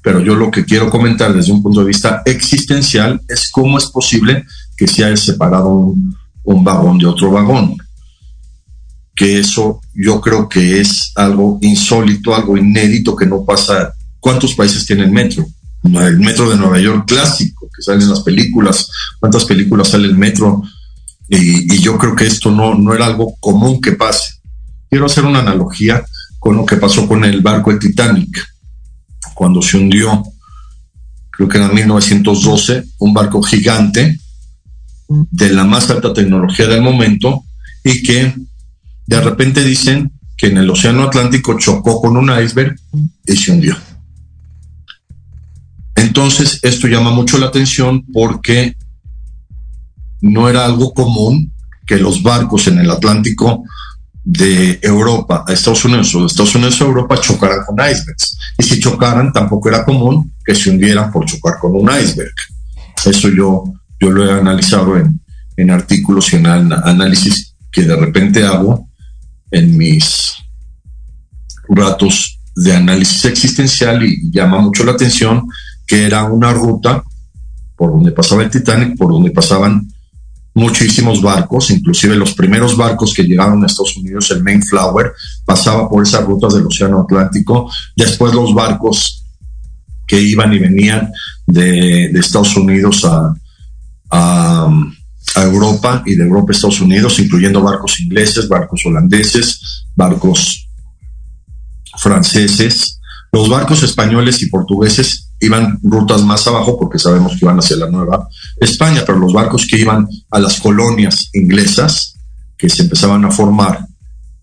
Pero 0.03 0.21
yo 0.21 0.35
lo 0.35 0.51
que 0.51 0.65
quiero 0.65 0.91
comentar 0.91 1.33
desde 1.33 1.53
un 1.53 1.63
punto 1.63 1.81
de 1.81 1.87
vista 1.87 2.23
existencial 2.25 3.21
es 3.29 3.51
cómo 3.51 3.79
es 3.79 3.87
posible 3.87 4.45
que 4.77 4.89
se 4.89 5.05
haya 5.05 5.17
separado 5.17 5.69
un, 5.69 6.17
un 6.43 6.65
vagón 6.65 6.99
de 6.99 7.07
otro 7.07 7.31
vagón. 7.31 7.77
Que 9.15 9.39
eso 9.39 9.81
yo 9.95 10.21
creo 10.21 10.49
que 10.49 10.81
es 10.81 11.13
algo 11.15 11.59
insólito, 11.61 12.35
algo 12.35 12.57
inédito 12.57 13.15
que 13.15 13.27
no 13.27 13.45
pasa 13.45 13.95
¿Cuántos 14.23 14.55
países 14.55 14.87
tienen 14.87 15.13
metro? 15.13 15.45
El 15.85 16.21
metro 16.21 16.49
de 16.49 16.57
Nueva 16.57 16.79
York 16.79 17.05
clásico, 17.07 17.69
que 17.75 17.83
sale 17.83 18.03
en 18.03 18.11
las 18.11 18.21
películas. 18.21 18.89
¿Cuántas 19.19 19.45
películas 19.45 19.89
sale 19.89 20.07
el 20.07 20.17
metro? 20.17 20.63
Y, 21.29 21.79
yo 21.79 21.99
creo 21.99 22.15
que 22.15 22.27
esto 22.27 22.51
no, 22.51 22.75
no 22.75 22.95
era 22.95 23.07
algo 23.07 23.35
común 23.41 23.81
que 23.81 23.93
pase. 23.93 24.35
Quiero 24.89 25.07
hacer 25.07 25.25
una 25.25 25.41
analogía 25.41 26.05
con 26.39 26.57
lo 26.57 26.67
que 26.67 26.77
pasó 26.77 27.07
con 27.09 27.25
el 27.25 27.41
barco 27.41 27.71
el 27.71 27.79
Titanic, 27.79 28.53
cuando 29.35 29.63
se 29.63 29.77
hundió, 29.77 30.23
creo 31.31 31.49
que 31.49 31.59
en 31.59 31.75
1912, 31.75 32.85
un 32.99 33.15
barco 33.15 33.43
gigante 33.43 34.19
de 35.09 35.51
la 35.51 35.65
más 35.65 35.91
alta 35.91 36.13
tecnología 36.13 36.67
del 36.67 36.83
momento 36.83 37.45
y 37.85 38.03
que 38.03 38.35
de 39.07 39.21
repente 39.21 39.63
dicen 39.65 40.13
que 40.37 40.49
en 40.49 40.59
el 40.59 40.71
Océano 40.71 41.05
Atlántico 41.05 41.59
chocó 41.59 42.01
con 42.01 42.17
un 42.17 42.31
iceberg 42.31 42.77
y 43.27 43.37
se 43.37 43.53
hundió. 43.53 43.77
Entonces, 45.95 46.59
esto 46.63 46.89
llama 46.89 47.11
mucho 47.11 47.39
la 47.39 47.47
atención 47.47 48.05
porque 48.13 48.77
no 50.21 50.49
era 50.49 50.65
algo 50.65 50.95
común 50.95 51.53
que 51.87 51.97
los 51.97 52.23
barcos 52.23 52.69
en 52.69 52.79
el 52.79 52.91
Atlántico 52.91 53.65
de 54.25 54.79
Europa 54.83 55.45
a 55.47 55.53
Estados 55.53 55.85
Unidos 55.85 56.15
o 56.15 56.21
de 56.21 56.27
Estados 56.27 56.55
Unidos 56.55 56.81
a 56.81 56.85
Europa 56.85 57.21
chocaran 57.21 57.65
con 57.67 57.77
icebergs. 57.77 58.39
Y 58.59 58.63
si 58.63 58.81
chocaran, 58.81 59.33
tampoco 59.33 59.69
era 59.69 59.85
común 59.85 60.33
que 60.45 60.55
se 60.55 60.71
hundieran 60.71 61.11
por 61.11 61.27
chocar 61.27 61.55
con 61.61 61.75
un 61.75 61.91
iceberg. 61.91 62.35
Eso 63.05 63.29
yo, 63.29 63.65
yo 64.01 64.11
lo 64.11 64.25
he 64.25 64.33
analizado 64.33 64.97
en, 64.97 65.21
en 65.57 65.71
artículos 65.71 66.33
y 66.33 66.37
en 66.37 66.47
análisis 66.47 67.55
que 67.71 67.83
de 67.83 67.97
repente 67.97 68.45
hago 68.45 68.89
en 69.51 69.77
mis 69.77 70.35
ratos 71.69 72.39
de 72.55 72.75
análisis 72.75 73.25
existencial 73.25 74.05
y 74.05 74.31
llama 74.31 74.61
mucho 74.61 74.85
la 74.85 74.93
atención 74.93 75.49
que 75.93 76.07
era 76.07 76.25
una 76.25 76.55
ruta 76.55 77.05
por 77.77 77.91
donde 77.93 78.13
pasaba 78.13 78.43
el 78.43 78.49
Titanic, 78.49 78.97
por 78.97 79.13
donde 79.13 79.31
pasaban 79.31 79.87
muchísimos 80.55 81.21
barcos, 81.21 81.71
inclusive 81.71 82.17
los 82.17 82.33
primeros 82.33 82.79
barcos 82.79 83.13
que 83.13 83.25
llegaron 83.25 83.63
a 83.63 83.67
Estados 83.67 83.99
Unidos, 83.99 84.31
el 84.31 84.43
Mayflower, 84.43 85.13
pasaba 85.45 85.91
por 85.91 86.03
esas 86.03 86.25
rutas 86.25 86.55
del 86.55 86.67
Océano 86.67 87.03
Atlántico, 87.03 87.71
después 87.95 88.33
los 88.33 88.55
barcos 88.55 89.27
que 90.07 90.19
iban 90.19 90.55
y 90.55 90.61
venían 90.61 91.13
de, 91.47 92.07
Estados 92.19 92.57
Unidos 92.57 93.05
a, 93.05 93.35
a, 94.13 94.71
a, 95.35 95.43
Europa 95.43 96.03
y 96.07 96.15
de 96.15 96.25
Europa 96.25 96.53
a 96.53 96.55
Estados 96.55 96.81
Unidos, 96.81 97.19
incluyendo 97.19 97.61
barcos 97.61 98.01
ingleses, 98.01 98.49
barcos 98.49 98.81
holandeses, 98.87 99.85
barcos 99.95 100.71
franceses, 101.99 102.99
los 103.31 103.51
barcos 103.51 103.83
españoles 103.83 104.41
y 104.41 104.49
portugueses 104.49 105.32
iban 105.43 105.79
rutas 105.83 106.23
más 106.23 106.47
abajo 106.47 106.79
porque 106.79 106.99
sabemos 106.99 107.33
que 107.33 107.45
iban 107.45 107.59
hacia 107.59 107.77
la 107.77 107.91
Nueva 107.91 108.29
España, 108.61 109.03
pero 109.05 109.19
los 109.19 109.33
barcos 109.33 109.67
que 109.67 109.79
iban 109.79 110.09
a 110.31 110.39
las 110.39 110.61
colonias 110.61 111.31
inglesas, 111.33 112.15
que 112.57 112.69
se 112.69 112.83
empezaban 112.83 113.25
a 113.25 113.31
formar 113.31 113.87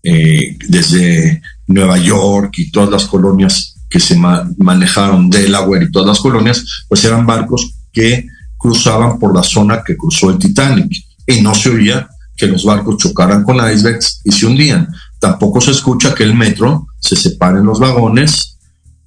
eh, 0.02 0.56
desde 0.68 1.42
Nueva 1.66 1.98
York 1.98 2.52
y 2.58 2.70
todas 2.70 2.90
las 2.90 3.06
colonias 3.06 3.74
que 3.88 3.98
se 3.98 4.16
manejaron, 4.16 5.30
Delaware 5.30 5.84
y 5.84 5.90
todas 5.90 6.08
las 6.08 6.20
colonias, 6.20 6.84
pues 6.88 7.04
eran 7.04 7.26
barcos 7.26 7.74
que 7.92 8.26
cruzaban 8.56 9.18
por 9.18 9.34
la 9.34 9.42
zona 9.42 9.82
que 9.82 9.96
cruzó 9.96 10.30
el 10.30 10.38
Titanic 10.38 10.92
y 11.26 11.40
no 11.40 11.54
se 11.54 11.70
oía 11.70 12.08
que 12.36 12.46
los 12.46 12.64
barcos 12.64 12.98
chocaran 12.98 13.42
con 13.42 13.56
icebergs 13.56 14.20
y 14.24 14.32
se 14.32 14.46
hundían. 14.46 14.88
Tampoco 15.18 15.60
se 15.60 15.72
escucha 15.72 16.14
que 16.14 16.24
el 16.24 16.34
metro 16.34 16.86
se 16.98 17.16
separe 17.16 17.58
en 17.58 17.66
los 17.66 17.80
vagones 17.80 18.58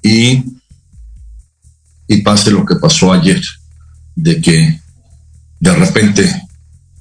y 0.01 0.43
y 2.07 2.21
pase 2.21 2.51
lo 2.51 2.65
que 2.65 2.75
pasó 2.75 3.13
ayer, 3.13 3.41
de 4.15 4.41
que 4.41 4.79
de 5.59 5.75
repente 5.75 6.29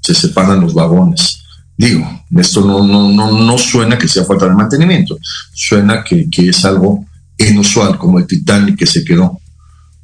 se 0.00 0.14
separan 0.14 0.60
los 0.60 0.74
vagones. 0.74 1.42
Digo, 1.76 2.24
esto 2.36 2.64
no, 2.64 2.86
no, 2.86 3.10
no, 3.10 3.38
no 3.38 3.58
suena 3.58 3.98
que 3.98 4.08
sea 4.08 4.24
falta 4.24 4.46
de 4.46 4.54
mantenimiento, 4.54 5.18
suena 5.52 6.04
que, 6.04 6.28
que 6.30 6.48
es 6.48 6.64
algo 6.64 7.04
inusual, 7.38 7.98
como 7.98 8.18
el 8.18 8.26
Titanic 8.26 8.78
que 8.78 8.86
se 8.86 9.04
quedó 9.04 9.40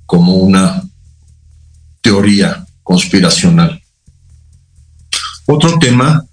como 0.06 0.34
una 0.36 0.82
teoría 2.00 2.64
conspiracional. 2.82 3.80
Otro 5.46 5.78
tema 5.78 6.24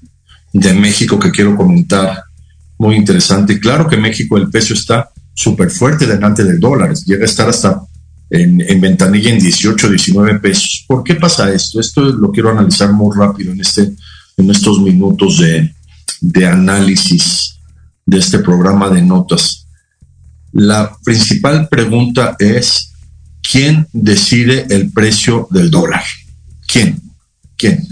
de 0.53 0.73
México 0.73 1.19
que 1.19 1.31
quiero 1.31 1.55
comentar, 1.55 2.23
muy 2.77 2.95
interesante. 2.95 3.59
Claro 3.59 3.87
que 3.87 3.97
México 3.97 4.37
el 4.37 4.49
peso 4.49 4.73
está 4.73 5.09
súper 5.33 5.69
fuerte 5.69 6.07
delante 6.07 6.43
del 6.43 6.59
dólar, 6.59 6.93
llega 7.05 7.23
a 7.23 7.25
estar 7.25 7.49
hasta 7.49 7.81
en, 8.29 8.81
ventanilla 8.81 9.31
en 9.31 9.39
18, 9.39 9.89
19 9.89 10.39
pesos. 10.39 10.85
¿Por 10.87 11.03
qué 11.03 11.15
pasa 11.15 11.53
esto? 11.53 11.79
Esto 11.79 12.01
lo 12.01 12.31
quiero 12.31 12.51
analizar 12.51 12.91
muy 12.91 13.15
rápido 13.15 13.51
en, 13.51 13.61
este, 13.61 13.93
en 14.37 14.49
estos 14.49 14.81
minutos 14.81 15.39
de, 15.39 15.73
de 16.21 16.47
análisis 16.47 17.59
de 18.05 18.19
este 18.19 18.39
programa 18.39 18.89
de 18.89 19.01
notas. 19.01 19.67
La 20.51 20.95
principal 21.03 21.67
pregunta 21.69 22.35
es, 22.39 22.93
¿quién 23.41 23.87
decide 23.91 24.65
el 24.69 24.91
precio 24.91 25.47
del 25.51 25.69
dólar? 25.69 26.03
¿Quién? 26.67 27.01
¿Quién? 27.57 27.87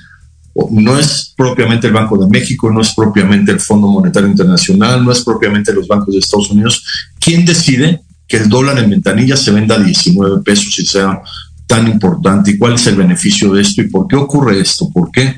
No 0.70 1.00
es 1.00 1.34
propiamente 1.36 1.88
el 1.88 1.94
Banco 1.94 2.16
de 2.18 2.28
México, 2.28 2.72
no 2.72 2.82
es 2.82 2.94
propiamente 2.94 3.52
el 3.52 3.60
Fondo 3.60 3.88
Monetario 3.88 4.30
Internacional, 4.30 5.04
no 5.04 5.12
es 5.12 5.24
propiamente 5.24 5.74
los 5.74 5.88
bancos 5.88 6.14
de 6.14 6.20
Estados 6.20 6.52
Unidos. 6.52 6.86
¿Quién 7.20 7.44
decide 7.44 8.03
que 8.28 8.38
el 8.38 8.50
dólar 8.50 8.80
en 8.80 8.90
ventanilla 8.90 9.38
se 9.38 9.52
venda 9.52 9.76
a 9.76 9.84
19 9.84 10.42
pesos 10.44 10.78
y 10.80 10.86
sea 10.86 11.22
tan 11.68 11.88
importante? 11.88 12.52
¿Y 12.52 12.58
cuál 12.58 12.74
es 12.76 12.88
el 12.88 12.96
beneficio 12.96 13.54
de 13.54 13.62
esto? 13.62 13.82
¿Y 13.82 13.90
por 13.90 14.08
qué 14.08 14.16
ocurre 14.16 14.60
esto? 14.60 14.90
¿Por 14.92 15.12
qué? 15.12 15.36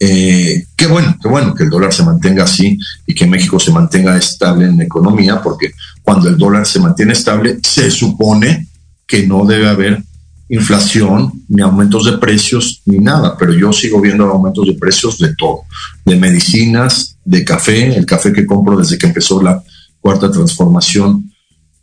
Eh, 0.00 0.66
qué 0.76 0.86
bueno, 0.86 1.16
qué 1.20 1.28
bueno 1.28 1.54
que 1.54 1.64
el 1.64 1.70
dólar 1.70 1.92
se 1.92 2.02
mantenga 2.02 2.44
así 2.44 2.78
y 3.06 3.14
que 3.14 3.26
México 3.26 3.58
se 3.58 3.72
mantenga 3.72 4.16
estable 4.16 4.66
en 4.66 4.76
la 4.76 4.84
economía, 4.84 5.40
porque 5.40 5.72
cuando 6.02 6.28
el 6.28 6.36
dólar 6.36 6.66
se 6.66 6.80
mantiene 6.80 7.12
estable, 7.12 7.58
se 7.62 7.90
supone 7.90 8.68
que 9.06 9.26
no 9.26 9.44
debe 9.46 9.68
haber 9.68 10.02
inflación, 10.48 11.44
ni 11.48 11.62
aumentos 11.62 12.04
de 12.04 12.18
precios, 12.18 12.82
ni 12.84 12.98
nada, 12.98 13.36
pero 13.38 13.54
yo 13.54 13.72
sigo 13.72 14.00
viendo 14.00 14.24
aumentos 14.24 14.66
de 14.66 14.74
precios 14.74 15.18
de 15.18 15.34
todo, 15.34 15.62
de 16.04 16.16
medicinas, 16.16 17.16
de 17.24 17.44
café, 17.44 17.96
el 17.96 18.04
café 18.04 18.32
que 18.32 18.46
compro 18.46 18.76
desde 18.76 18.98
que 18.98 19.06
empezó 19.06 19.42
la 19.42 19.62
cuarta 20.00 20.30
transformación, 20.30 21.32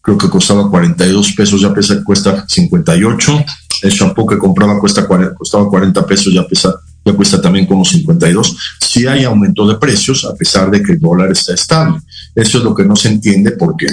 creo 0.02 0.18
que 0.18 0.30
costaba 0.30 0.70
42 0.70 1.34
pesos, 1.34 1.62
ya 1.62 1.74
pesa, 1.74 2.04
cuesta 2.04 2.46
58, 2.48 3.46
el 3.84 3.92
shampoo 3.92 4.26
que 4.26 4.38
compraba 4.38 4.80
cuesta, 4.80 5.08
costaba 5.36 5.70
40 5.70 6.06
pesos, 6.06 6.34
ya 6.34 6.46
pesa 6.48 6.74
ya 7.04 7.14
cuesta 7.14 7.42
también 7.42 7.66
como 7.66 7.84
52. 7.84 8.58
Si 8.80 9.08
hay 9.08 9.24
aumento 9.24 9.68
de 9.68 9.76
precios, 9.76 10.26
a 10.26 10.36
pesar 10.36 10.70
de 10.70 10.82
que 10.82 10.94
el 10.94 11.00
dólar 11.00 11.32
está 11.32 11.54
estable. 11.54 12.00
Eso 12.36 12.60
es 12.60 12.64
lo 12.64 12.76
que 12.76 12.86
no 12.86 12.96
se 12.96 13.10
entiende 13.10 13.52
porque 13.52 13.88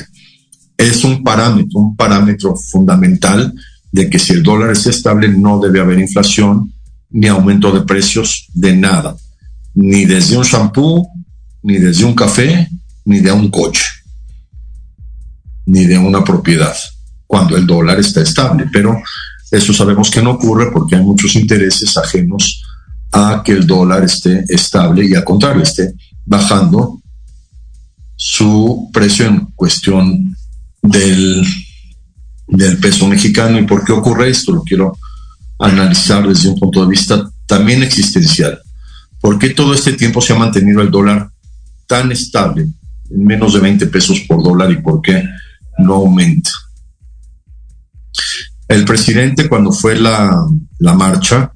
es 0.77 1.05
un 1.05 1.25
parámetro, 1.25 1.81
un 1.81 1.97
parámetro 1.97 2.55
fundamental 2.55 3.53
de 3.90 4.11
que 4.11 4.18
si 4.18 4.35
el 4.35 4.42
dólar 4.42 4.73
está 4.73 4.90
estable 4.90 5.29
no 5.29 5.59
debe 5.59 5.81
haber 5.81 5.99
inflación 5.99 6.73
ni 7.11 7.27
aumento 7.27 7.73
de 7.73 7.81
precios 7.81 8.49
de 8.53 8.77
nada, 8.77 9.16
ni 9.75 10.05
desde 10.05 10.37
un 10.37 10.44
shampoo, 10.44 11.09
ni 11.62 11.79
desde 11.79 12.05
un 12.05 12.14
café, 12.14 12.68
ni 13.07 13.21
de 13.21 13.33
un 13.33 13.51
coche, 13.51 13.85
ni 15.69 15.85
de 15.85 15.99
una 15.99 16.25
propiedad, 16.25 16.75
cuando 17.27 17.55
el 17.57 17.67
dólar 17.67 18.01
está 18.01 18.23
estable. 18.23 18.67
Pero 18.73 19.01
eso 19.51 19.73
sabemos 19.75 20.11
que 20.11 20.23
no 20.23 20.33
ocurre 20.33 20.71
porque 20.73 20.97
hay 20.97 21.03
muchos 21.03 21.37
intereses 21.37 21.97
ajenos 21.97 22.63
a 23.13 23.43
que 23.45 23.53
el 23.53 23.67
dólar 23.67 24.03
esté 24.03 24.45
estable 24.49 25.07
y 25.07 25.15
al 25.15 25.25
contrario, 25.25 25.63
esté 25.63 25.93
bajando 26.25 27.01
su 28.17 28.91
precio 28.93 29.27
en 29.27 29.47
cuestión 29.55 30.35
del, 30.83 31.47
del 32.47 32.79
peso 32.79 33.07
mexicano. 33.07 33.59
¿Y 33.59 33.67
por 33.67 33.85
qué 33.85 33.93
ocurre 33.93 34.31
esto? 34.31 34.53
Lo 34.53 34.63
quiero 34.63 34.97
analizar 35.59 36.27
desde 36.27 36.49
un 36.49 36.59
punto 36.59 36.83
de 36.83 36.91
vista 36.91 37.31
también 37.47 37.83
existencial. 37.83 38.59
¿Por 39.21 39.39
qué 39.39 39.51
todo 39.51 39.75
este 39.75 39.93
tiempo 39.93 40.23
se 40.23 40.33
ha 40.33 40.39
mantenido 40.39 40.81
el 40.81 40.91
dólar 40.91 41.29
tan 41.87 42.11
estable, 42.11 42.63
en 43.11 43.25
menos 43.25 43.53
de 43.53 43.61
20 43.61 43.87
pesos 43.89 44.21
por 44.21 44.43
dólar, 44.43 44.71
y 44.71 44.77
por 44.77 45.03
qué 45.03 45.25
no 45.79 45.95
aumenta? 45.95 46.51
El 48.69 48.85
presidente, 48.85 49.49
cuando 49.49 49.73
fue 49.73 49.99
la, 49.99 50.37
la 50.79 50.95
marcha, 50.95 51.53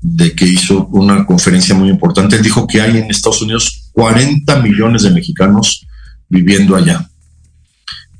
de 0.00 0.34
que 0.34 0.46
hizo 0.46 0.86
una 0.86 1.26
conferencia 1.26 1.74
muy 1.74 1.90
importante. 1.90 2.36
Él 2.36 2.42
dijo 2.42 2.66
que 2.66 2.80
hay 2.80 2.96
en 2.98 3.10
Estados 3.10 3.42
Unidos 3.42 3.90
40 3.92 4.60
millones 4.62 5.02
de 5.02 5.10
mexicanos 5.10 5.86
viviendo 6.28 6.74
allá. 6.74 7.06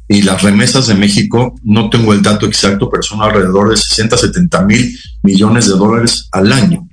Y 0.09 0.23
las 0.23 0.43
remesas 0.43 0.89
de 0.89 0.95
México, 0.95 1.55
no 1.63 1.89
tengo 1.89 2.13
el 2.13 2.21
dato 2.21 2.45
exacto, 2.45 2.91
pero 2.91 3.03
son 3.03 3.23
alrededor 3.23 3.71
de 3.71 3.77
60, 3.77 4.17
70 4.17 4.65
mil 4.67 4.99
millones 5.23 5.69
de 5.69 5.73
dólares 5.73 6.29
al 6.33 6.53
año. 6.53 6.87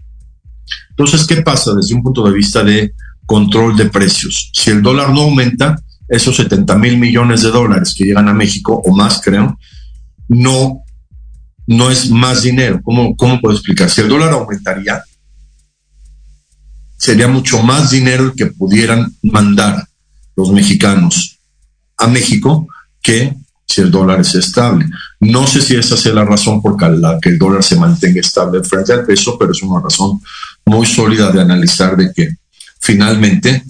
Entonces, 0.91 1.25
¿qué 1.25 1.41
pasa 1.41 1.73
desde 1.73 1.95
un 1.95 2.03
punto 2.03 2.23
de 2.23 2.33
vista 2.33 2.63
de 2.63 2.93
control 3.25 3.75
de 3.75 3.85
precios? 3.89 4.51
Si 4.53 4.69
el 4.69 4.81
dólar 4.81 5.09
no 5.09 5.21
aumenta, 5.21 5.81
esos 6.07 6.35
70 6.35 6.75
mil 6.77 6.97
millones 6.97 7.41
de 7.41 7.49
dólares 7.49 7.93
que 7.97 8.05
llegan 8.05 8.29
a 8.29 8.33
México, 8.33 8.81
o 8.85 8.95
más 8.95 9.21
creo, 9.23 9.57
no 10.27 10.83
no 11.67 11.91
es 11.91 12.09
más 12.09 12.43
dinero. 12.43 12.79
¿Cómo, 12.81 13.15
cómo 13.15 13.39
puedo 13.41 13.53
explicar? 13.53 13.89
Si 13.89 14.01
el 14.01 14.07
dólar 14.07 14.31
aumentaría, 14.31 15.03
sería 16.97 17.27
mucho 17.27 17.61
más 17.61 17.91
dinero 17.91 18.23
el 18.23 18.33
que 18.33 18.47
pudieran 18.47 19.13
mandar 19.21 19.85
los 20.35 20.51
mexicanos 20.51 21.39
a 21.97 22.07
México 22.07 22.67
que 23.01 23.35
si 23.67 23.81
el 23.81 23.91
dólar 23.91 24.21
es 24.21 24.33
estable. 24.35 24.85
No 25.19 25.45
sé 25.45 25.61
si 25.61 25.75
esa 25.75 25.97
sea 25.97 26.13
la 26.13 26.23
razón 26.23 26.61
por 26.61 26.81
la 26.97 27.19
que 27.21 27.29
el 27.29 27.37
dólar 27.37 27.63
se 27.63 27.75
mantenga 27.75 28.21
estable 28.21 28.63
frente 28.63 28.93
al 28.93 29.05
peso, 29.05 29.37
pero 29.37 29.51
es 29.51 29.61
una 29.61 29.81
razón 29.81 30.21
muy 30.65 30.85
sólida 30.85 31.31
de 31.31 31.41
analizar 31.41 31.97
de 31.97 32.13
que 32.13 32.29
finalmente 32.79 33.63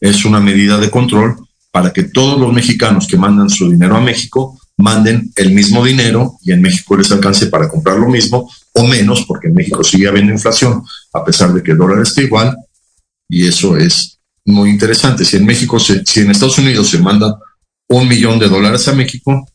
es 0.00 0.24
una 0.24 0.38
medida 0.38 0.78
de 0.78 0.90
control 0.90 1.36
para 1.70 1.92
que 1.92 2.04
todos 2.04 2.40
los 2.40 2.52
mexicanos 2.52 3.06
que 3.06 3.16
mandan 3.16 3.48
su 3.48 3.70
dinero 3.70 3.96
a 3.96 4.00
México 4.00 4.58
manden 4.76 5.30
el 5.36 5.52
mismo 5.52 5.84
dinero 5.84 6.38
y 6.42 6.52
en 6.52 6.62
México 6.62 6.96
les 6.96 7.10
alcance 7.12 7.46
para 7.46 7.68
comprar 7.68 7.98
lo 7.98 8.08
mismo 8.08 8.50
o 8.72 8.86
menos, 8.86 9.24
porque 9.26 9.48
en 9.48 9.54
México 9.54 9.84
sigue 9.84 10.08
habiendo 10.08 10.32
inflación, 10.32 10.82
a 11.12 11.24
pesar 11.24 11.52
de 11.52 11.62
que 11.62 11.72
el 11.72 11.78
dólar 11.78 12.02
esté 12.02 12.22
igual, 12.22 12.56
y 13.28 13.46
eso 13.46 13.76
es 13.76 14.18
muy 14.44 14.70
interesante. 14.70 15.24
Si 15.24 15.36
en 15.36 15.44
México, 15.44 15.78
si 15.78 16.20
en 16.20 16.30
Estados 16.30 16.58
Unidos 16.58 16.88
se 16.88 16.98
manda 16.98 17.38
un 17.88 18.08
millón 18.08 18.38
de 18.38 18.48
dólares 18.48 18.88
a 18.88 18.92
México, 18.92 19.46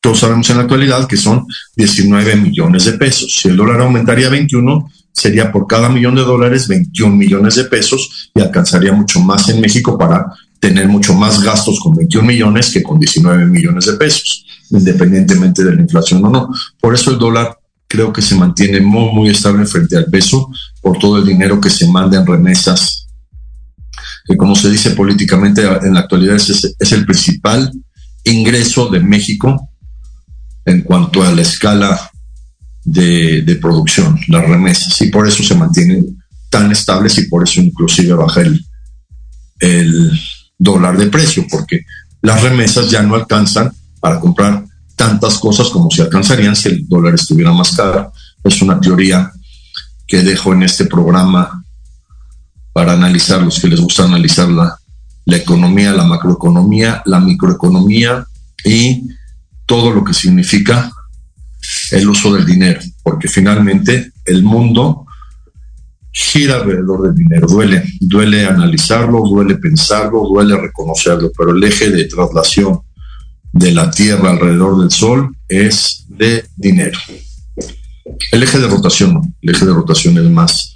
todos 0.00 0.20
sabemos 0.20 0.48
en 0.50 0.56
la 0.56 0.62
actualidad 0.62 1.08
que 1.08 1.16
son 1.16 1.46
19 1.76 2.36
millones 2.36 2.84
de 2.84 2.92
pesos. 2.92 3.40
Si 3.40 3.48
el 3.48 3.56
dólar 3.56 3.80
aumentaría 3.80 4.28
a 4.28 4.30
21, 4.30 4.90
sería 5.12 5.50
por 5.50 5.66
cada 5.66 5.88
millón 5.88 6.14
de 6.14 6.22
dólares 6.22 6.68
21 6.68 7.14
millones 7.16 7.56
de 7.56 7.64
pesos 7.64 8.30
y 8.34 8.40
alcanzaría 8.40 8.92
mucho 8.92 9.20
más 9.20 9.48
en 9.48 9.60
México 9.60 9.98
para 9.98 10.26
tener 10.60 10.88
mucho 10.88 11.14
más 11.14 11.42
gastos 11.42 11.78
con 11.80 11.94
21 11.94 12.26
millones 12.26 12.70
que 12.70 12.82
con 12.82 12.98
19 12.98 13.46
millones 13.46 13.86
de 13.86 13.92
pesos, 13.94 14.44
independientemente 14.70 15.64
de 15.64 15.74
la 15.74 15.82
inflación 15.82 16.24
o 16.24 16.30
no. 16.30 16.48
Por 16.80 16.94
eso 16.94 17.10
el 17.10 17.18
dólar 17.18 17.58
creo 17.88 18.12
que 18.12 18.22
se 18.22 18.34
mantiene 18.34 18.80
muy, 18.80 19.12
muy 19.12 19.30
estable 19.30 19.66
frente 19.66 19.96
al 19.96 20.06
peso 20.06 20.50
por 20.82 20.98
todo 20.98 21.18
el 21.18 21.26
dinero 21.26 21.60
que 21.60 21.70
se 21.70 21.88
manda 21.88 22.18
en 22.18 22.26
remesas, 22.26 23.06
que 24.26 24.36
como 24.36 24.54
se 24.54 24.70
dice 24.70 24.90
políticamente 24.90 25.62
en 25.62 25.94
la 25.94 26.00
actualidad 26.00 26.36
es, 26.36 26.92
el 26.92 27.06
principal 27.06 27.72
ingreso 28.24 28.88
de 28.88 29.00
México 29.00 29.70
en 30.66 30.82
cuanto 30.82 31.22
a 31.22 31.32
la 31.32 31.40
escala 31.40 32.10
de, 32.84 33.58
producción, 33.60 34.18
las 34.28 34.46
remesas, 34.46 35.00
y 35.00 35.08
por 35.08 35.26
eso 35.26 35.42
se 35.42 35.54
mantienen 35.54 36.18
tan 36.50 36.70
estables 36.70 37.16
y 37.18 37.28
por 37.28 37.44
eso 37.44 37.60
inclusive 37.60 38.14
baja 38.14 38.42
el, 39.60 40.20
dólar 40.58 40.98
de 40.98 41.06
precio, 41.06 41.46
porque 41.50 41.84
las 42.20 42.42
remesas 42.42 42.90
ya 42.90 43.02
no 43.02 43.14
alcanzan 43.14 43.72
para 44.00 44.18
comprar 44.18 44.64
tantas 44.96 45.38
cosas 45.38 45.68
como 45.68 45.90
se 45.90 46.02
alcanzarían 46.02 46.56
si 46.56 46.68
el 46.68 46.88
dólar 46.88 47.14
estuviera 47.14 47.52
más 47.52 47.74
caro. 47.76 48.12
Es 48.42 48.60
una 48.60 48.80
teoría 48.80 49.30
que 50.06 50.22
dejo 50.22 50.52
en 50.52 50.64
este 50.64 50.86
programa 50.86 51.64
para 52.72 52.92
analizar 52.92 53.42
los 53.42 53.60
que 53.60 53.68
les 53.68 53.80
gusta 53.80 54.04
analizar 54.04 54.48
la, 54.48 54.78
la 55.24 55.36
economía, 55.36 55.92
la 55.92 56.04
macroeconomía, 56.04 57.02
la 57.06 57.20
microeconomía 57.20 58.26
y 58.64 59.08
todo 59.66 59.92
lo 59.92 60.02
que 60.02 60.14
significa 60.14 60.90
el 61.90 62.08
uso 62.08 62.32
del 62.32 62.46
dinero, 62.46 62.80
porque 63.02 63.28
finalmente 63.28 64.12
el 64.24 64.42
mundo 64.42 65.06
gira 66.18 66.56
alrededor 66.56 67.02
del 67.02 67.14
dinero. 67.14 67.46
Duele, 67.46 67.84
duele 68.00 68.44
analizarlo, 68.44 69.22
duele 69.22 69.56
pensarlo, 69.56 70.26
duele 70.26 70.56
reconocerlo, 70.56 71.30
pero 71.36 71.52
el 71.52 71.62
eje 71.62 71.90
de 71.90 72.06
traslación 72.06 72.80
de 73.52 73.70
la 73.72 73.88
Tierra 73.90 74.30
alrededor 74.30 74.80
del 74.80 74.90
Sol 74.90 75.36
es 75.48 76.06
de 76.08 76.44
dinero. 76.56 76.98
El 78.32 78.42
eje 78.42 78.58
de 78.58 78.66
rotación 78.66 79.14
no, 79.14 79.22
el 79.42 79.54
eje 79.54 79.64
de 79.64 79.72
rotación 79.72 80.18
es 80.18 80.28
más, 80.28 80.74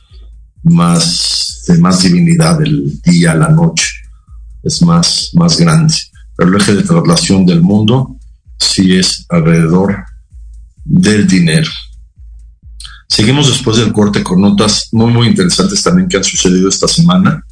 más, 0.63 1.65
de 1.67 1.79
más 1.79 2.03
divinidad, 2.03 2.63
el 2.63 3.01
día, 3.03 3.35
la 3.35 3.49
noche, 3.49 3.89
es 4.63 4.81
más, 4.83 5.31
más 5.35 5.59
grande. 5.59 5.95
Pero 6.37 6.51
el 6.51 6.63
eje 6.63 6.75
de 6.75 6.85
traslación 6.85 7.45
del 7.45 7.63
mundo 7.63 8.17
sí 8.61 8.95
es 8.97 9.27
alrededor 9.29 10.05
del 10.85 11.27
dinero. 11.27 11.71
Seguimos 13.13 13.47
después 13.47 13.77
del 13.77 13.93
corte 13.93 14.23
con 14.23 14.41
notas 14.41 14.89
muy, 14.91 15.13
muy 15.13 15.27
interesantes 15.27 15.83
también 15.83 16.09
que 16.09 16.17
han 16.17 16.25
sucedido 16.25 16.67
esta 16.67 16.89
semana. 16.89 17.45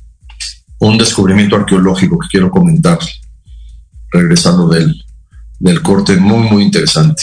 Un 0.79 0.97
descubrimiento 0.97 1.55
arqueológico 1.55 2.19
que 2.19 2.29
quiero 2.29 2.51
comentar, 2.51 2.99
regresando 4.11 4.69
del, 4.69 5.05
del 5.59 5.83
corte, 5.83 6.17
muy, 6.17 6.49
muy 6.49 6.63
interesante. 6.63 7.23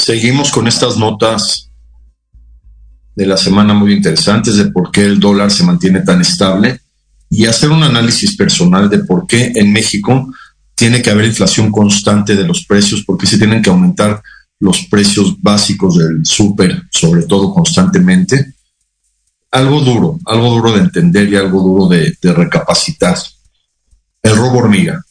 Seguimos 0.00 0.50
con 0.50 0.66
estas 0.66 0.96
notas 0.96 1.70
de 3.14 3.26
la 3.26 3.36
semana 3.36 3.74
muy 3.74 3.92
interesantes 3.92 4.56
de 4.56 4.70
por 4.70 4.90
qué 4.90 5.04
el 5.04 5.20
dólar 5.20 5.50
se 5.50 5.62
mantiene 5.62 6.00
tan 6.00 6.22
estable 6.22 6.80
y 7.28 7.44
hacer 7.44 7.68
un 7.68 7.82
análisis 7.82 8.34
personal 8.34 8.88
de 8.88 9.00
por 9.00 9.26
qué 9.26 9.52
en 9.54 9.70
México 9.70 10.32
tiene 10.74 11.02
que 11.02 11.10
haber 11.10 11.26
inflación 11.26 11.70
constante 11.70 12.34
de 12.34 12.46
los 12.46 12.64
precios, 12.64 13.04
por 13.04 13.18
qué 13.18 13.26
se 13.26 13.36
tienen 13.36 13.60
que 13.60 13.68
aumentar 13.68 14.22
los 14.58 14.86
precios 14.86 15.38
básicos 15.42 15.98
del 15.98 16.24
súper, 16.24 16.82
sobre 16.90 17.24
todo 17.24 17.52
constantemente. 17.52 18.54
Algo 19.50 19.80
duro, 19.80 20.18
algo 20.24 20.48
duro 20.48 20.72
de 20.72 20.80
entender 20.80 21.28
y 21.28 21.36
algo 21.36 21.60
duro 21.60 21.88
de, 21.88 22.16
de 22.22 22.32
recapacitar. 22.32 23.18
El 24.22 24.34
robo 24.34 24.60
hormiga 24.60 25.04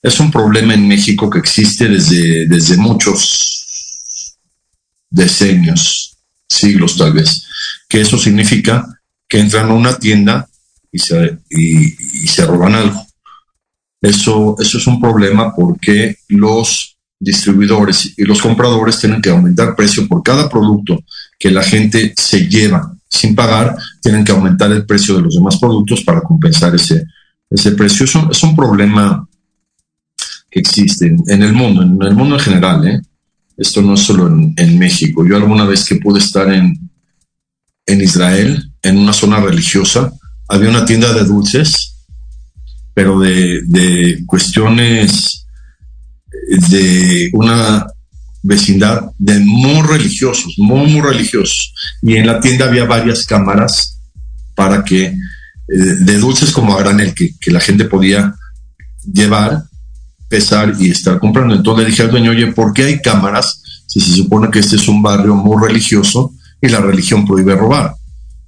es 0.00 0.18
un 0.20 0.30
problema 0.30 0.72
en 0.72 0.88
México 0.88 1.28
que 1.28 1.38
existe 1.38 1.86
desde, 1.86 2.48
desde 2.48 2.78
muchos 2.78 3.61
decenios, 5.12 6.16
siglos 6.48 6.96
tal 6.96 7.12
vez, 7.12 7.46
que 7.88 8.00
eso 8.00 8.18
significa 8.18 8.86
que 9.28 9.38
entran 9.38 9.70
a 9.70 9.74
una 9.74 9.96
tienda 9.98 10.48
y 10.90 10.98
se, 10.98 12.46
roban 12.46 12.74
algo. 12.74 13.06
Eso, 14.00 14.56
eso 14.58 14.78
es 14.78 14.86
un 14.86 15.00
problema 15.00 15.54
porque 15.54 16.16
los 16.28 16.96
distribuidores 17.18 18.14
y 18.16 18.24
los 18.24 18.42
compradores 18.42 18.98
tienen 18.98 19.22
que 19.22 19.30
aumentar 19.30 19.76
precio 19.76 20.08
por 20.08 20.22
cada 20.22 20.48
producto 20.48 20.98
que 21.38 21.50
la 21.50 21.62
gente 21.62 22.12
se 22.16 22.48
lleva 22.48 22.92
sin 23.08 23.34
pagar, 23.34 23.76
tienen 24.00 24.24
que 24.24 24.32
aumentar 24.32 24.72
el 24.72 24.84
precio 24.86 25.14
de 25.14 25.22
los 25.22 25.34
demás 25.34 25.58
productos 25.58 26.02
para 26.02 26.22
compensar 26.22 26.74
ese, 26.74 27.04
ese 27.48 27.72
precio. 27.72 28.04
Es 28.04 28.14
un, 28.14 28.30
es 28.30 28.42
un 28.42 28.56
problema 28.56 29.26
que 30.50 30.60
existe 30.60 31.06
en, 31.06 31.22
en 31.28 31.42
el 31.42 31.52
mundo, 31.52 31.82
en 31.82 32.02
el 32.02 32.14
mundo 32.14 32.34
en 32.36 32.40
general, 32.40 32.88
¿eh? 32.88 33.00
Esto 33.56 33.82
no 33.82 33.94
es 33.94 34.00
solo 34.00 34.26
en, 34.28 34.78
México. 34.78 35.26
Yo 35.26 35.36
alguna 35.36 35.64
vez 35.64 35.84
que 35.84 35.96
pude 35.96 36.18
estar 36.18 36.52
en, 36.52 36.90
en 37.86 38.00
Israel, 38.00 38.72
en 38.82 38.98
una 38.98 39.12
zona 39.12 39.40
religiosa, 39.40 40.12
había 40.48 40.70
una 40.70 40.84
tienda 40.84 41.12
de 41.12 41.24
dulces, 41.24 41.96
pero 42.94 43.18
de, 43.20 43.62
de 43.66 44.22
cuestiones 44.26 45.46
de 46.70 47.30
una 47.32 47.86
vecindad 48.42 49.02
de 49.18 49.38
muy 49.38 49.82
religiosos, 49.86 50.54
muy, 50.58 50.90
muy 50.90 51.00
religiosos. 51.00 51.74
Y 52.02 52.16
en 52.16 52.26
la 52.26 52.40
tienda 52.40 52.66
había 52.66 52.84
varias 52.84 53.24
cámaras 53.24 53.98
para 54.54 54.84
que, 54.84 55.04
eh, 55.04 55.16
de 55.68 56.18
dulces 56.18 56.50
como 56.50 56.76
a 56.76 56.82
granel, 56.82 57.14
que 57.14 57.50
la 57.50 57.60
gente 57.60 57.84
podía 57.84 58.34
llevar, 59.10 59.62
pesar 60.32 60.72
y 60.78 60.90
estar 60.90 61.20
comprando. 61.20 61.54
Entonces 61.54 61.84
le 61.84 61.90
dije 61.90 62.02
al 62.02 62.10
dueño, 62.10 62.30
oye, 62.30 62.46
¿por 62.52 62.72
qué 62.72 62.84
hay 62.84 63.02
cámaras 63.02 63.60
si 63.86 64.00
se 64.00 64.16
supone 64.16 64.50
que 64.50 64.60
este 64.60 64.76
es 64.76 64.88
un 64.88 65.02
barrio 65.02 65.34
muy 65.34 65.62
religioso 65.62 66.32
y 66.58 66.68
la 66.68 66.80
religión 66.80 67.26
prohíbe 67.26 67.54
robar? 67.54 67.94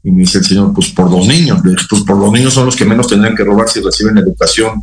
Y 0.02 0.10
me 0.10 0.22
dice 0.22 0.38
el 0.38 0.46
señor, 0.46 0.72
pues 0.72 0.88
por 0.88 1.10
los 1.10 1.26
niños. 1.26 1.62
Le 1.62 1.72
dije, 1.72 1.84
pues 1.90 2.02
por 2.02 2.18
los 2.18 2.32
niños 2.32 2.54
son 2.54 2.64
los 2.64 2.74
que 2.74 2.86
menos 2.86 3.06
tendrían 3.06 3.36
que 3.36 3.44
robar 3.44 3.68
si 3.68 3.80
reciben 3.82 4.16
educación 4.16 4.82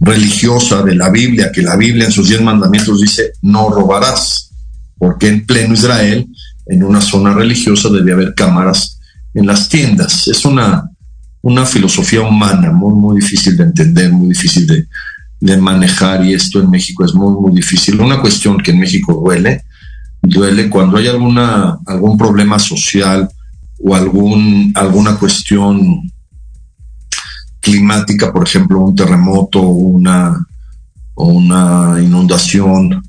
religiosa 0.00 0.82
de 0.82 0.94
la 0.94 1.10
Biblia, 1.10 1.52
que 1.52 1.60
la 1.60 1.76
Biblia 1.76 2.06
en 2.06 2.12
sus 2.12 2.28
diez 2.28 2.40
mandamientos 2.40 3.02
dice, 3.02 3.32
no 3.42 3.68
robarás. 3.68 4.50
Porque 4.96 5.28
en 5.28 5.44
pleno 5.44 5.74
Israel, 5.74 6.26
en 6.66 6.84
una 6.84 7.02
zona 7.02 7.34
religiosa, 7.34 7.90
debe 7.90 8.14
haber 8.14 8.34
cámaras 8.34 8.98
en 9.34 9.46
las 9.46 9.68
tiendas. 9.68 10.26
Es 10.26 10.46
una, 10.46 10.90
una 11.42 11.66
filosofía 11.66 12.22
humana 12.22 12.72
muy, 12.72 12.94
muy 12.94 13.20
difícil 13.20 13.58
de 13.58 13.64
entender, 13.64 14.10
muy 14.10 14.28
difícil 14.28 14.66
de, 14.66 14.86
de 15.40 15.56
manejar 15.56 16.24
y 16.24 16.34
esto 16.34 16.60
en 16.60 16.70
México 16.70 17.04
es 17.04 17.14
muy, 17.14 17.32
muy 17.32 17.54
difícil. 17.54 18.00
Una 18.00 18.20
cuestión 18.20 18.58
que 18.58 18.72
en 18.72 18.80
México 18.80 19.14
duele, 19.14 19.64
duele 20.20 20.68
cuando 20.68 20.96
hay 20.96 21.06
alguna, 21.06 21.78
algún 21.86 22.16
problema 22.16 22.58
social 22.58 23.28
o 23.78 23.94
algún, 23.94 24.72
alguna 24.74 25.16
cuestión 25.16 26.10
climática, 27.60 28.32
por 28.32 28.46
ejemplo, 28.46 28.80
un 28.80 28.94
terremoto, 28.94 29.60
una, 29.60 30.36
o 31.14 31.26
una 31.26 32.02
inundación 32.02 33.02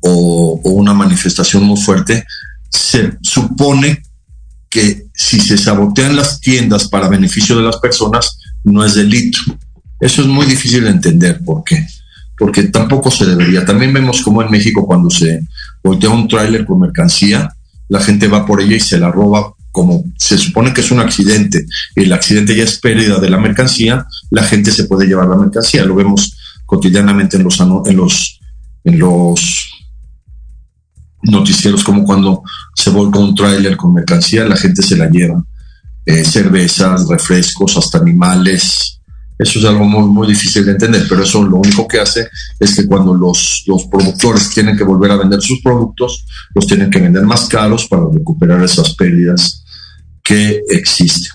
o, 0.00 0.60
o 0.62 0.70
una 0.70 0.94
manifestación 0.94 1.64
muy 1.64 1.80
fuerte, 1.80 2.24
se 2.68 3.18
supone 3.22 4.02
que 4.68 5.06
si 5.14 5.40
se 5.40 5.56
sabotean 5.56 6.16
las 6.16 6.40
tiendas 6.40 6.88
para 6.88 7.08
beneficio 7.08 7.56
de 7.56 7.62
las 7.62 7.78
personas, 7.78 8.38
no 8.64 8.84
es 8.84 8.94
delito. 8.94 9.38
Eso 10.04 10.20
es 10.20 10.28
muy 10.28 10.44
difícil 10.44 10.84
de 10.84 10.90
entender. 10.90 11.42
¿Por 11.42 11.64
qué? 11.64 11.86
Porque 12.36 12.64
tampoco 12.64 13.10
se 13.10 13.24
debería. 13.24 13.64
También 13.64 13.90
vemos 13.90 14.20
como 14.20 14.42
en 14.42 14.50
México 14.50 14.86
cuando 14.86 15.08
se 15.08 15.40
voltea 15.82 16.10
un 16.10 16.28
tráiler 16.28 16.66
con 16.66 16.78
mercancía, 16.78 17.48
la 17.88 18.00
gente 18.00 18.28
va 18.28 18.44
por 18.44 18.60
ella 18.60 18.76
y 18.76 18.80
se 18.80 18.98
la 18.98 19.10
roba 19.10 19.54
como 19.72 20.04
se 20.18 20.36
supone 20.36 20.74
que 20.74 20.82
es 20.82 20.90
un 20.90 21.00
accidente 21.00 21.64
y 21.96 22.02
el 22.02 22.12
accidente 22.12 22.54
ya 22.54 22.64
es 22.64 22.78
pérdida 22.80 23.18
de 23.18 23.30
la 23.30 23.38
mercancía, 23.38 24.06
la 24.30 24.42
gente 24.42 24.72
se 24.72 24.84
puede 24.84 25.06
llevar 25.06 25.26
la 25.26 25.36
mercancía. 25.36 25.86
Lo 25.86 25.94
vemos 25.94 26.36
cotidianamente 26.66 27.38
en 27.38 27.44
los, 27.44 27.58
en 27.58 27.96
los, 27.96 28.40
en 28.84 28.98
los 28.98 29.70
noticieros, 31.22 31.82
como 31.82 32.04
cuando 32.04 32.42
se 32.74 32.90
volca 32.90 33.18
un 33.18 33.34
tráiler 33.34 33.78
con 33.78 33.94
mercancía, 33.94 34.44
la 34.44 34.56
gente 34.56 34.82
se 34.82 34.98
la 34.98 35.08
lleva. 35.08 35.42
Eh, 36.04 36.24
cervezas, 36.24 37.08
refrescos, 37.08 37.78
hasta 37.78 37.96
animales, 37.96 39.00
Eso 39.38 39.58
es 39.58 39.64
algo 39.64 39.84
muy, 39.84 40.08
muy 40.08 40.28
difícil 40.28 40.64
de 40.64 40.72
entender, 40.72 41.06
pero 41.08 41.22
eso 41.22 41.42
lo 41.42 41.56
único 41.56 41.88
que 41.88 41.98
hace 41.98 42.28
es 42.58 42.76
que 42.76 42.86
cuando 42.86 43.14
los, 43.14 43.64
los 43.66 43.84
productores 43.86 44.50
tienen 44.50 44.76
que 44.76 44.84
volver 44.84 45.10
a 45.10 45.16
vender 45.16 45.40
sus 45.42 45.60
productos, 45.60 46.24
los 46.54 46.66
tienen 46.66 46.88
que 46.88 47.00
vender 47.00 47.24
más 47.24 47.48
caros 47.48 47.88
para 47.88 48.04
recuperar 48.12 48.62
esas 48.62 48.94
pérdidas 48.94 49.64
que 50.22 50.62
existen. 50.68 51.32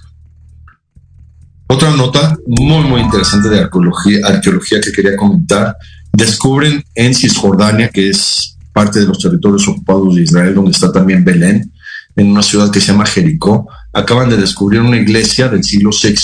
Otra 1.67 1.91
nota 1.91 2.37
muy, 2.47 2.83
muy 2.83 3.01
interesante 3.01 3.49
de 3.49 3.59
arqueología, 3.59 4.25
arqueología 4.25 4.81
que 4.81 4.91
quería 4.91 5.15
comentar. 5.15 5.75
Descubren 6.11 6.83
en 6.95 7.13
Cisjordania, 7.13 7.89
que 7.89 8.09
es 8.09 8.57
parte 8.73 8.99
de 8.99 9.05
los 9.05 9.19
territorios 9.19 9.67
ocupados 9.67 10.15
de 10.15 10.23
Israel, 10.23 10.55
donde 10.55 10.71
está 10.71 10.91
también 10.91 11.23
Belén, 11.23 11.71
en 12.15 12.31
una 12.31 12.41
ciudad 12.41 12.71
que 12.71 12.81
se 12.81 12.87
llama 12.87 13.05
Jericó, 13.05 13.67
acaban 13.93 14.29
de 14.29 14.37
descubrir 14.37 14.81
una 14.81 14.97
iglesia 14.97 15.47
del 15.47 15.63
siglo 15.63 15.91
VI 15.91 16.15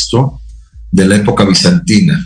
de 0.96 1.06
la 1.06 1.18
época 1.18 1.44
bizantina. 1.44 2.26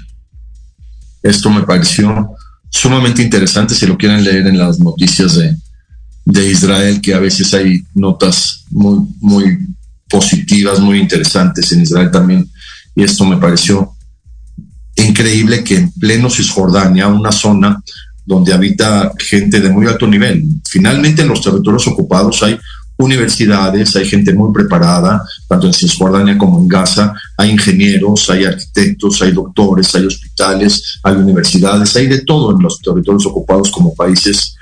Esto 1.23 1.49
me 1.49 1.63
pareció 1.63 2.29
sumamente 2.69 3.23
interesante 3.23 3.73
si 3.73 3.87
lo 3.87 3.97
quieren 3.97 4.23
leer 4.23 4.45
en 4.45 4.59
las 4.59 4.79
noticias 4.79 5.37
de, 5.37 5.55
de 6.23 6.51
Israel, 6.51 7.01
que 7.01 7.15
a 7.15 7.19
veces 7.19 7.51
hay 7.55 7.81
notas 7.95 8.65
muy, 8.69 9.07
muy 9.21 9.57
positivas, 10.07 10.79
muy 10.79 10.99
interesantes 10.99 11.71
en 11.71 11.81
Israel 11.81 12.11
también. 12.11 12.47
Y 12.95 13.03
esto 13.03 13.25
me 13.25 13.37
pareció 13.37 13.91
increíble 14.95 15.63
que 15.63 15.77
en 15.77 15.91
pleno 15.91 16.29
Cisjordania, 16.29 17.07
una 17.07 17.31
zona 17.31 17.81
donde 18.23 18.53
habita 18.53 19.11
gente 19.17 19.61
de 19.61 19.69
muy 19.69 19.87
alto 19.87 20.05
nivel, 20.05 20.43
finalmente 20.69 21.23
en 21.23 21.29
los 21.29 21.41
territorios 21.41 21.87
ocupados 21.87 22.43
hay 22.43 22.55
universidades, 22.99 23.95
hay 23.95 24.05
gente 24.05 24.33
muy 24.33 24.53
preparada, 24.53 25.23
tanto 25.47 25.67
en 25.67 25.73
Cisjordania 25.73 26.37
como 26.37 26.59
en 26.59 26.67
Gaza, 26.67 27.13
hay 27.37 27.51
ingenieros, 27.51 28.29
hay 28.29 28.43
arquitectos, 28.43 29.21
hay 29.21 29.31
doctores, 29.31 29.95
hay 29.95 30.05
hospitales, 30.05 30.99
hay 31.01 31.15
universidades, 31.15 31.95
hay 31.95 32.07
de 32.07 32.21
todo 32.21 32.55
en 32.55 32.61
los 32.61 32.79
territorios 32.79 33.25
ocupados 33.25 33.71
como 33.71 33.95
países 33.95 34.55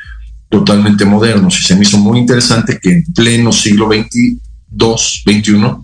totalmente 0.50 1.04
modernos. 1.04 1.60
Y 1.60 1.63
se 1.63 1.76
me 1.76 1.82
hizo 1.82 1.97
muy 1.97 2.19
interesante 2.19 2.80
que 2.80 2.91
en 2.91 3.04
pleno 3.06 3.52
siglo 3.52 3.88
XXII, 3.88 4.39
XXI, 5.26 5.76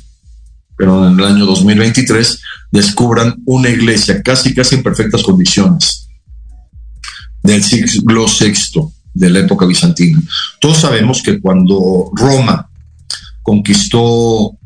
pero 0.78 1.08
en 1.08 1.20
el 1.20 1.26
año 1.26 1.46
2023, 1.48 2.40
descubran 2.72 3.36
una 3.46 3.70
iglesia 3.70 4.22
casi, 4.22 4.54
casi 4.54 4.76
en 4.76 4.84
perfectas 4.84 5.24
condiciones 5.24 6.08
del 7.42 7.64
siglo 7.64 8.28
VI 8.28 8.54
de 9.14 9.30
la 9.30 9.40
época 9.40 9.66
bizantina. 9.66 10.22
Todos 10.60 10.80
sabemos 10.80 11.22
que 11.22 11.40
cuando 11.40 12.10
Roma 12.14 12.70
conquistó 13.42 14.58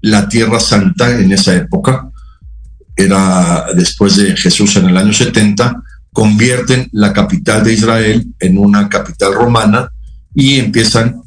la 0.00 0.28
Tierra 0.28 0.60
Santa 0.60 1.18
en 1.18 1.32
esa 1.32 1.54
época, 1.54 2.10
era 2.96 3.66
después 3.74 4.16
de 4.16 4.36
Jesús 4.36 4.76
en 4.76 4.86
el 4.86 4.96
año 4.96 5.12
70, 5.12 5.82
convierten 6.12 6.88
la 6.92 7.12
capital 7.12 7.62
de 7.62 7.74
Israel 7.74 8.26
en 8.40 8.58
una 8.58 8.88
capital 8.88 9.34
romana 9.34 9.92
y 10.34 10.58
empiezan 10.58 11.20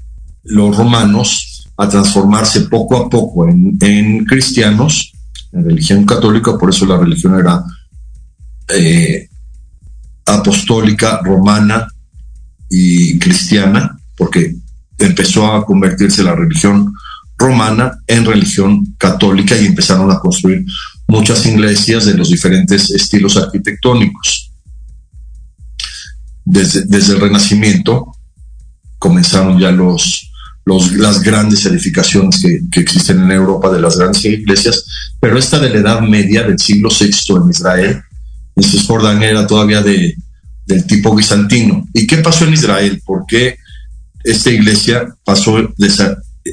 los 0.43 0.75
romanos 0.75 1.69
a 1.77 1.87
transformarse 1.87 2.61
poco 2.61 2.97
a 2.97 3.09
poco 3.09 3.47
en, 3.47 4.25
cristianos, 4.25 5.13
en 5.51 5.63
religión 5.63 6.05
católica, 6.05 6.57
por 6.57 6.69
eso 6.69 6.85
la 6.85 6.97
religión 6.97 7.39
era 7.39 7.63
eh, 8.75 9.29
apostólica, 10.25 11.21
romana, 11.23 11.87
y 12.71 13.19
cristiana, 13.19 13.99
porque 14.15 14.55
empezó 14.97 15.51
a 15.51 15.65
convertirse 15.65 16.23
la 16.23 16.33
religión 16.33 16.93
romana 17.37 17.99
en 18.07 18.25
religión 18.25 18.95
católica 18.97 19.57
y 19.57 19.65
empezaron 19.65 20.09
a 20.09 20.19
construir 20.19 20.65
muchas 21.07 21.45
iglesias 21.45 22.05
de 22.05 22.13
los 22.13 22.29
diferentes 22.29 22.89
estilos 22.91 23.35
arquitectónicos. 23.35 24.51
Desde, 26.45 26.85
desde 26.85 27.13
el 27.13 27.19
Renacimiento 27.19 28.15
comenzaron 28.97 29.59
ya 29.59 29.71
los, 29.71 30.31
los, 30.63 30.93
las 30.93 31.21
grandes 31.21 31.65
edificaciones 31.65 32.41
que, 32.41 32.61
que, 32.71 32.79
existen 32.79 33.23
en 33.23 33.31
Europa 33.31 33.69
de 33.69 33.81
las 33.81 33.97
grandes 33.97 34.23
iglesias, 34.23 34.85
pero 35.19 35.37
esta 35.37 35.59
de 35.59 35.71
la 35.71 35.79
Edad 35.79 36.01
Media 36.01 36.43
del 36.43 36.59
siglo 36.59 36.89
VI 36.89 37.35
en 37.43 37.49
Israel, 37.49 38.01
en 38.55 38.63
Cisjordania 38.63 39.29
era 39.29 39.47
todavía 39.47 39.81
de, 39.81 40.15
del 40.65 40.85
tipo 40.85 41.15
bizantino. 41.15 41.87
¿Y 41.93 42.07
qué 42.07 42.17
pasó 42.17 42.45
en 42.45 42.53
Israel? 42.53 43.01
¿Por 43.05 43.25
qué 43.27 43.57
esta 44.23 44.51
iglesia 44.51 45.15
pasó 45.23 45.73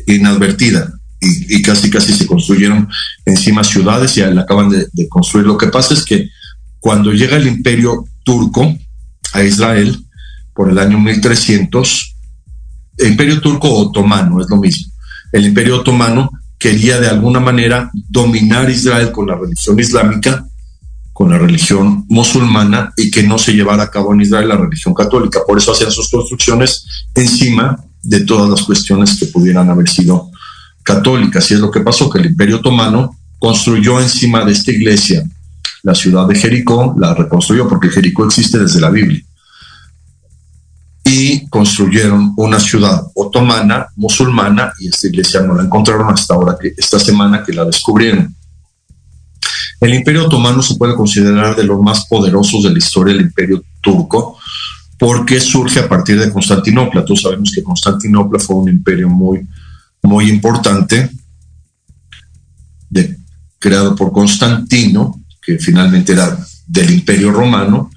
inadvertida? 0.06 0.92
Y, 1.20 1.62
casi 1.62 1.90
casi 1.90 2.12
se 2.12 2.26
construyeron 2.26 2.88
encima 3.24 3.64
ciudades 3.64 4.16
y 4.16 4.20
la 4.20 4.42
acaban 4.42 4.68
de, 4.68 4.86
de, 4.92 5.08
construir. 5.08 5.46
Lo 5.46 5.58
que 5.58 5.66
pasa 5.66 5.94
es 5.94 6.04
que 6.04 6.28
cuando 6.78 7.12
llega 7.12 7.36
el 7.36 7.48
imperio 7.48 8.04
turco 8.22 8.72
a 9.32 9.42
Israel 9.42 9.98
por 10.54 10.70
el 10.70 10.78
año 10.78 11.00
1300, 11.00 12.16
el 12.98 13.08
imperio 13.08 13.40
turco 13.40 13.68
otomano 13.72 14.40
es 14.40 14.48
lo 14.48 14.58
mismo. 14.58 14.92
El 15.32 15.46
imperio 15.46 15.80
otomano 15.80 16.30
quería 16.58 17.00
de 17.00 17.08
alguna 17.08 17.40
manera 17.40 17.90
dominar 18.08 18.70
Israel 18.70 19.12
con 19.12 19.26
la 19.26 19.36
religión 19.36 19.78
islámica 19.78 20.47
con 21.18 21.30
la 21.30 21.38
religión 21.38 22.04
musulmana 22.08 22.92
y 22.96 23.10
que 23.10 23.24
no 23.24 23.38
se 23.38 23.52
llevara 23.52 23.82
a 23.82 23.90
cabo 23.90 24.14
en 24.14 24.20
Israel 24.20 24.50
la 24.50 24.56
religión 24.56 24.94
católica. 24.94 25.40
Por 25.44 25.58
eso 25.58 25.72
hacían 25.72 25.90
sus 25.90 26.08
construcciones 26.08 26.86
encima 27.12 27.76
de 28.04 28.20
todas 28.20 28.48
las 28.48 28.62
cuestiones 28.62 29.18
que 29.18 29.26
pudieran 29.26 29.68
haber 29.68 29.88
sido 29.88 30.30
católicas. 30.84 31.50
Y 31.50 31.54
es 31.54 31.60
lo 31.60 31.72
que 31.72 31.80
pasó, 31.80 32.08
que 32.08 32.20
el 32.20 32.26
Imperio 32.26 32.58
Otomano 32.58 33.18
construyó 33.36 34.00
encima 34.00 34.44
de 34.44 34.52
esta 34.52 34.70
iglesia 34.70 35.24
la 35.82 35.92
ciudad 35.92 36.24
de 36.28 36.36
Jericó, 36.36 36.94
la 36.96 37.12
reconstruyó 37.14 37.68
porque 37.68 37.88
Jericó 37.88 38.24
existe 38.24 38.60
desde 38.60 38.80
la 38.80 38.90
Biblia. 38.90 39.20
Y 41.02 41.48
construyeron 41.48 42.32
una 42.36 42.60
ciudad 42.60 43.02
otomana, 43.16 43.88
musulmana, 43.96 44.72
y 44.78 44.86
esta 44.86 45.08
iglesia 45.08 45.40
no 45.40 45.54
la 45.54 45.64
encontraron 45.64 46.14
hasta 46.14 46.34
ahora, 46.34 46.56
que 46.56 46.74
esta 46.76 47.00
semana 47.00 47.42
que 47.42 47.52
la 47.52 47.64
descubrieron. 47.64 48.36
El 49.80 49.94
Imperio 49.94 50.26
Otomano 50.26 50.60
se 50.60 50.76
puede 50.76 50.94
considerar 50.96 51.54
de 51.54 51.64
los 51.64 51.80
más 51.80 52.06
poderosos 52.06 52.64
de 52.64 52.70
la 52.70 52.78
historia 52.78 53.14
del 53.14 53.26
Imperio 53.26 53.62
Turco 53.80 54.38
porque 54.98 55.38
surge 55.40 55.78
a 55.78 55.88
partir 55.88 56.18
de 56.18 56.32
Constantinopla. 56.32 57.04
Todos 57.04 57.22
sabemos 57.22 57.52
que 57.54 57.62
Constantinopla 57.62 58.40
fue 58.40 58.56
un 58.56 58.68
imperio 58.68 59.08
muy, 59.08 59.46
muy 60.02 60.28
importante, 60.28 61.08
creado 63.60 63.94
por 63.94 64.12
Constantino, 64.12 65.22
que 65.40 65.58
finalmente 65.58 66.12
era 66.12 66.36
del 66.66 66.90
Imperio 66.90 67.30
Romano. 67.30 67.90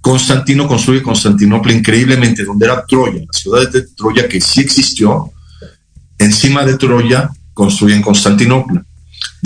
Constantino 0.00 0.68
construye 0.68 1.02
Constantinopla 1.02 1.72
increíblemente, 1.72 2.44
donde 2.44 2.66
era 2.66 2.84
Troya, 2.86 3.20
la 3.20 3.32
ciudad 3.32 3.68
de 3.68 3.82
Troya 3.96 4.28
que 4.28 4.40
sí 4.40 4.60
existió. 4.60 5.32
Encima 6.18 6.64
de 6.64 6.78
Troya 6.78 7.28
construyen 7.52 8.02
Constantinopla. 8.02 8.84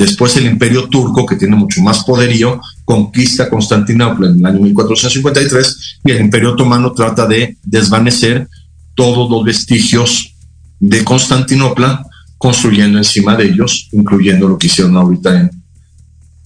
Después 0.01 0.35
el 0.39 0.47
imperio 0.47 0.89
turco, 0.89 1.27
que 1.27 1.37
tiene 1.37 1.57
mucho 1.57 1.83
más 1.83 2.05
poderío, 2.05 2.59
conquista 2.87 3.51
Constantinopla 3.51 4.29
en 4.29 4.39
el 4.39 4.47
año 4.47 4.61
1453 4.61 6.01
y 6.07 6.11
el 6.11 6.23
imperio 6.23 6.53
otomano 6.53 6.93
trata 6.93 7.27
de 7.27 7.59
desvanecer 7.63 8.49
todos 8.95 9.31
los 9.31 9.45
vestigios 9.45 10.35
de 10.79 11.05
Constantinopla, 11.05 12.03
construyendo 12.39 12.97
encima 12.97 13.37
de 13.37 13.45
ellos, 13.45 13.91
incluyendo 13.93 14.49
lo 14.49 14.57
que 14.57 14.69
hicieron 14.69 14.97
ahorita 14.97 15.39
en, 15.39 15.51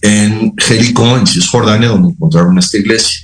en 0.01 0.53
Jericó, 0.57 1.17
en 1.17 1.25
Cisjordania, 1.25 1.87
donde 1.87 2.09
encontraron 2.09 2.57
esta 2.57 2.77
iglesia. 2.77 3.21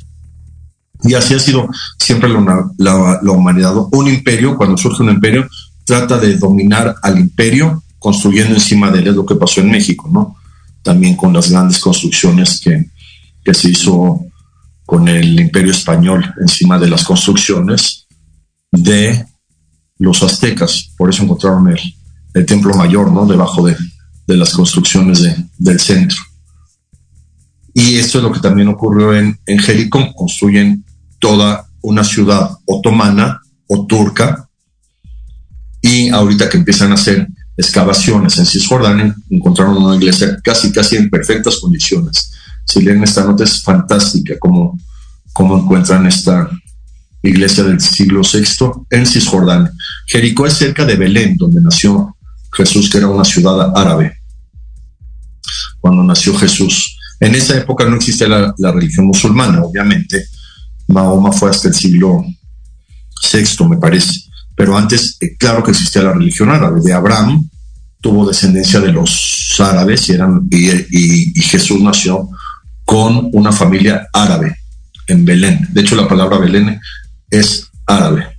Y 1.04 1.14
así 1.14 1.34
ha 1.34 1.40
sido 1.40 1.68
siempre 2.00 2.30
la, 2.30 2.72
la, 2.78 3.20
la 3.22 3.32
humanidad. 3.34 3.74
Un 3.92 4.08
imperio, 4.08 4.56
cuando 4.56 4.78
surge 4.78 5.04
un 5.04 5.10
imperio, 5.10 5.46
trata 5.84 6.18
de 6.18 6.38
dominar 6.38 6.96
al 7.04 7.20
imperio 7.20 7.84
construyendo 8.02 8.56
encima 8.56 8.90
de 8.90 9.00
él, 9.00 9.08
es 9.10 9.16
lo 9.16 9.28
que 9.28 9.36
pasó 9.36 9.62
en 9.62 9.70
México, 9.70 10.10
¿no? 10.12 10.36
También 10.82 11.16
con 11.16 11.32
las 11.32 11.52
grandes 11.52 11.78
construcciones 11.78 12.60
que, 12.60 12.90
que 13.46 13.54
se 13.54 13.70
hizo 13.70 14.26
con 14.88 15.08
el 15.08 15.40
imperio 15.40 15.72
español 15.72 16.34
encima 16.42 16.80
de 16.80 16.90
las 16.90 17.04
construcciones 17.04 18.08
de 18.72 19.24
los 20.00 20.24
aztecas, 20.24 20.92
por 20.98 21.12
eso 21.12 21.22
encontraron 21.22 21.68
el, 21.68 21.80
el 22.34 22.46
templo 22.48 22.74
mayor, 22.74 23.12
¿no? 23.12 23.28
Debajo 23.28 23.64
de, 23.68 23.78
de 24.26 24.36
las 24.36 24.50
construcciones 24.50 25.22
de, 25.22 25.36
del 25.60 25.80
centro. 25.80 26.18
Y 27.76 27.98
esto 27.98 28.18
es 28.18 28.24
lo 28.24 28.32
que 28.32 28.40
también 28.40 28.68
ocurrió 28.68 29.14
en, 29.14 29.40
en 29.46 29.60
Jericó, 29.60 30.12
construyen 30.16 30.84
toda 31.20 31.68
una 31.82 32.04
ciudad 32.04 32.50
otomana 32.66 33.42
o 33.68 33.86
turca, 33.86 34.50
y 35.84 36.10
ahorita 36.10 36.50
que 36.50 36.58
empiezan 36.58 36.92
a 36.92 36.96
hacer 36.96 37.28
excavaciones 37.58 38.38
en 38.38 38.46
Cisjordania, 38.46 39.16
encontraron 39.30 39.78
una 39.78 39.96
iglesia 39.96 40.40
casi, 40.44 40.72
casi 40.72 40.96
en 40.96 41.10
perfectas 41.10 41.58
condiciones. 41.58 42.32
Si 42.66 42.82
leen 42.82 43.04
esta 43.04 43.24
nota 43.24 43.44
es 43.44 43.62
fantástica 43.62 44.38
como, 44.40 44.78
como 45.34 45.58
encuentran 45.58 46.06
esta 46.08 46.50
iglesia 47.22 47.64
del 47.64 47.80
siglo 47.80 48.22
VI 48.22 48.86
en 48.90 49.06
Cisjordania. 49.06 49.72
Jericó 50.08 50.46
es 50.46 50.54
cerca 50.54 50.86
de 50.86 50.96
Belén, 50.96 51.38
donde 51.38 51.62
nació 51.62 52.16
Jesús, 52.54 52.90
que 52.90 52.98
era 52.98 53.08
una 53.08 53.26
ciudad 53.26 53.78
árabe. 53.78 54.18
Cuando 55.80 56.04
nació 56.04 56.36
Jesús, 56.38 56.98
En 57.24 57.36
esa 57.36 57.56
época 57.56 57.86
no 57.86 57.98
existía 57.98 58.28
la, 58.28 58.52
la 58.58 58.72
religión 58.72 59.06
musulmana, 59.06 59.62
obviamente. 59.62 60.26
Mahoma 60.88 61.32
fue 61.32 61.52
hasta 61.52 61.68
el 61.68 61.76
siglo 61.76 62.26
VI, 63.32 63.68
me 63.70 63.78
parece. 63.78 64.31
Pero 64.62 64.78
antes, 64.78 65.18
eh, 65.20 65.36
claro 65.40 65.64
que 65.64 65.72
existía 65.72 66.04
la 66.04 66.14
religión 66.14 66.52
árabe. 66.52 66.82
De 66.84 66.94
Abraham 66.94 67.50
tuvo 68.00 68.28
descendencia 68.28 68.80
de 68.80 68.92
los 68.92 69.56
árabes 69.58 70.08
y, 70.08 70.12
eran, 70.12 70.48
y, 70.52 71.42
Jesús 71.42 71.82
nació 71.82 72.30
con 72.86 73.32
una 73.34 73.52
familia 73.52 74.08
árabe 74.14 74.56
en 75.08 75.26
Belén. 75.26 75.68
De 75.72 75.82
hecho, 75.82 75.96
la 75.96 76.08
palabra 76.08 76.38
Belén 76.38 76.80
es 77.32 77.72
árabe. 77.88 78.38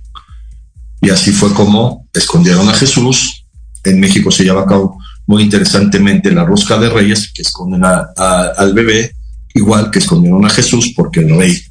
Y 1.01 1.09
así 1.09 1.33
fue 1.33 1.53
como 1.53 2.07
escondieron 2.13 2.69
a 2.69 2.73
Jesús. 2.73 3.43
En 3.83 3.99
México 3.99 4.31
se 4.31 4.45
lleva 4.45 4.61
a 4.61 4.65
cabo 4.65 4.97
muy 5.27 5.43
interesantemente 5.43 6.31
la 6.31 6.45
rosca 6.45 6.77
de 6.77 6.89
reyes, 6.89 7.33
que 7.33 7.41
esconden 7.41 7.83
al 7.83 8.73
bebé, 8.73 9.11
igual 9.55 9.91
que 9.91 9.99
escondieron 9.99 10.45
a 10.45 10.49
Jesús, 10.49 10.93
porque 10.95 11.19
el 11.19 11.37
rey, 11.37 11.61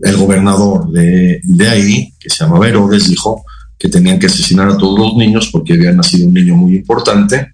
el 0.00 0.16
gobernador 0.16 0.90
de, 0.90 1.38
de 1.44 1.68
ahí, 1.68 2.12
que 2.18 2.28
se 2.28 2.42
llamaba 2.42 2.66
Herodes, 2.66 3.08
dijo 3.08 3.43
que 3.84 3.90
tenían 3.90 4.18
que 4.18 4.28
asesinar 4.28 4.70
a 4.70 4.78
todos 4.78 4.98
los 4.98 5.14
niños 5.14 5.50
porque 5.52 5.74
había 5.74 5.92
nacido 5.92 6.26
un 6.26 6.32
niño 6.32 6.56
muy 6.56 6.76
importante. 6.76 7.52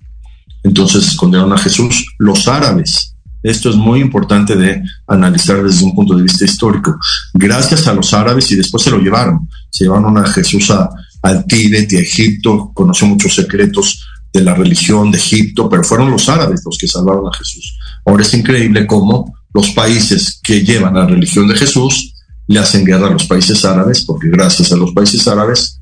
Entonces 0.63 1.09
escondieron 1.09 1.53
a 1.53 1.59
Jesús 1.59 2.07
los 2.19 2.47
árabes. 2.47 3.17
Esto 3.43 3.69
es 3.69 3.75
muy 3.75 4.01
importante 4.01 4.55
de 4.55 4.81
analizar 5.09 5.61
desde 5.61 5.85
un 5.85 5.93
punto 5.93 6.15
de 6.15 6.23
vista 6.23 6.45
histórico. 6.45 6.97
Gracias 7.35 7.89
a 7.89 7.95
los 7.95 8.15
árabes 8.15 8.49
y 8.53 8.55
después 8.55 8.85
se 8.85 8.93
lo 8.93 8.99
llevaron. 8.99 9.49
Se 9.71 9.83
llevaron 9.83 10.17
a 10.19 10.27
Jesús 10.29 10.71
a, 10.71 10.89
al 11.23 11.47
Tíbet 11.47 11.93
y 11.95 11.97
a 11.97 12.01
Egipto, 12.01 12.71
conoció 12.75 13.09
muchos 13.09 13.35
secretos 13.35 14.07
de 14.33 14.43
la 14.43 14.55
religión 14.55 15.11
de 15.11 15.19
Egipto, 15.19 15.69
pero 15.69 15.83
fueron 15.83 16.13
los 16.13 16.29
árabes 16.29 16.63
los 16.65 16.79
que 16.79 16.87
salvaron 16.87 17.27
a 17.27 17.37
Jesús. 17.37 17.77
Ahora 18.07 18.23
es 18.23 18.33
increíble 18.35 18.87
cómo 18.87 19.35
los 19.53 19.71
países 19.71 20.39
que 20.41 20.65
llevan 20.65 20.95
la 20.95 21.07
religión 21.07 21.49
de 21.49 21.57
Jesús 21.57 22.15
le 22.47 22.61
hacen 22.61 22.85
guerra 22.85 23.09
a 23.09 23.11
los 23.11 23.25
países 23.25 23.65
árabes, 23.65 24.05
porque 24.05 24.29
gracias 24.29 24.71
a 24.71 24.77
los 24.77 24.93
países 24.93 25.27
árabes 25.27 25.80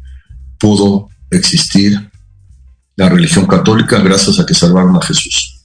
pudo 0.58 1.08
existir 1.30 2.10
la 2.96 3.08
religión 3.08 3.46
católica 3.46 3.98
gracias 4.00 4.38
a 4.40 4.46
que 4.46 4.54
salvaron 4.54 4.96
a 4.96 5.02
Jesús. 5.02 5.60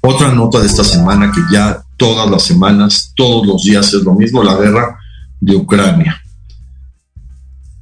Otra 0.00 0.32
nota 0.32 0.60
de 0.60 0.66
esta 0.66 0.84
semana 0.84 1.32
que 1.32 1.40
ya 1.52 1.82
todas 1.96 2.30
las 2.30 2.44
semanas, 2.44 3.12
todos 3.16 3.46
los 3.46 3.64
días 3.64 3.92
es 3.92 4.02
lo 4.02 4.14
mismo, 4.14 4.44
la 4.44 4.56
guerra 4.56 4.96
de 5.40 5.56
Ucrania. 5.56 6.22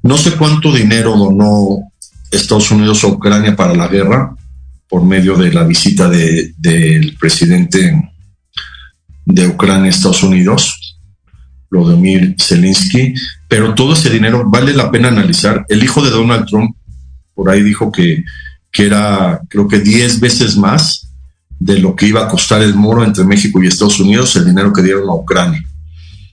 No 0.02 0.16
sé 0.16 0.32
cuánto 0.36 0.72
dinero 0.72 1.16
donó 1.16 1.78
Estados 2.30 2.70
Unidos 2.70 3.04
a 3.04 3.08
Ucrania 3.08 3.54
para 3.54 3.74
la 3.74 3.88
guerra 3.88 4.34
por 4.88 5.02
medio 5.04 5.36
de 5.36 5.52
la 5.52 5.64
visita 5.64 6.08
de- 6.08 6.54
del 6.56 7.16
presidente 7.18 8.10
de 9.24 9.46
Ucrania 9.48 9.86
a 9.86 9.88
Estados 9.94 10.22
Unidos, 10.22 10.85
Vladimir 11.76 12.36
Zelensky, 12.38 13.14
pero 13.48 13.74
todo 13.74 13.92
ese 13.94 14.10
dinero 14.10 14.44
vale 14.48 14.72
la 14.72 14.90
pena 14.90 15.08
analizar. 15.08 15.64
El 15.68 15.82
hijo 15.82 16.02
de 16.02 16.10
Donald 16.10 16.46
Trump 16.46 16.76
por 17.34 17.50
ahí 17.50 17.62
dijo 17.62 17.92
que, 17.92 18.24
que 18.72 18.86
era 18.86 19.40
creo 19.48 19.68
que 19.68 19.80
10 19.80 20.20
veces 20.20 20.56
más 20.56 21.06
de 21.58 21.78
lo 21.78 21.94
que 21.94 22.06
iba 22.06 22.24
a 22.24 22.28
costar 22.28 22.62
el 22.62 22.74
muro 22.74 23.04
entre 23.04 23.24
México 23.24 23.62
y 23.62 23.66
Estados 23.66 24.00
Unidos, 24.00 24.34
el 24.36 24.46
dinero 24.46 24.72
que 24.72 24.82
dieron 24.82 25.08
a 25.08 25.14
Ucrania. 25.14 25.62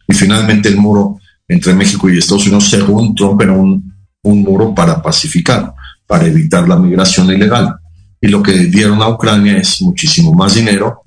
Y 0.07 0.13
finalmente 0.13 0.69
el 0.69 0.77
muro 0.77 1.19
entre 1.47 1.73
México 1.73 2.09
y 2.09 2.17
Estados 2.17 2.45
Unidos, 2.45 2.69
según 2.69 3.15
Trump, 3.15 3.41
era 3.41 3.53
un, 3.53 3.93
un 4.23 4.41
muro 4.41 4.73
para 4.73 5.01
pacificar, 5.01 5.73
para 6.07 6.25
evitar 6.25 6.67
la 6.67 6.77
migración 6.77 7.29
ilegal. 7.31 7.75
Y 8.19 8.27
lo 8.27 8.41
que 8.41 8.53
dieron 8.53 9.01
a 9.01 9.09
Ucrania 9.09 9.57
es 9.57 9.81
muchísimo 9.81 10.33
más 10.33 10.55
dinero. 10.55 11.01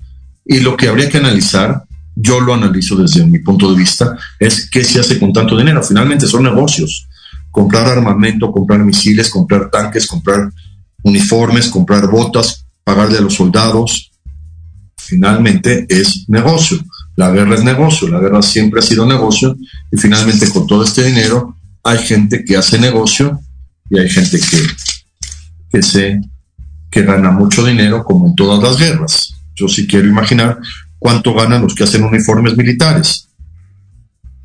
Y 0.45 0.59
lo 0.59 0.77
que 0.77 0.87
habría 0.87 1.09
que 1.09 1.17
analizar, 1.17 1.83
yo 2.19 2.39
lo 2.39 2.55
analizo 2.55 2.95
desde 2.95 3.23
mi 3.25 3.37
punto 3.39 3.71
de 3.71 3.77
vista, 3.77 4.17
es 4.39 4.67
qué 4.71 4.83
se 4.83 4.99
hace 4.99 5.19
con 5.19 5.31
tanto 5.31 5.55
dinero. 5.55 5.83
Finalmente 5.83 6.25
son 6.25 6.43
negocios. 6.43 7.07
Comprar 7.51 7.87
armamento, 7.87 8.51
comprar 8.51 8.83
misiles, 8.83 9.29
comprar 9.29 9.69
tanques, 9.69 10.07
comprar 10.07 10.51
uniformes, 11.03 11.67
comprar 11.67 12.09
botas, 12.09 12.65
pagarle 12.83 13.19
a 13.19 13.21
los 13.21 13.35
soldados. 13.35 14.11
Finalmente 14.97 15.85
es 15.87 16.27
negocio. 16.27 16.79
La 17.15 17.29
guerra 17.29 17.55
es 17.55 17.63
negocio, 17.63 18.07
la 18.07 18.19
guerra 18.19 18.41
siempre 18.41 18.79
ha 18.79 18.83
sido 18.83 19.05
negocio 19.05 19.55
y 19.91 19.97
finalmente 19.97 20.49
con 20.49 20.67
todo 20.67 20.83
este 20.83 21.03
dinero 21.03 21.55
hay 21.83 21.99
gente 21.99 22.43
que 22.43 22.57
hace 22.57 22.79
negocio 22.79 23.39
y 23.89 23.99
hay 23.99 24.09
gente 24.09 24.39
que, 24.39 24.57
que 25.71 25.81
se 25.83 26.19
que 26.91 27.03
gana 27.03 27.31
mucho 27.31 27.63
dinero 27.65 28.03
como 28.03 28.27
en 28.27 28.35
todas 28.35 28.61
las 28.61 28.77
guerras. 28.77 29.33
Yo 29.55 29.67
sí 29.67 29.87
quiero 29.87 30.07
imaginar 30.07 30.59
cuánto 30.99 31.33
ganan 31.33 31.61
los 31.61 31.75
que 31.75 31.83
hacen 31.83 32.03
uniformes 32.03 32.55
militares. 32.55 33.29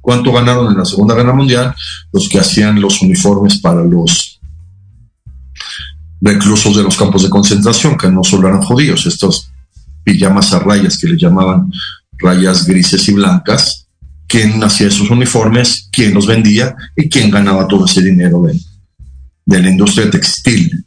¿Cuánto 0.00 0.32
ganaron 0.32 0.72
en 0.72 0.78
la 0.78 0.84
Segunda 0.84 1.14
Guerra 1.14 1.32
Mundial 1.32 1.74
los 2.12 2.28
que 2.28 2.40
hacían 2.40 2.80
los 2.80 3.00
uniformes 3.02 3.58
para 3.58 3.84
los 3.84 4.40
reclusos 6.20 6.76
de 6.76 6.82
los 6.82 6.96
campos 6.96 7.22
de 7.22 7.30
concentración, 7.30 7.96
que 7.96 8.08
no 8.08 8.24
solo 8.24 8.48
eran 8.48 8.62
judíos, 8.62 9.06
estos 9.06 9.50
pijamas 10.04 10.52
a 10.52 10.58
rayas 10.58 10.98
que 10.98 11.08
le 11.08 11.16
llamaban 11.16 11.70
rayas 12.18 12.66
grises 12.66 13.08
y 13.08 13.12
blancas, 13.12 13.86
quién 14.26 14.62
hacía 14.62 14.86
esos 14.88 15.10
uniformes, 15.10 15.88
quién 15.92 16.14
los 16.14 16.26
vendía 16.26 16.74
y 16.96 17.08
quién 17.08 17.30
ganaba 17.30 17.66
todo 17.66 17.86
ese 17.86 18.02
dinero 18.02 18.42
de, 18.42 18.58
de 19.44 19.62
la 19.62 19.68
industria 19.68 20.10
textil. 20.10 20.84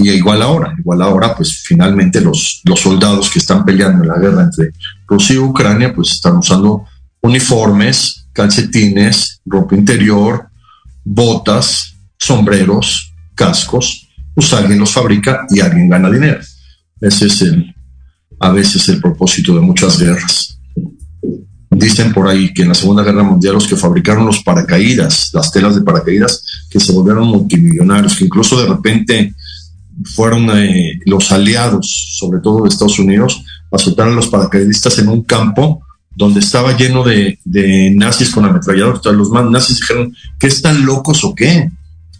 Y 0.00 0.10
igual 0.10 0.42
ahora, 0.42 0.76
igual 0.78 1.02
ahora, 1.02 1.34
pues 1.34 1.60
finalmente 1.64 2.20
los, 2.20 2.62
los 2.64 2.78
soldados 2.78 3.28
que 3.30 3.40
están 3.40 3.64
peleando 3.64 4.04
en 4.04 4.08
la 4.08 4.18
guerra 4.18 4.44
entre 4.44 4.70
Rusia 5.08 5.34
y 5.34 5.38
Ucrania, 5.38 5.92
pues 5.92 6.12
están 6.12 6.36
usando 6.36 6.84
uniformes, 7.20 8.28
calcetines, 8.32 9.40
ropa 9.44 9.74
interior, 9.74 10.48
botas, 11.04 11.96
sombreros, 12.16 13.12
cascos, 13.34 14.08
pues 14.32 14.52
alguien 14.52 14.78
los 14.78 14.92
fabrica 14.92 15.46
y 15.50 15.58
alguien 15.58 15.88
gana 15.88 16.08
dinero. 16.08 16.38
Ese 17.00 17.26
es 17.26 17.42
el, 17.42 17.74
a 18.38 18.50
veces 18.50 18.88
el 18.88 19.00
propósito 19.00 19.52
de 19.56 19.62
muchas 19.62 19.98
guerras. 19.98 20.60
Dicen 21.70 22.12
por 22.12 22.28
ahí 22.28 22.54
que 22.54 22.62
en 22.62 22.68
la 22.68 22.74
Segunda 22.74 23.02
Guerra 23.02 23.24
Mundial 23.24 23.54
los 23.54 23.66
que 23.66 23.76
fabricaron 23.76 24.26
los 24.26 24.44
paracaídas, 24.44 25.30
las 25.32 25.50
telas 25.50 25.74
de 25.74 25.82
paracaídas, 25.82 26.44
que 26.70 26.78
se 26.78 26.92
volvieron 26.92 27.26
multimillonarios, 27.26 28.16
que 28.16 28.26
incluso 28.26 28.60
de 28.60 28.68
repente 28.68 29.34
fueron 30.14 30.48
eh, 30.56 30.98
los 31.06 31.30
aliados, 31.32 32.14
sobre 32.18 32.40
todo 32.40 32.62
de 32.62 32.68
Estados 32.68 32.98
Unidos, 32.98 33.42
a 33.70 33.78
soltar 33.78 34.08
a 34.08 34.12
los 34.12 34.28
paracaidistas 34.28 34.98
en 34.98 35.08
un 35.08 35.22
campo 35.22 35.82
donde 36.14 36.40
estaba 36.40 36.76
lleno 36.76 37.04
de, 37.04 37.38
nazis 37.94 38.30
con 38.30 38.44
ametralladoras. 38.44 39.04
Los 39.06 39.30
nazis 39.30 39.78
dijeron, 39.80 40.12
¿qué 40.38 40.48
están 40.48 40.84
locos 40.84 41.22
o 41.24 41.34
qué? 41.34 41.70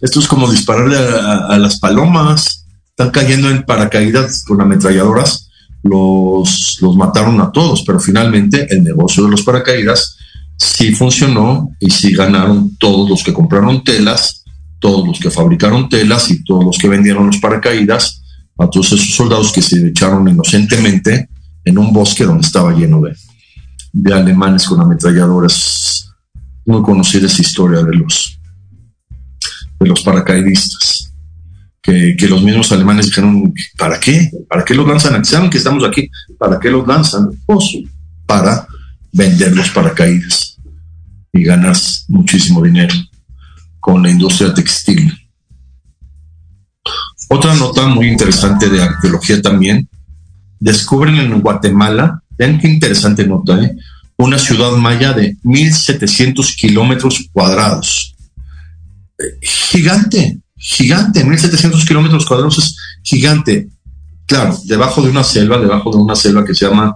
Esto 0.01 0.19
es 0.21 0.27
como 0.27 0.49
dispararle 0.49 0.97
a- 0.97 1.47
a 1.47 1.57
las 1.57 1.79
palomas. 1.79 2.65
Están 2.91 3.09
cayendo 3.11 3.49
en 3.49 3.63
paracaídas 3.63 4.43
con 4.45 4.61
ametralladoras. 4.61 5.49
Los, 5.83 6.77
los 6.81 6.95
mataron 6.95 7.39
a 7.41 7.51
todos, 7.51 7.83
pero 7.85 7.99
finalmente 7.99 8.67
el 8.69 8.83
negocio 8.83 9.23
de 9.25 9.31
los 9.31 9.43
paracaídas 9.43 10.17
sí 10.57 10.93
funcionó 10.93 11.69
y 11.79 11.89
sí 11.89 12.13
ganaron 12.13 12.75
todos 12.77 13.09
los 13.09 13.23
que 13.23 13.33
compraron 13.33 13.83
telas, 13.83 14.38
todos 14.79 15.05
los 15.05 15.19
que 15.19 15.29
fabricaron 15.29 15.89
telas 15.89 16.31
y 16.31 16.43
todos 16.43 16.63
los 16.63 16.77
que 16.77 16.89
vendieron 16.89 17.27
los 17.27 17.37
paracaídas 17.37 18.23
a 18.57 18.69
todos 18.69 18.91
esos 18.93 19.15
soldados 19.15 19.51
que 19.51 19.61
se 19.61 19.87
echaron 19.87 20.27
inocentemente 20.27 21.29
en 21.63 21.77
un 21.77 21.93
bosque 21.93 22.25
donde 22.25 22.45
estaba 22.45 22.73
lleno 22.73 23.01
de, 23.01 24.13
alemanes 24.13 24.65
con 24.65 24.81
ametralladoras. 24.81 26.05
Muy 26.65 26.81
conocida 26.81 27.25
esa 27.25 27.41
historia 27.41 27.81
de 27.81 27.95
los, 27.95 28.39
de 29.79 29.87
los 29.87 30.01
paracaidistas. 30.01 31.13
Que, 31.81 32.15
que 32.17 32.27
los 32.27 32.43
mismos 32.43 32.71
alemanes 32.71 33.07
dijeron, 33.07 33.53
¿para 33.77 33.99
qué? 33.99 34.29
¿Para 34.47 34.63
qué 34.65 34.75
los 34.75 34.87
lanzan? 34.87 35.23
¿Saben 35.23 35.49
que 35.49 35.57
estamos 35.57 35.83
aquí? 35.85 36.09
¿Para 36.37 36.59
qué 36.59 36.69
los 36.69 36.85
lanzan? 36.85 37.29
Pues 37.45 37.77
para 38.25 38.67
vender 39.11 39.55
los 39.55 39.69
paracaídas 39.71 40.57
y 41.33 41.43
ganas 41.43 42.05
muchísimo 42.09 42.61
dinero 42.61 42.93
con 43.89 44.03
la 44.03 44.11
industria 44.11 44.53
textil. 44.53 45.11
Otra 47.27 47.55
nota 47.55 47.87
muy 47.87 48.07
interesante 48.07 48.69
de 48.69 48.83
arqueología 48.83 49.41
también. 49.41 49.89
Descubren 50.59 51.15
en 51.15 51.41
Guatemala, 51.41 52.21
vean 52.37 52.59
qué 52.59 52.67
interesante 52.67 53.25
nota, 53.25 53.59
¿eh? 53.59 53.75
una 54.17 54.37
ciudad 54.37 54.73
maya 54.73 55.13
de 55.13 55.37
1.700 55.43 56.55
kilómetros 56.55 57.29
cuadrados. 57.33 58.15
Gigante, 59.41 60.39
gigante, 60.55 61.25
1.700 61.25 61.87
kilómetros 61.87 62.27
cuadrados 62.27 62.59
es 62.59 62.75
gigante. 63.01 63.69
Claro, 64.27 64.55
debajo 64.65 65.01
de 65.01 65.09
una 65.09 65.23
selva, 65.23 65.57
debajo 65.57 65.89
de 65.89 65.97
una 65.97 66.15
selva 66.15 66.45
que 66.45 66.53
se 66.53 66.67
llama 66.67 66.95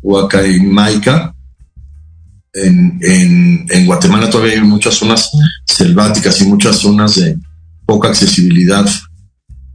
Huacaimaica, 0.00 1.34
en, 2.52 3.86
Guatemala 3.86 4.28
todavía 4.28 4.54
hay 4.54 4.60
muchas 4.60 4.94
zonas 4.94 5.30
selváticas 5.66 6.40
y 6.40 6.44
muchas 6.44 6.76
zonas 6.76 7.16
de 7.16 7.36
poca 7.86 8.08
accesibilidad 8.08 8.88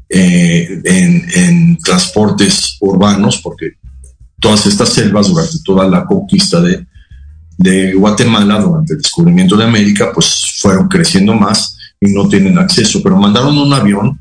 eh, 0.09 0.81
en, 0.83 1.25
en 1.33 1.77
transportes 1.77 2.77
urbanos, 2.79 3.41
porque 3.41 3.73
todas 4.39 4.65
estas 4.67 4.89
selvas 4.89 5.27
durante 5.27 5.57
toda 5.63 5.87
la 5.87 6.05
conquista 6.05 6.61
de, 6.61 6.85
de 7.57 7.93
Guatemala, 7.93 8.59
durante 8.59 8.93
el 8.93 9.01
descubrimiento 9.01 9.55
de 9.57 9.63
América, 9.63 10.11
pues 10.13 10.57
fueron 10.59 10.87
creciendo 10.87 11.33
más 11.33 11.77
y 11.99 12.13
no 12.13 12.27
tienen 12.27 12.57
acceso. 12.57 13.01
Pero 13.01 13.17
mandaron 13.17 13.57
un 13.57 13.73
avión, 13.73 14.19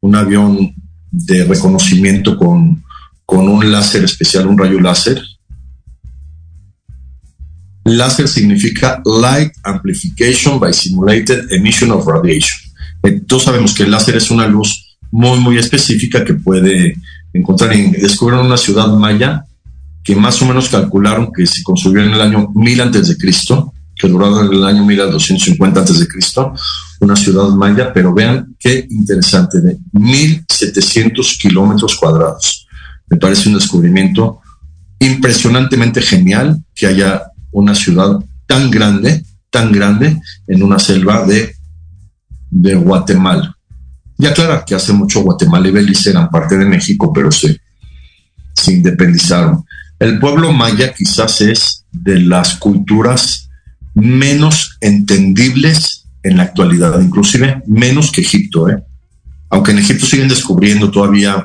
un 0.00 0.16
avión 0.16 0.74
de 1.10 1.44
reconocimiento 1.44 2.36
con, 2.36 2.82
con 3.24 3.48
un 3.48 3.70
láser 3.70 4.04
especial, 4.04 4.46
un 4.46 4.58
rayo 4.58 4.80
láser. 4.80 5.22
Láser 7.96 8.28
significa 8.28 9.00
Light 9.04 9.52
Amplification 9.64 10.58
by 10.58 10.72
Simulated 10.72 11.50
Emission 11.50 11.90
of 11.90 12.06
Radiation. 12.06 12.60
Eh, 13.02 13.22
todos 13.26 13.44
sabemos 13.44 13.74
que 13.74 13.84
el 13.84 13.90
láser 13.90 14.16
es 14.16 14.30
una 14.30 14.46
luz 14.46 14.96
muy, 15.10 15.38
muy 15.40 15.58
específica 15.58 16.24
que 16.24 16.34
puede 16.34 16.94
encontrar 17.32 17.72
en, 17.72 17.92
descubrieron 17.92 18.46
una 18.46 18.56
ciudad 18.56 18.88
maya 18.88 19.44
que 20.02 20.16
más 20.16 20.40
o 20.42 20.46
menos 20.46 20.68
calcularon 20.68 21.30
que 21.32 21.46
se 21.46 21.62
construyó 21.62 22.00
en 22.00 22.12
el 22.12 22.20
año 22.20 22.48
1000 22.54 22.80
antes 22.80 23.08
de 23.08 23.16
Cristo, 23.16 23.74
que 23.94 24.08
duraba 24.08 24.42
el 24.42 24.64
año 24.64 24.84
1250 24.84 25.80
antes 25.80 26.00
de 26.00 26.08
Cristo, 26.08 26.54
una 27.00 27.16
ciudad 27.16 27.48
maya, 27.48 27.92
pero 27.92 28.14
vean 28.14 28.56
qué 28.58 28.86
interesante, 28.90 29.60
de 29.60 29.78
1700 29.92 31.38
kilómetros 31.40 31.96
cuadrados. 31.96 32.66
Me 33.08 33.18
parece 33.18 33.48
un 33.48 33.56
descubrimiento 33.56 34.40
impresionantemente 34.98 36.00
genial 36.00 36.62
que 36.74 36.86
haya 36.86 37.24
una 37.52 37.74
ciudad 37.74 38.18
tan 38.46 38.70
grande, 38.70 39.24
tan 39.50 39.72
grande 39.72 40.20
en 40.46 40.62
una 40.62 40.78
selva 40.78 41.24
de, 41.26 41.54
de 42.50 42.74
Guatemala. 42.74 43.56
Y 44.18 44.26
aclara 44.26 44.64
que 44.64 44.74
hace 44.74 44.92
mucho 44.92 45.22
Guatemala 45.22 45.68
y 45.68 45.70
Belice 45.70 46.10
eran 46.10 46.30
parte 46.30 46.56
de 46.58 46.66
México, 46.66 47.12
pero 47.12 47.32
se, 47.32 47.60
se 48.54 48.72
independizaron. 48.74 49.64
El 49.98 50.18
pueblo 50.18 50.52
maya 50.52 50.92
quizás 50.92 51.40
es 51.40 51.84
de 51.90 52.20
las 52.20 52.56
culturas 52.56 53.48
menos 53.94 54.76
entendibles 54.80 56.06
en 56.22 56.36
la 56.36 56.44
actualidad, 56.44 57.00
inclusive 57.00 57.62
menos 57.66 58.12
que 58.12 58.20
Egipto. 58.20 58.68
¿eh? 58.68 58.82
Aunque 59.48 59.72
en 59.72 59.78
Egipto 59.78 60.06
siguen 60.06 60.28
descubriendo 60.28 60.90
todavía 60.90 61.44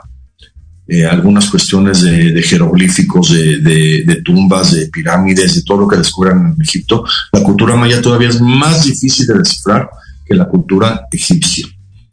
eh, 0.88 1.06
algunas 1.06 1.50
cuestiones 1.50 2.02
de, 2.02 2.42
jeroglíficos, 2.44 3.32
de, 3.32 4.22
tumbas, 4.24 4.74
de 4.74 4.88
pirámides, 4.88 5.56
de 5.56 5.64
todo 5.64 5.82
lo 5.82 5.88
que 5.88 5.98
descubran 5.98 6.54
en 6.56 6.62
Egipto, 6.62 7.04
la 7.32 7.42
cultura 7.42 7.76
maya 7.76 8.02
todavía 8.02 8.30
es 8.30 8.40
más 8.40 8.86
difícil 8.86 9.26
de 9.28 9.40
descifrar 9.40 9.90
que 10.26 10.36
la 10.36 10.48
cultura 10.48 11.08
egipcia. 11.12 11.68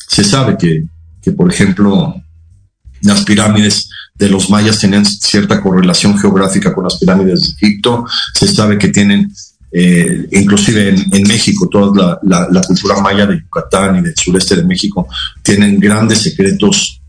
Se 0.09 0.25
sabe 0.25 0.57
que, 0.59 0.85
que 1.20 1.33
por 1.33 1.53
ejemplo, 1.53 2.14
las 3.03 3.25
pirámides 3.25 3.89
de 4.14 4.29
los 4.29 4.51
mayas 4.51 4.79
tenían 4.79 5.05
cierta 5.05 5.61
correlación 5.61 6.18
geográfica 6.18 6.73
con 6.73 6.85
las 6.85 6.99
pirámides 6.99 7.43
de 7.43 7.66
Egipto. 7.66 8.07
Se 8.35 8.47
sabe 8.47 8.79
que 8.79 8.89
tienen, 8.89 9.33
eh, 9.73 10.29
inclusive 10.33 10.91
en, 10.91 11.23
México, 11.25 11.68
toda 11.68 12.20
la, 12.23 12.62
cultura 12.62 13.01
maya 13.01 13.27
de 13.27 13.41
Yucatán 13.41 13.97
y 13.97 14.03
del 14.03 14.14
sureste 14.16 14.57
de 14.57 14.64
México 14.64 15.09
tienen 15.43 15.79
grandes 15.81 16.23
secretos 16.23 17.01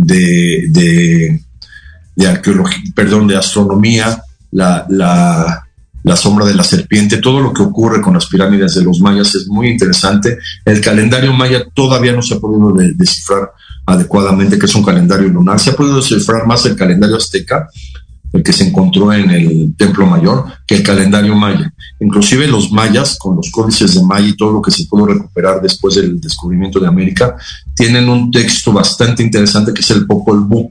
de, 0.00 1.40
de, 2.16 2.26
arqueología, 2.26 2.82
perdón, 2.94 3.26
de 3.26 3.36
astronomía, 3.36 4.22
la, 4.52 4.86
la, 4.88 6.16
sombra 6.16 6.44
de 6.44 6.54
la 6.54 6.64
serpiente, 6.64 7.18
todo 7.18 7.40
lo 7.40 7.52
que 7.52 7.62
ocurre 7.62 8.02
con 8.02 8.14
las 8.14 8.26
pirámides 8.26 8.74
de 8.74 8.82
los 8.82 9.00
mayas 9.00 9.34
es 9.34 9.46
muy 9.46 9.68
interesante. 9.68 10.38
El 10.64 10.80
calendario 10.80 11.32
maya 11.32 11.64
todavía 11.72 12.12
no 12.12 12.22
se 12.22 12.34
ha 12.34 12.40
podido 12.40 12.72
descifrar 12.94 13.52
adecuadamente, 13.86 14.58
que 14.58 14.66
es 14.66 14.74
un 14.74 14.84
calendario 14.84 15.28
lunar. 15.28 15.58
Se 15.60 15.70
ha 15.70 15.76
podido 15.76 15.96
descifrar 15.96 16.46
más 16.46 16.66
el 16.66 16.76
calendario 16.76 17.16
azteca, 17.16 17.68
el 18.32 18.42
que 18.42 18.52
se 18.52 18.68
encontró 18.68 19.12
en 19.12 19.30
el 19.30 19.74
Templo 19.76 20.06
Mayor, 20.06 20.44
que 20.66 20.76
el 20.76 20.82
calendario 20.82 21.34
maya. 21.34 21.72
Inclusive 21.98 22.46
los 22.46 22.70
mayas, 22.70 23.18
con 23.18 23.36
los 23.36 23.50
códices 23.50 23.94
de 23.94 24.04
maya 24.04 24.28
y 24.28 24.36
todo 24.36 24.52
lo 24.52 24.62
que 24.62 24.70
se 24.70 24.86
pudo 24.86 25.06
recuperar 25.06 25.60
después 25.60 25.96
del 25.96 26.20
descubrimiento 26.20 26.78
de 26.78 26.86
América, 26.86 27.36
tienen 27.74 28.08
un 28.08 28.30
texto 28.30 28.72
bastante 28.72 29.22
interesante 29.22 29.74
que 29.74 29.80
es 29.80 29.90
el 29.90 30.06
Popol 30.06 30.44
Vuh, 30.44 30.70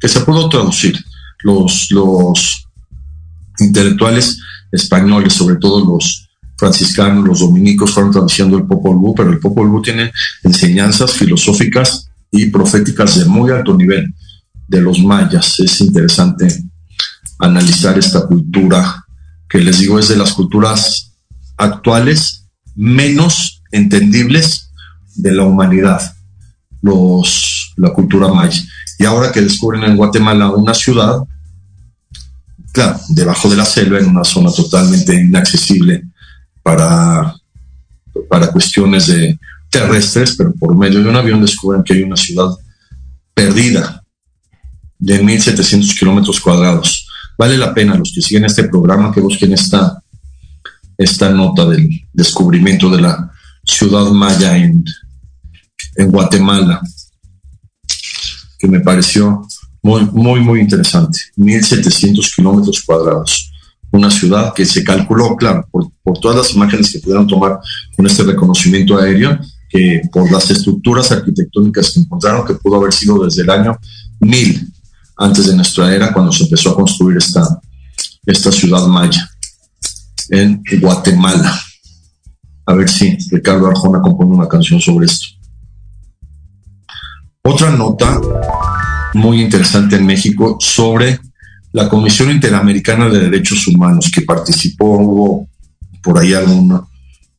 que 0.00 0.08
se 0.08 0.20
pudo 0.20 0.48
traducir. 0.48 0.98
Los, 1.44 1.90
los 1.90 2.68
intelectuales 3.58 4.38
españoles, 4.70 5.32
sobre 5.32 5.56
todo 5.56 5.84
los 5.84 6.28
franciscanos, 6.56 7.26
los 7.26 7.40
dominicos, 7.40 7.92
fueron 7.92 8.12
traduciendo 8.12 8.56
el 8.56 8.64
Popol 8.64 8.96
Vuh, 8.96 9.14
pero 9.14 9.30
el 9.30 9.38
Popol 9.38 9.68
Vuh 9.68 9.82
tiene 9.82 10.12
enseñanzas 10.42 11.12
filosóficas 11.12 12.08
y 12.30 12.46
proféticas 12.46 13.18
de 13.18 13.24
muy 13.26 13.50
alto 13.50 13.76
nivel 13.76 14.12
de 14.66 14.80
los 14.80 14.98
mayas. 15.00 15.60
Es 15.60 15.80
interesante 15.80 16.71
analizar 17.42 17.98
esta 17.98 18.26
cultura, 18.26 19.04
que 19.48 19.58
les 19.58 19.80
digo 19.80 19.98
es 19.98 20.08
de 20.08 20.16
las 20.16 20.32
culturas 20.32 21.12
actuales 21.56 22.46
menos 22.74 23.62
entendibles 23.70 24.70
de 25.16 25.32
la 25.32 25.44
humanidad, 25.44 26.00
los, 26.80 27.74
la 27.76 27.92
cultura 27.92 28.28
maya. 28.28 28.62
Y 28.98 29.04
ahora 29.04 29.32
que 29.32 29.42
descubren 29.42 29.84
en 29.84 29.96
Guatemala 29.96 30.50
una 30.50 30.74
ciudad, 30.74 31.18
claro, 32.72 32.98
debajo 33.08 33.50
de 33.50 33.56
la 33.56 33.64
selva, 33.64 33.98
en 33.98 34.08
una 34.08 34.24
zona 34.24 34.50
totalmente 34.50 35.14
inaccesible 35.14 36.04
para, 36.62 37.34
para 38.28 38.52
cuestiones 38.52 39.08
de, 39.08 39.38
terrestres, 39.72 40.36
pero 40.36 40.52
por 40.52 40.76
medio 40.76 41.02
de 41.02 41.08
un 41.08 41.16
avión 41.16 41.40
descubren 41.40 41.82
que 41.82 41.94
hay 41.94 42.02
una 42.02 42.14
ciudad 42.14 42.50
perdida 43.34 44.04
de 44.98 45.20
1.700 45.20 45.98
kilómetros 45.98 46.38
cuadrados. 46.38 47.08
Vale 47.42 47.58
la 47.58 47.74
pena 47.74 47.96
los 47.96 48.12
que 48.14 48.22
siguen 48.22 48.44
este 48.44 48.68
programa 48.68 49.10
que 49.10 49.20
busquen 49.20 49.52
esta, 49.52 50.00
esta 50.96 51.28
nota 51.30 51.68
del 51.68 51.88
descubrimiento 52.12 52.88
de 52.88 53.00
la 53.00 53.32
ciudad 53.64 54.12
maya 54.12 54.56
en, 54.56 54.84
en 55.96 56.12
Guatemala, 56.12 56.80
que 58.60 58.68
me 58.68 58.78
pareció 58.78 59.44
muy, 59.82 60.02
muy, 60.12 60.38
muy 60.38 60.60
interesante. 60.60 61.18
1.700 61.36 62.32
kilómetros 62.32 62.80
cuadrados. 62.82 63.50
Una 63.90 64.08
ciudad 64.08 64.54
que 64.54 64.64
se 64.64 64.84
calculó, 64.84 65.34
claro, 65.34 65.66
por, 65.72 65.90
por 66.00 66.20
todas 66.20 66.36
las 66.36 66.54
imágenes 66.54 66.92
que 66.92 67.00
pudieron 67.00 67.26
tomar 67.26 67.58
con 67.96 68.06
este 68.06 68.22
reconocimiento 68.22 68.96
aéreo, 68.96 69.36
que 69.68 70.02
por 70.12 70.30
las 70.30 70.48
estructuras 70.48 71.10
arquitectónicas 71.10 71.90
que 71.90 72.00
encontraron, 72.02 72.46
que 72.46 72.54
pudo 72.54 72.76
haber 72.76 72.92
sido 72.92 73.24
desde 73.24 73.42
el 73.42 73.50
año 73.50 73.76
1000 74.20 74.72
antes 75.16 75.46
de 75.46 75.56
nuestra 75.56 75.94
era, 75.94 76.12
cuando 76.12 76.32
se 76.32 76.44
empezó 76.44 76.70
a 76.70 76.76
construir 76.76 77.18
esta, 77.18 77.60
esta 78.24 78.50
ciudad 78.50 78.86
maya 78.86 79.28
en 80.30 80.62
Guatemala. 80.80 81.60
A 82.66 82.74
ver 82.74 82.88
si 82.88 83.16
Ricardo 83.30 83.66
Arjona 83.66 84.00
compone 84.00 84.34
una 84.34 84.48
canción 84.48 84.80
sobre 84.80 85.06
esto. 85.06 85.26
Otra 87.44 87.70
nota 87.70 88.20
muy 89.14 89.42
interesante 89.42 89.96
en 89.96 90.06
México 90.06 90.56
sobre 90.60 91.18
la 91.72 91.88
Comisión 91.88 92.30
Interamericana 92.30 93.08
de 93.08 93.18
Derechos 93.18 93.66
Humanos 93.66 94.10
que 94.14 94.22
participó, 94.22 94.98
hubo 94.98 95.48
por 96.02 96.18
ahí 96.18 96.34
alguna, 96.34 96.82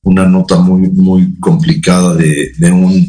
una 0.03 0.25
nota 0.25 0.57
muy, 0.57 0.89
muy 0.89 1.39
complicada 1.39 2.15
de, 2.15 2.71
un 2.71 3.07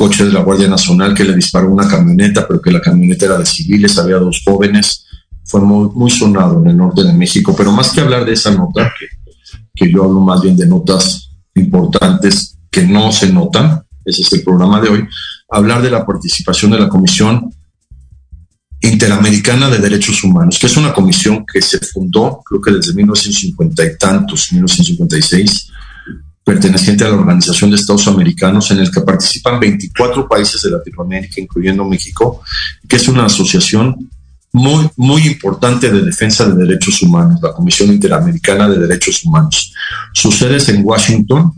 coche 0.00 0.24
de 0.24 0.32
la 0.32 0.40
Guardia 0.40 0.66
Nacional 0.66 1.12
que 1.12 1.24
le 1.24 1.34
disparó 1.34 1.70
una 1.70 1.86
camioneta, 1.86 2.48
pero 2.48 2.58
que 2.62 2.70
la 2.70 2.80
camioneta 2.80 3.26
era 3.26 3.36
de 3.36 3.44
civiles, 3.44 3.98
había 3.98 4.16
dos 4.16 4.40
jóvenes. 4.42 5.04
Fue 5.44 5.60
muy, 5.60 6.10
sonado 6.10 6.58
en 6.58 6.68
el 6.68 6.76
norte 6.78 7.02
de 7.02 7.12
México, 7.12 7.54
pero 7.54 7.70
más 7.70 7.90
que 7.90 8.00
hablar 8.00 8.24
de 8.24 8.32
esa 8.32 8.50
nota, 8.50 8.94
que, 8.98 9.06
que 9.74 9.92
yo 9.92 10.04
hablo 10.04 10.20
más 10.20 10.40
bien 10.40 10.56
de 10.56 10.66
notas 10.66 11.32
importantes 11.54 12.56
que 12.70 12.82
no 12.82 13.12
se 13.12 13.30
notan, 13.30 13.82
ese 14.02 14.22
es 14.22 14.32
el 14.32 14.42
programa 14.42 14.80
de 14.80 14.88
hoy, 14.88 15.08
hablar 15.50 15.82
de 15.82 15.90
la 15.90 16.06
participación 16.06 16.70
de 16.70 16.78
la 16.78 16.88
Comisión 16.88 17.52
Interamericana 18.80 19.68
de 19.68 19.80
Derechos 19.80 20.24
Humanos, 20.24 20.58
que 20.58 20.66
es 20.66 20.78
una 20.78 20.94
comisión 20.94 21.44
que 21.44 21.60
se 21.60 21.78
fundó, 21.78 22.40
creo 22.42 22.62
que 22.62 22.70
desde 22.70 22.94
1950 22.94 23.84
y 23.84 23.98
tantos, 23.98 24.50
1956, 24.50 25.70
perteneciente 26.44 27.04
a 27.04 27.08
la 27.08 27.16
Organización 27.16 27.70
de 27.70 27.76
Estados 27.76 28.08
Americanos, 28.08 28.70
en 28.70 28.78
el 28.78 28.90
que 28.90 29.02
participan 29.02 29.60
24 29.60 30.28
países 30.28 30.62
de 30.62 30.70
Latinoamérica, 30.70 31.40
incluyendo 31.40 31.84
México, 31.84 32.42
que 32.88 32.96
es 32.96 33.08
una 33.08 33.26
asociación 33.26 34.10
muy, 34.52 34.90
muy 34.96 35.26
importante 35.26 35.90
de 35.90 36.02
defensa 36.02 36.48
de 36.48 36.66
derechos 36.66 37.02
humanos, 37.02 37.40
la 37.42 37.52
Comisión 37.52 37.90
Interamericana 37.90 38.68
de 38.68 38.78
Derechos 38.78 39.24
Humanos. 39.24 39.72
Su 40.12 40.32
sede 40.32 40.56
es 40.56 40.68
en 40.68 40.84
Washington, 40.84 41.52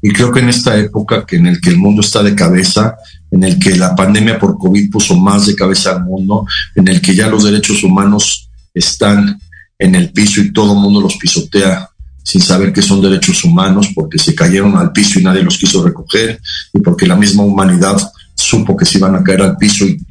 y 0.00 0.12
creo 0.12 0.32
que 0.32 0.40
en 0.40 0.48
esta 0.48 0.76
época 0.76 1.26
que 1.26 1.36
en 1.36 1.46
el 1.46 1.60
que 1.60 1.70
el 1.70 1.78
mundo 1.78 2.00
está 2.00 2.22
de 2.22 2.34
cabeza, 2.34 2.96
en 3.30 3.44
el 3.44 3.58
que 3.58 3.76
la 3.76 3.94
pandemia 3.94 4.38
por 4.38 4.56
COVID 4.58 4.90
puso 4.90 5.16
más 5.16 5.46
de 5.46 5.54
cabeza 5.54 5.92
al 5.92 6.04
mundo, 6.04 6.46
en 6.74 6.88
el 6.88 7.00
que 7.00 7.14
ya 7.14 7.28
los 7.28 7.44
derechos 7.44 7.82
humanos 7.82 8.50
están 8.72 9.40
en 9.78 9.94
el 9.94 10.12
piso 10.12 10.40
y 10.40 10.52
todo 10.52 10.72
el 10.72 10.80
mundo 10.80 11.00
los 11.00 11.16
pisotea 11.16 11.90
sin 12.28 12.42
saber 12.42 12.74
que 12.74 12.82
son 12.82 13.00
derechos 13.00 13.42
humanos, 13.42 13.88
porque 13.94 14.18
se 14.18 14.34
cayeron 14.34 14.76
al 14.76 14.92
piso 14.92 15.18
y 15.18 15.22
nadie 15.22 15.42
los 15.42 15.56
quiso 15.56 15.82
recoger, 15.82 16.38
y 16.74 16.80
porque 16.80 17.06
la 17.06 17.16
misma 17.16 17.42
humanidad 17.42 17.96
supo 18.34 18.76
que 18.76 18.84
se 18.84 18.98
iban 18.98 19.14
a 19.14 19.24
caer 19.24 19.40
al 19.40 19.56
piso 19.56 19.86
y, 19.86 20.04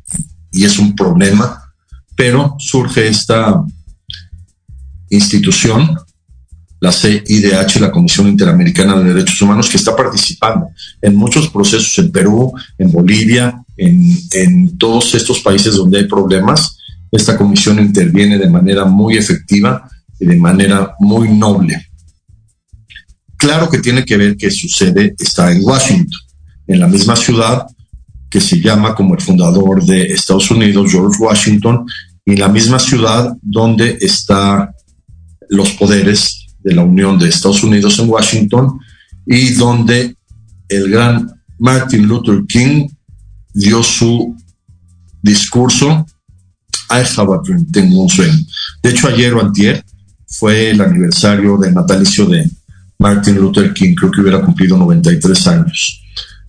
es 0.63 0.79
un 0.79 0.95
problema 0.95 1.61
pero 2.15 2.55
surge 2.57 3.07
esta 3.07 3.63
institución, 5.11 5.95
la 6.79 6.91
CIDH, 6.91 7.79
la 7.79 7.91
Comisión 7.91 8.27
Interamericana 8.27 8.97
de 8.97 9.13
Derechos 9.13 9.39
Humanos, 9.43 9.69
que 9.69 9.77
está 9.77 9.95
participando 9.95 10.69
en 10.99 11.15
muchos 11.15 11.49
procesos 11.49 11.95
en 11.99 12.11
Perú, 12.11 12.51
en 12.79 12.91
Bolivia, 12.91 13.63
en, 13.77 14.17
en 14.31 14.77
todos 14.79 15.13
estos 15.13 15.41
países 15.41 15.75
donde 15.75 15.99
hay 15.99 16.05
problemas. 16.05 16.79
Esta 17.11 17.37
comisión 17.37 17.77
interviene 17.77 18.39
de 18.39 18.49
manera 18.49 18.85
muy 18.85 19.15
efectiva 19.15 19.87
y 20.19 20.25
de 20.25 20.37
manera 20.37 20.95
muy 20.99 21.29
noble. 21.29 21.86
Claro 23.37 23.69
que 23.69 23.79
tiene 23.79 24.03
que 24.03 24.17
ver 24.17 24.35
que 24.35 24.51
su 24.51 24.67
sede 24.67 25.15
está 25.17 25.51
en 25.51 25.63
Washington, 25.63 26.19
en 26.67 26.79
la 26.79 26.87
misma 26.87 27.15
ciudad 27.15 27.65
que 28.29 28.41
se 28.41 28.59
llama 28.59 28.93
como 28.93 29.15
el 29.15 29.21
fundador 29.21 29.85
de 29.85 30.03
Estados 30.07 30.51
Unidos, 30.51 30.91
George 30.91 31.21
Washington, 31.21 31.85
y 32.25 32.35
la 32.35 32.49
misma 32.49 32.77
ciudad 32.77 33.37
donde 33.41 33.97
está 34.01 34.73
los 35.49 35.71
poderes 35.71 36.47
de 36.59 36.75
la 36.75 36.83
Unión 36.83 37.17
de 37.17 37.29
Estados 37.29 37.63
Unidos 37.63 37.99
en 37.99 38.09
Washington 38.09 38.79
y 39.25 39.53
donde 39.53 40.17
el 40.67 40.89
gran 40.89 41.31
Martin 41.57 42.05
Luther 42.05 42.41
King 42.47 42.87
dio 43.53 43.81
su 43.81 44.35
discurso 45.21 46.05
I 46.89 47.03
have 47.17 47.33
a 47.33 47.39
dream, 47.43 47.93
un 47.97 48.09
sueño. 48.09 48.37
De 48.81 48.89
hecho, 48.89 49.07
ayer 49.07 49.33
o 49.33 49.41
antier 49.41 49.83
fue 50.27 50.71
el 50.71 50.81
aniversario 50.81 51.57
del 51.57 51.73
natalicio 51.73 52.25
de 52.25 52.49
Martin 52.99 53.35
Luther 53.35 53.73
King, 53.73 53.95
creo 53.95 54.11
que 54.11 54.21
hubiera 54.21 54.41
cumplido 54.41 54.77
93 54.77 55.47
años. 55.47 56.03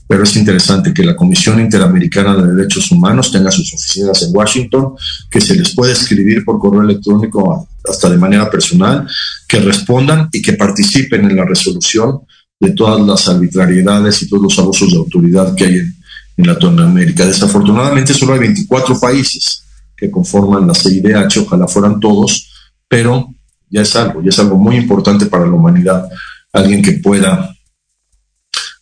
Pero 0.07 0.23
es 0.23 0.37
interesante 0.37 0.95
que 0.95 1.05
la 1.05 1.15
Comisión 1.15 1.61
Interamericana 1.61 2.35
de 2.35 2.55
Derechos 2.55 2.91
Humanos 2.91 3.31
tenga 3.31 3.51
sus 3.51 3.75
oficinas 3.75 4.23
en 4.23 4.35
Washington, 4.35 4.95
que 5.31 5.41
se 5.41 5.55
les 5.55 5.75
puede 5.75 5.93
escribir 5.93 6.45
por 6.45 6.59
correo 6.59 6.83
electrónico 6.83 7.69
hasta 7.87 8.09
de 8.09 8.17
manera 8.17 8.51
personal, 8.51 9.07
que 9.47 9.61
respondan 9.61 10.31
y 10.33 10.41
que 10.41 10.55
participen 10.55 11.31
en 11.31 11.37
la 11.37 11.45
resolución 11.45 12.21
de 12.59 12.71
todas 12.71 13.07
las 13.07 13.29
arbitrariedades 13.29 14.23
y 14.23 14.29
todos 14.29 14.43
los 14.43 14.59
abusos 14.59 14.91
de 14.91 14.97
autoridad 14.97 15.55
que 15.55 15.65
hay 15.65 15.77
en, 15.77 15.95
en 16.39 16.47
Latinoamérica. 16.47 17.27
Desafortunadamente 17.27 18.15
solo 18.15 18.33
hay 18.33 18.41
24 18.41 18.99
países 18.99 19.63
que 19.95 20.11
conforman 20.11 20.67
la 20.67 20.75
CIDH, 20.75 21.39
ojalá 21.43 21.69
fueran 21.69 22.01
todos, 22.01 22.51
pero 22.89 23.29
ya 23.69 23.83
es 23.83 23.95
algo, 23.97 24.23
ya 24.23 24.31
es 24.31 24.39
algo 24.39 24.57
muy 24.57 24.77
importante 24.77 25.27
para 25.27 25.45
la 25.45 25.53
humanidad, 25.53 26.09
alguien 26.53 26.83
que 26.83 26.93
pueda 26.93 27.55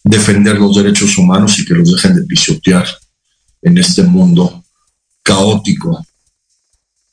defender 0.04 0.56
los 0.58 0.76
derechos 0.76 1.18
humanos 1.18 1.58
y 1.58 1.64
que 1.64 1.74
los 1.74 1.92
dejen 1.92 2.14
de 2.14 2.22
pisotear 2.22 2.86
en 3.62 3.78
este 3.78 4.04
mundo 4.04 4.64
caótico. 5.22 6.04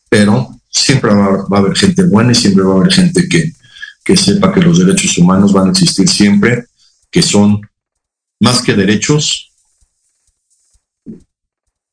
Pero 0.10 0.60
siempre 0.70 1.14
va, 1.14 1.46
a 1.52 1.58
haber 1.58 1.76
gente 1.76 2.04
buena 2.04 2.32
y 2.32 2.36
siempre 2.36 2.64
va 2.64 2.74
a 2.74 2.78
haber 2.78 2.94
gente 2.94 3.28
que, 3.28 3.52
que 4.04 4.16
sepa 4.16 4.54
que 4.54 4.62
los 4.62 4.80
derechos 4.80 5.18
humanos 5.18 5.52
van 5.52 5.68
a 5.68 5.72
existir 5.72 6.08
siempre, 6.08 6.66
que 7.10 7.22
son 7.22 7.62
más 8.40 8.62
que 8.62 8.74
derechos, 8.74 9.52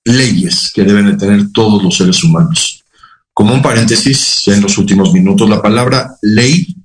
leyes 0.04 0.70
que 0.74 0.82
deben 0.82 1.06
de 1.06 1.16
tener 1.16 1.50
todos 1.52 1.82
los 1.82 1.96
seres 1.96 2.22
humanos. 2.22 2.84
Como 3.32 3.54
un 3.54 3.62
paréntesis, 3.62 4.46
en 4.48 4.60
los 4.60 4.76
últimos 4.76 5.12
minutos, 5.12 5.48
la 5.48 5.62
palabra 5.62 6.16
ley 6.20 6.76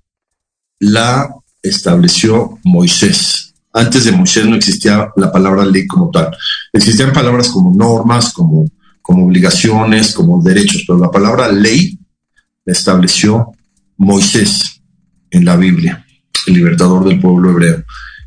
la 0.80 1.28
estableció 1.70 2.60
Moisés. 2.64 3.54
Antes 3.74 4.06
de 4.06 4.12
Moisés 4.12 4.46
no 4.46 4.56
existía 4.56 5.10
la 5.16 5.32
palabra 5.32 5.66
ley 5.66 5.86
como 5.86 6.10
tal. 6.10 6.36
Existían 6.72 7.12
palabras 7.12 7.50
como 7.50 7.76
normas, 7.76 8.32
como, 8.34 8.66
como 9.02 9.26
obligaciones, 9.26 10.14
como 10.14 10.42
derechos, 10.42 10.84
pero 10.88 11.00
la 11.00 11.12
palabra 11.12 11.52
ley 11.52 12.00
la 12.66 12.74
estableció 12.74 13.52
Moisés 13.98 14.82
en 15.30 15.46
la 15.46 15.56
Biblia, 15.56 16.06
el 16.48 16.54
libertador 16.54 17.08
del 17.08 17.20
pueblo 17.20 17.52
hebreo. 17.52 17.84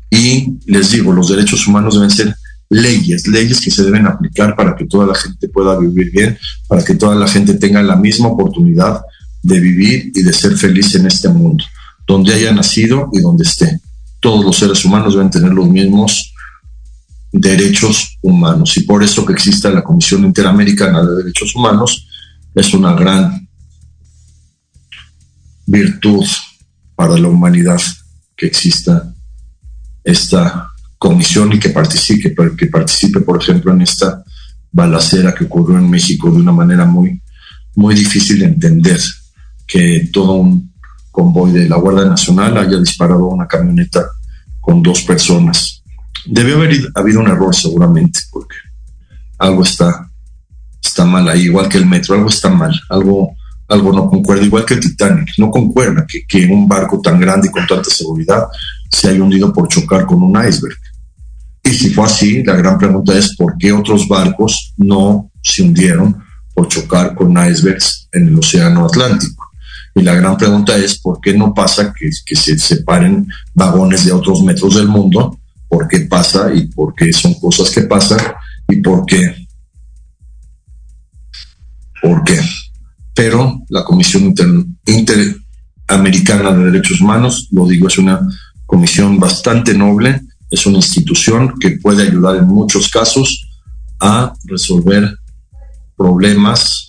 Y 0.09 0.57
les 0.65 0.91
digo, 0.91 1.13
los 1.13 1.29
derechos 1.29 1.67
humanos 1.67 1.95
deben 1.95 2.09
ser 2.09 2.35
leyes, 2.69 3.27
leyes 3.27 3.59
que 3.61 3.71
se 3.71 3.83
deben 3.83 4.07
aplicar 4.07 4.55
para 4.55 4.75
que 4.75 4.85
toda 4.85 5.07
la 5.07 5.15
gente 5.15 5.49
pueda 5.49 5.77
vivir 5.77 6.11
bien, 6.11 6.37
para 6.67 6.83
que 6.83 6.95
toda 6.95 7.15
la 7.15 7.27
gente 7.27 7.55
tenga 7.55 7.81
la 7.81 7.95
misma 7.95 8.27
oportunidad 8.27 9.01
de 9.41 9.59
vivir 9.59 10.11
y 10.13 10.21
de 10.21 10.33
ser 10.33 10.55
feliz 10.57 10.93
en 10.95 11.07
este 11.07 11.29
mundo, 11.29 11.63
donde 12.09 12.33
haya 12.33 12.51
nacido 12.51 13.07
y 13.13 13.21
donde 13.21 13.43
esté. 13.43 13.79
Todos 14.19 14.43
los 14.43 14.57
seres 14.57 14.83
humanos 14.83 15.13
deben 15.13 15.29
tener 15.29 15.53
los 15.53 15.69
mismos 15.69 16.33
derechos 17.31 18.17
humanos 18.23 18.75
y 18.77 18.81
por 18.81 19.03
eso 19.03 19.23
que 19.23 19.33
exista 19.33 19.69
la 19.69 19.83
Comisión 19.83 20.25
Interamericana 20.25 21.03
de 21.03 21.17
Derechos 21.17 21.55
Humanos 21.55 22.07
es 22.55 22.73
una 22.73 22.93
gran 22.93 23.47
virtud 25.67 26.25
para 26.95 27.15
la 27.19 27.27
humanidad 27.27 27.79
que 28.35 28.47
exista 28.47 29.13
esta 30.03 30.71
comisión 30.97 31.53
y 31.53 31.59
que 31.59 31.69
participe, 31.69 32.33
que 32.57 32.65
participe, 32.65 33.19
por 33.19 33.39
ejemplo, 33.39 33.71
en 33.71 33.83
esta 33.83 34.23
balacera 34.71 35.35
que 35.35 35.43
ocurrió 35.43 35.77
en 35.77 35.87
México 35.87 36.31
de 36.31 36.37
una 36.37 36.53
manera 36.53 36.85
muy, 36.85 37.21
muy 37.75 37.93
difícil 37.93 38.39
de 38.39 38.45
entender, 38.45 38.99
que 39.67 40.09
todo 40.11 40.33
un 40.33 40.68
convoy 41.19 41.51
de 41.51 41.67
la 41.67 41.75
Guardia 41.75 42.05
Nacional 42.05 42.57
haya 42.57 42.77
disparado 42.79 43.25
una 43.27 43.45
camioneta 43.45 44.05
con 44.61 44.81
dos 44.81 45.01
personas. 45.01 45.83
Debió 46.25 46.55
haber 46.55 46.79
habido 46.95 47.19
un 47.19 47.27
error 47.27 47.53
seguramente, 47.53 48.21
porque 48.31 48.55
algo 49.37 49.63
está, 49.63 50.09
está 50.81 51.03
mal 51.03 51.27
ahí, 51.27 51.41
igual 51.41 51.67
que 51.67 51.77
el 51.77 51.85
metro, 51.85 52.15
algo 52.15 52.29
está 52.29 52.49
mal, 52.49 52.73
algo, 52.89 53.35
algo 53.67 53.91
no 53.91 54.09
concuerda, 54.09 54.45
igual 54.45 54.63
que 54.63 54.75
el 54.75 54.79
Titanic, 54.79 55.31
no 55.37 55.51
concuerda 55.51 56.05
que, 56.07 56.25
que 56.25 56.45
un 56.45 56.69
barco 56.69 57.01
tan 57.01 57.19
grande 57.19 57.49
y 57.49 57.51
con 57.51 57.67
tanta 57.67 57.89
seguridad 57.89 58.45
se 58.89 59.09
haya 59.09 59.21
hundido 59.21 59.51
por 59.51 59.67
chocar 59.67 60.05
con 60.05 60.23
un 60.23 60.31
iceberg. 60.37 60.77
Y 61.63 61.71
si 61.71 61.89
fue 61.89 62.05
así, 62.05 62.43
la 62.43 62.55
gran 62.55 62.77
pregunta 62.77 63.13
es 63.17 63.35
por 63.35 63.57
qué 63.57 63.73
otros 63.73 64.07
barcos 64.07 64.73
no 64.77 65.29
se 65.41 65.63
hundieron 65.63 66.15
por 66.55 66.69
chocar 66.69 67.13
con 67.13 67.31
icebergs 67.31 68.07
en 68.13 68.29
el 68.29 68.39
Océano 68.39 68.85
Atlántico. 68.85 69.48
Y 69.99 70.01
la 70.01 70.15
gran 70.15 70.37
pregunta 70.37 70.77
es 70.77 70.97
por 70.97 71.19
qué 71.19 71.33
no 71.33 71.53
pasa 71.53 71.93
que, 71.93 72.09
se 72.09 72.57
separen 72.57 73.27
vagones 73.53 74.05
de 74.05 74.13
otros 74.13 74.41
metros 74.43 74.75
del 74.75 74.87
mundo, 74.87 75.37
por 75.67 75.89
qué 75.89 75.99
pasa 76.01 76.53
y 76.53 76.67
por 76.67 76.95
qué 76.95 77.11
son 77.11 77.33
cosas 77.33 77.69
que 77.69 77.81
pasan 77.81 78.19
y 78.69 78.77
por 78.77 79.05
qué. 79.05 79.45
¿Por 82.01 82.23
qué? 82.23 82.39
Pero 83.13 83.61
la 83.67 83.83
Comisión 83.83 84.23
Inter 84.23 84.47
Interamericana 84.85 86.53
de 86.53 86.71
Derechos 86.71 87.01
Humanos, 87.01 87.49
lo 87.51 87.67
digo, 87.67 87.89
es 87.89 87.97
una 87.97 88.21
comisión 88.65 89.19
bastante 89.19 89.73
noble, 89.73 90.21
es 90.49 90.65
una 90.65 90.77
institución 90.77 91.59
que 91.59 91.71
puede 91.71 92.03
ayudar 92.03 92.37
en 92.37 92.47
muchos 92.47 92.87
casos 92.87 93.49
a 93.99 94.31
resolver 94.45 95.13
problemas 95.97 96.88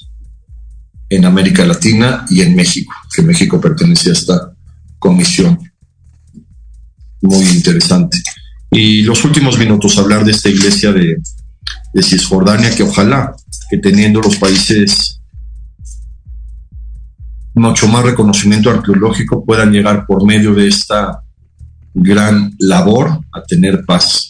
en 1.10 1.24
América 1.24 1.66
Latina 1.66 2.24
y 2.30 2.40
en 2.40 2.54
México, 2.54 2.94
que 3.14 3.22
México 3.22 3.60
pertenece 3.60 4.10
a 4.10 4.12
esta 4.14 4.52
comisión. 4.98 5.58
Muy 7.20 7.46
interesante. 7.48 8.18
Y 8.70 9.02
los 9.02 9.24
últimos 9.24 9.58
minutos, 9.58 9.98
hablar 9.98 10.24
de 10.24 10.30
esta 10.30 10.48
iglesia 10.48 10.92
de, 10.92 11.16
de 11.92 12.02
Cisjordania, 12.02 12.74
que 12.74 12.84
ojalá 12.84 13.34
que 13.68 13.78
teniendo 13.78 14.20
los 14.20 14.36
países 14.36 15.20
mucho 17.54 17.88
más 17.88 18.04
reconocimiento 18.04 18.70
arqueológico 18.70 19.44
puedan 19.44 19.72
llegar 19.72 20.06
por 20.06 20.24
medio 20.24 20.54
de 20.54 20.68
esta 20.68 21.22
gran 21.92 22.54
labor 22.58 23.20
a 23.32 23.42
tener 23.42 23.84
paz, 23.84 24.29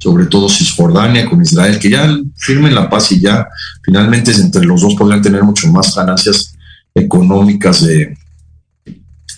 sobre 0.00 0.26
todo 0.26 0.48
Cisjordania 0.48 1.28
con 1.28 1.42
Israel, 1.42 1.78
que 1.78 1.90
ya 1.90 2.18
firmen 2.36 2.74
la 2.74 2.88
paz 2.88 3.12
y 3.12 3.20
ya 3.20 3.46
finalmente 3.82 4.32
entre 4.32 4.64
los 4.64 4.80
dos 4.80 4.94
podrían 4.94 5.20
tener 5.20 5.44
mucho 5.44 5.68
más 5.68 5.94
ganancias 5.94 6.54
económicas 6.94 7.84
de, 7.84 8.16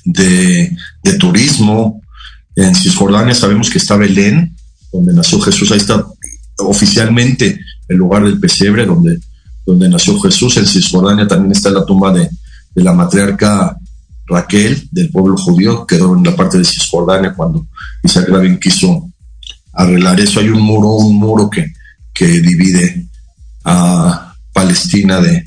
de, 0.04 1.14
turismo. 1.18 2.00
En 2.54 2.74
Cisjordania 2.74 3.34
sabemos 3.34 3.70
que 3.70 3.78
está 3.78 3.96
Belén, 3.96 4.54
donde 4.92 5.12
nació 5.12 5.40
Jesús, 5.40 5.72
ahí 5.72 5.78
está 5.78 6.06
oficialmente 6.58 7.58
el 7.88 7.96
lugar 7.96 8.22
del 8.24 8.38
pesebre 8.38 8.86
donde, 8.86 9.18
donde 9.66 9.88
nació 9.88 10.18
Jesús. 10.20 10.56
En 10.58 10.66
Cisjordania 10.66 11.26
también 11.26 11.52
está 11.52 11.70
la 11.70 11.84
tumba 11.84 12.12
de, 12.12 12.30
de 12.74 12.84
la 12.84 12.92
matriarca 12.92 13.76
Raquel 14.26 14.88
del 14.92 15.10
pueblo 15.10 15.36
judío, 15.36 15.84
quedó 15.84 16.16
en 16.16 16.22
la 16.22 16.36
parte 16.36 16.58
de 16.58 16.64
Cisjordania 16.64 17.34
cuando 17.34 17.66
Isaac 18.04 18.28
Rabin 18.28 18.60
quiso 18.60 19.11
arreglar 19.72 20.20
eso. 20.20 20.40
Hay 20.40 20.48
un 20.48 20.60
muro, 20.60 20.90
un 20.90 21.16
muro 21.16 21.48
que, 21.50 21.72
que 22.12 22.26
divide 22.40 23.06
a 23.64 24.34
Palestina 24.52 25.20
de, 25.20 25.44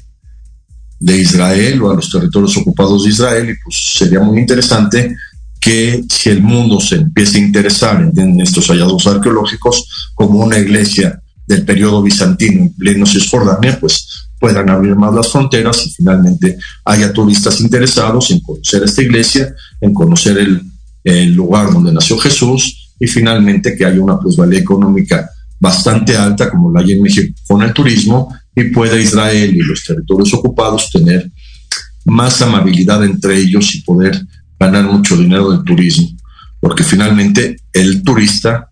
de 0.99 1.21
Israel 1.21 1.81
o 1.81 1.91
a 1.91 1.95
los 1.95 2.09
territorios 2.09 2.55
ocupados 2.57 3.03
de 3.03 3.09
Israel 3.09 3.49
y 3.49 3.63
pues 3.63 3.75
sería 3.97 4.19
muy 4.21 4.39
interesante 4.39 5.15
que 5.59 6.03
si 6.09 6.29
el 6.29 6.41
mundo 6.41 6.79
se 6.79 6.95
empiece 6.95 7.37
a 7.37 7.41
interesar 7.41 8.11
en, 8.15 8.39
estos 8.39 8.67
hallazgos 8.67 9.07
arqueológicos 9.07 10.11
como 10.13 10.39
una 10.39 10.59
iglesia 10.59 11.19
del 11.47 11.65
periodo 11.65 12.01
bizantino 12.01 12.61
en 12.61 12.73
pleno 12.73 13.05
Cisjordania, 13.05 13.79
pues 13.79 14.29
puedan 14.39 14.69
abrir 14.69 14.95
más 14.95 15.13
las 15.13 15.31
fronteras 15.31 15.85
y 15.85 15.91
finalmente 15.91 16.57
haya 16.83 17.11
turistas 17.11 17.59
interesados 17.61 18.31
en 18.31 18.41
conocer 18.41 18.83
esta 18.83 19.01
iglesia, 19.01 19.55
en 19.81 19.93
conocer 19.93 20.37
el, 20.37 20.61
el 21.03 21.33
lugar 21.33 21.71
donde 21.71 21.91
nació 21.91 22.17
Jesús 22.17 22.84
y 22.99 23.07
finalmente 23.07 23.75
que 23.75 23.85
haya 23.85 24.01
una 24.01 24.19
plusvalía 24.19 24.59
económica 24.59 25.29
bastante 25.59 26.15
alta 26.15 26.49
como 26.49 26.71
la 26.71 26.81
hay 26.81 26.93
en 26.93 27.01
México 27.01 27.33
con 27.47 27.61
el 27.61 27.73
turismo 27.73 28.33
y 28.55 28.65
pueda 28.65 28.99
Israel 28.99 29.55
y 29.55 29.61
los 29.61 29.83
territorios 29.83 30.33
ocupados 30.33 30.89
tener 30.91 31.31
más 32.05 32.41
amabilidad 32.41 33.03
entre 33.03 33.37
ellos 33.37 33.73
y 33.75 33.81
poder 33.81 34.25
ganar 34.59 34.85
mucho 34.85 35.17
dinero 35.17 35.51
del 35.51 35.63
turismo, 35.63 36.09
porque 36.59 36.83
finalmente 36.83 37.57
el 37.73 38.03
turista 38.03 38.69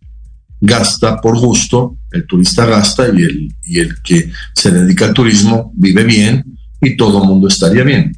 gasta 0.62 1.20
por 1.20 1.38
gusto, 1.38 1.98
el 2.12 2.26
turista 2.26 2.66
gasta 2.66 3.08
y 3.08 3.22
el, 3.22 3.56
y 3.64 3.80
el 3.80 4.02
que 4.02 4.32
se 4.54 4.72
dedica 4.72 5.06
al 5.06 5.14
turismo 5.14 5.74
vive 5.76 6.04
bien 6.04 6.44
y 6.82 6.96
todo 6.96 7.22
el 7.22 7.28
mundo 7.28 7.48
estaría 7.48 7.84
bien. 7.84 8.16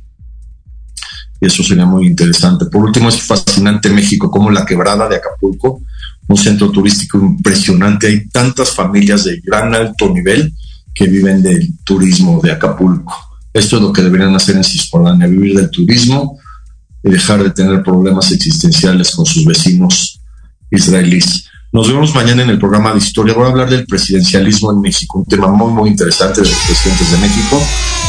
Eso 1.42 1.64
sería 1.64 1.86
muy 1.86 2.08
interesante. 2.08 2.66
Por 2.66 2.86
último, 2.86 3.10
es 3.10 3.22
fascinante 3.22 3.90
México, 3.90 4.32
como 4.32 4.50
la 4.52 4.66
quebrada 4.66 5.08
de 5.10 5.18
Acapulco, 5.18 5.82
un 6.28 6.38
centro 6.38 6.72
turístico 6.72 7.20
impresionante. 7.20 8.08
Hay 8.08 8.28
tantas 8.30 8.72
familias 8.72 9.24
de 9.26 9.40
gran 9.44 9.74
alto 9.74 10.10
nivel 10.10 10.54
que 10.94 11.08
viven 11.08 11.42
del 11.42 11.78
turismo 11.84 12.40
de 12.42 12.52
Acapulco. 12.52 13.14
Esto 13.54 13.78
es 13.78 13.82
lo 13.82 13.94
que 13.94 14.02
deberían 14.02 14.36
hacer 14.36 14.56
en 14.56 14.64
Cisjordania, 14.64 15.28
vivir 15.28 15.56
del 15.56 15.70
turismo 15.70 16.40
y 17.04 17.10
dejar 17.10 17.44
de 17.44 17.52
tener 17.52 17.84
problemas 17.84 18.32
existenciales 18.32 19.12
con 19.12 19.26
sus 19.26 19.46
vecinos 19.46 20.20
israelíes. 20.72 21.46
Nos 21.72 21.90
vemos 21.90 22.16
mañana 22.16 22.44
en 22.44 22.50
el 22.50 22.60
programa 22.60 22.94
de 22.94 23.00
historia. 23.00 23.34
Voy 23.34 23.46
a 23.46 23.50
hablar 23.50 23.70
del 23.70 23.86
presidencialismo 23.86 24.72
en 24.72 24.82
México, 24.82 25.20
un 25.20 25.26
tema 25.26 25.48
muy, 25.48 25.74
muy 25.74 25.90
interesante 25.90 26.42
de 26.42 26.48
los 26.48 26.58
presidentes 26.66 27.12
de 27.12 27.18
México. 27.18 27.62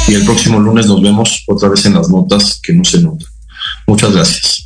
Y 0.08 0.14
el 0.14 0.24
próximo 0.24 0.60
lunes 0.60 0.86
nos 0.86 1.02
vemos 1.02 1.42
otra 1.48 1.68
vez 1.68 1.84
en 1.86 1.94
las 1.94 2.08
notas 2.08 2.60
que 2.62 2.72
no 2.72 2.84
se 2.84 3.00
notan. 3.00 3.28
Muchas 3.88 4.12
gracias. 4.12 4.65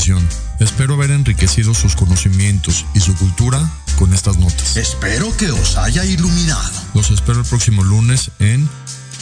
Atención. 0.00 0.26
Espero 0.60 0.94
haber 0.94 1.10
enriquecido 1.10 1.74
sus 1.74 1.94
conocimientos 1.94 2.86
y 2.94 3.00
su 3.00 3.14
cultura 3.16 3.70
con 3.98 4.14
estas 4.14 4.38
notas. 4.38 4.76
Espero 4.76 5.36
que 5.36 5.50
os 5.50 5.76
haya 5.76 6.04
iluminado. 6.04 6.70
Los 6.94 7.10
espero 7.10 7.40
el 7.40 7.46
próximo 7.46 7.84
lunes 7.84 8.30
en 8.38 8.68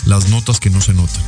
Las 0.07 0.29
Notas 0.29 0.61
que 0.61 0.70
no 0.70 0.81
se 0.81 0.95
notan. 0.95 1.22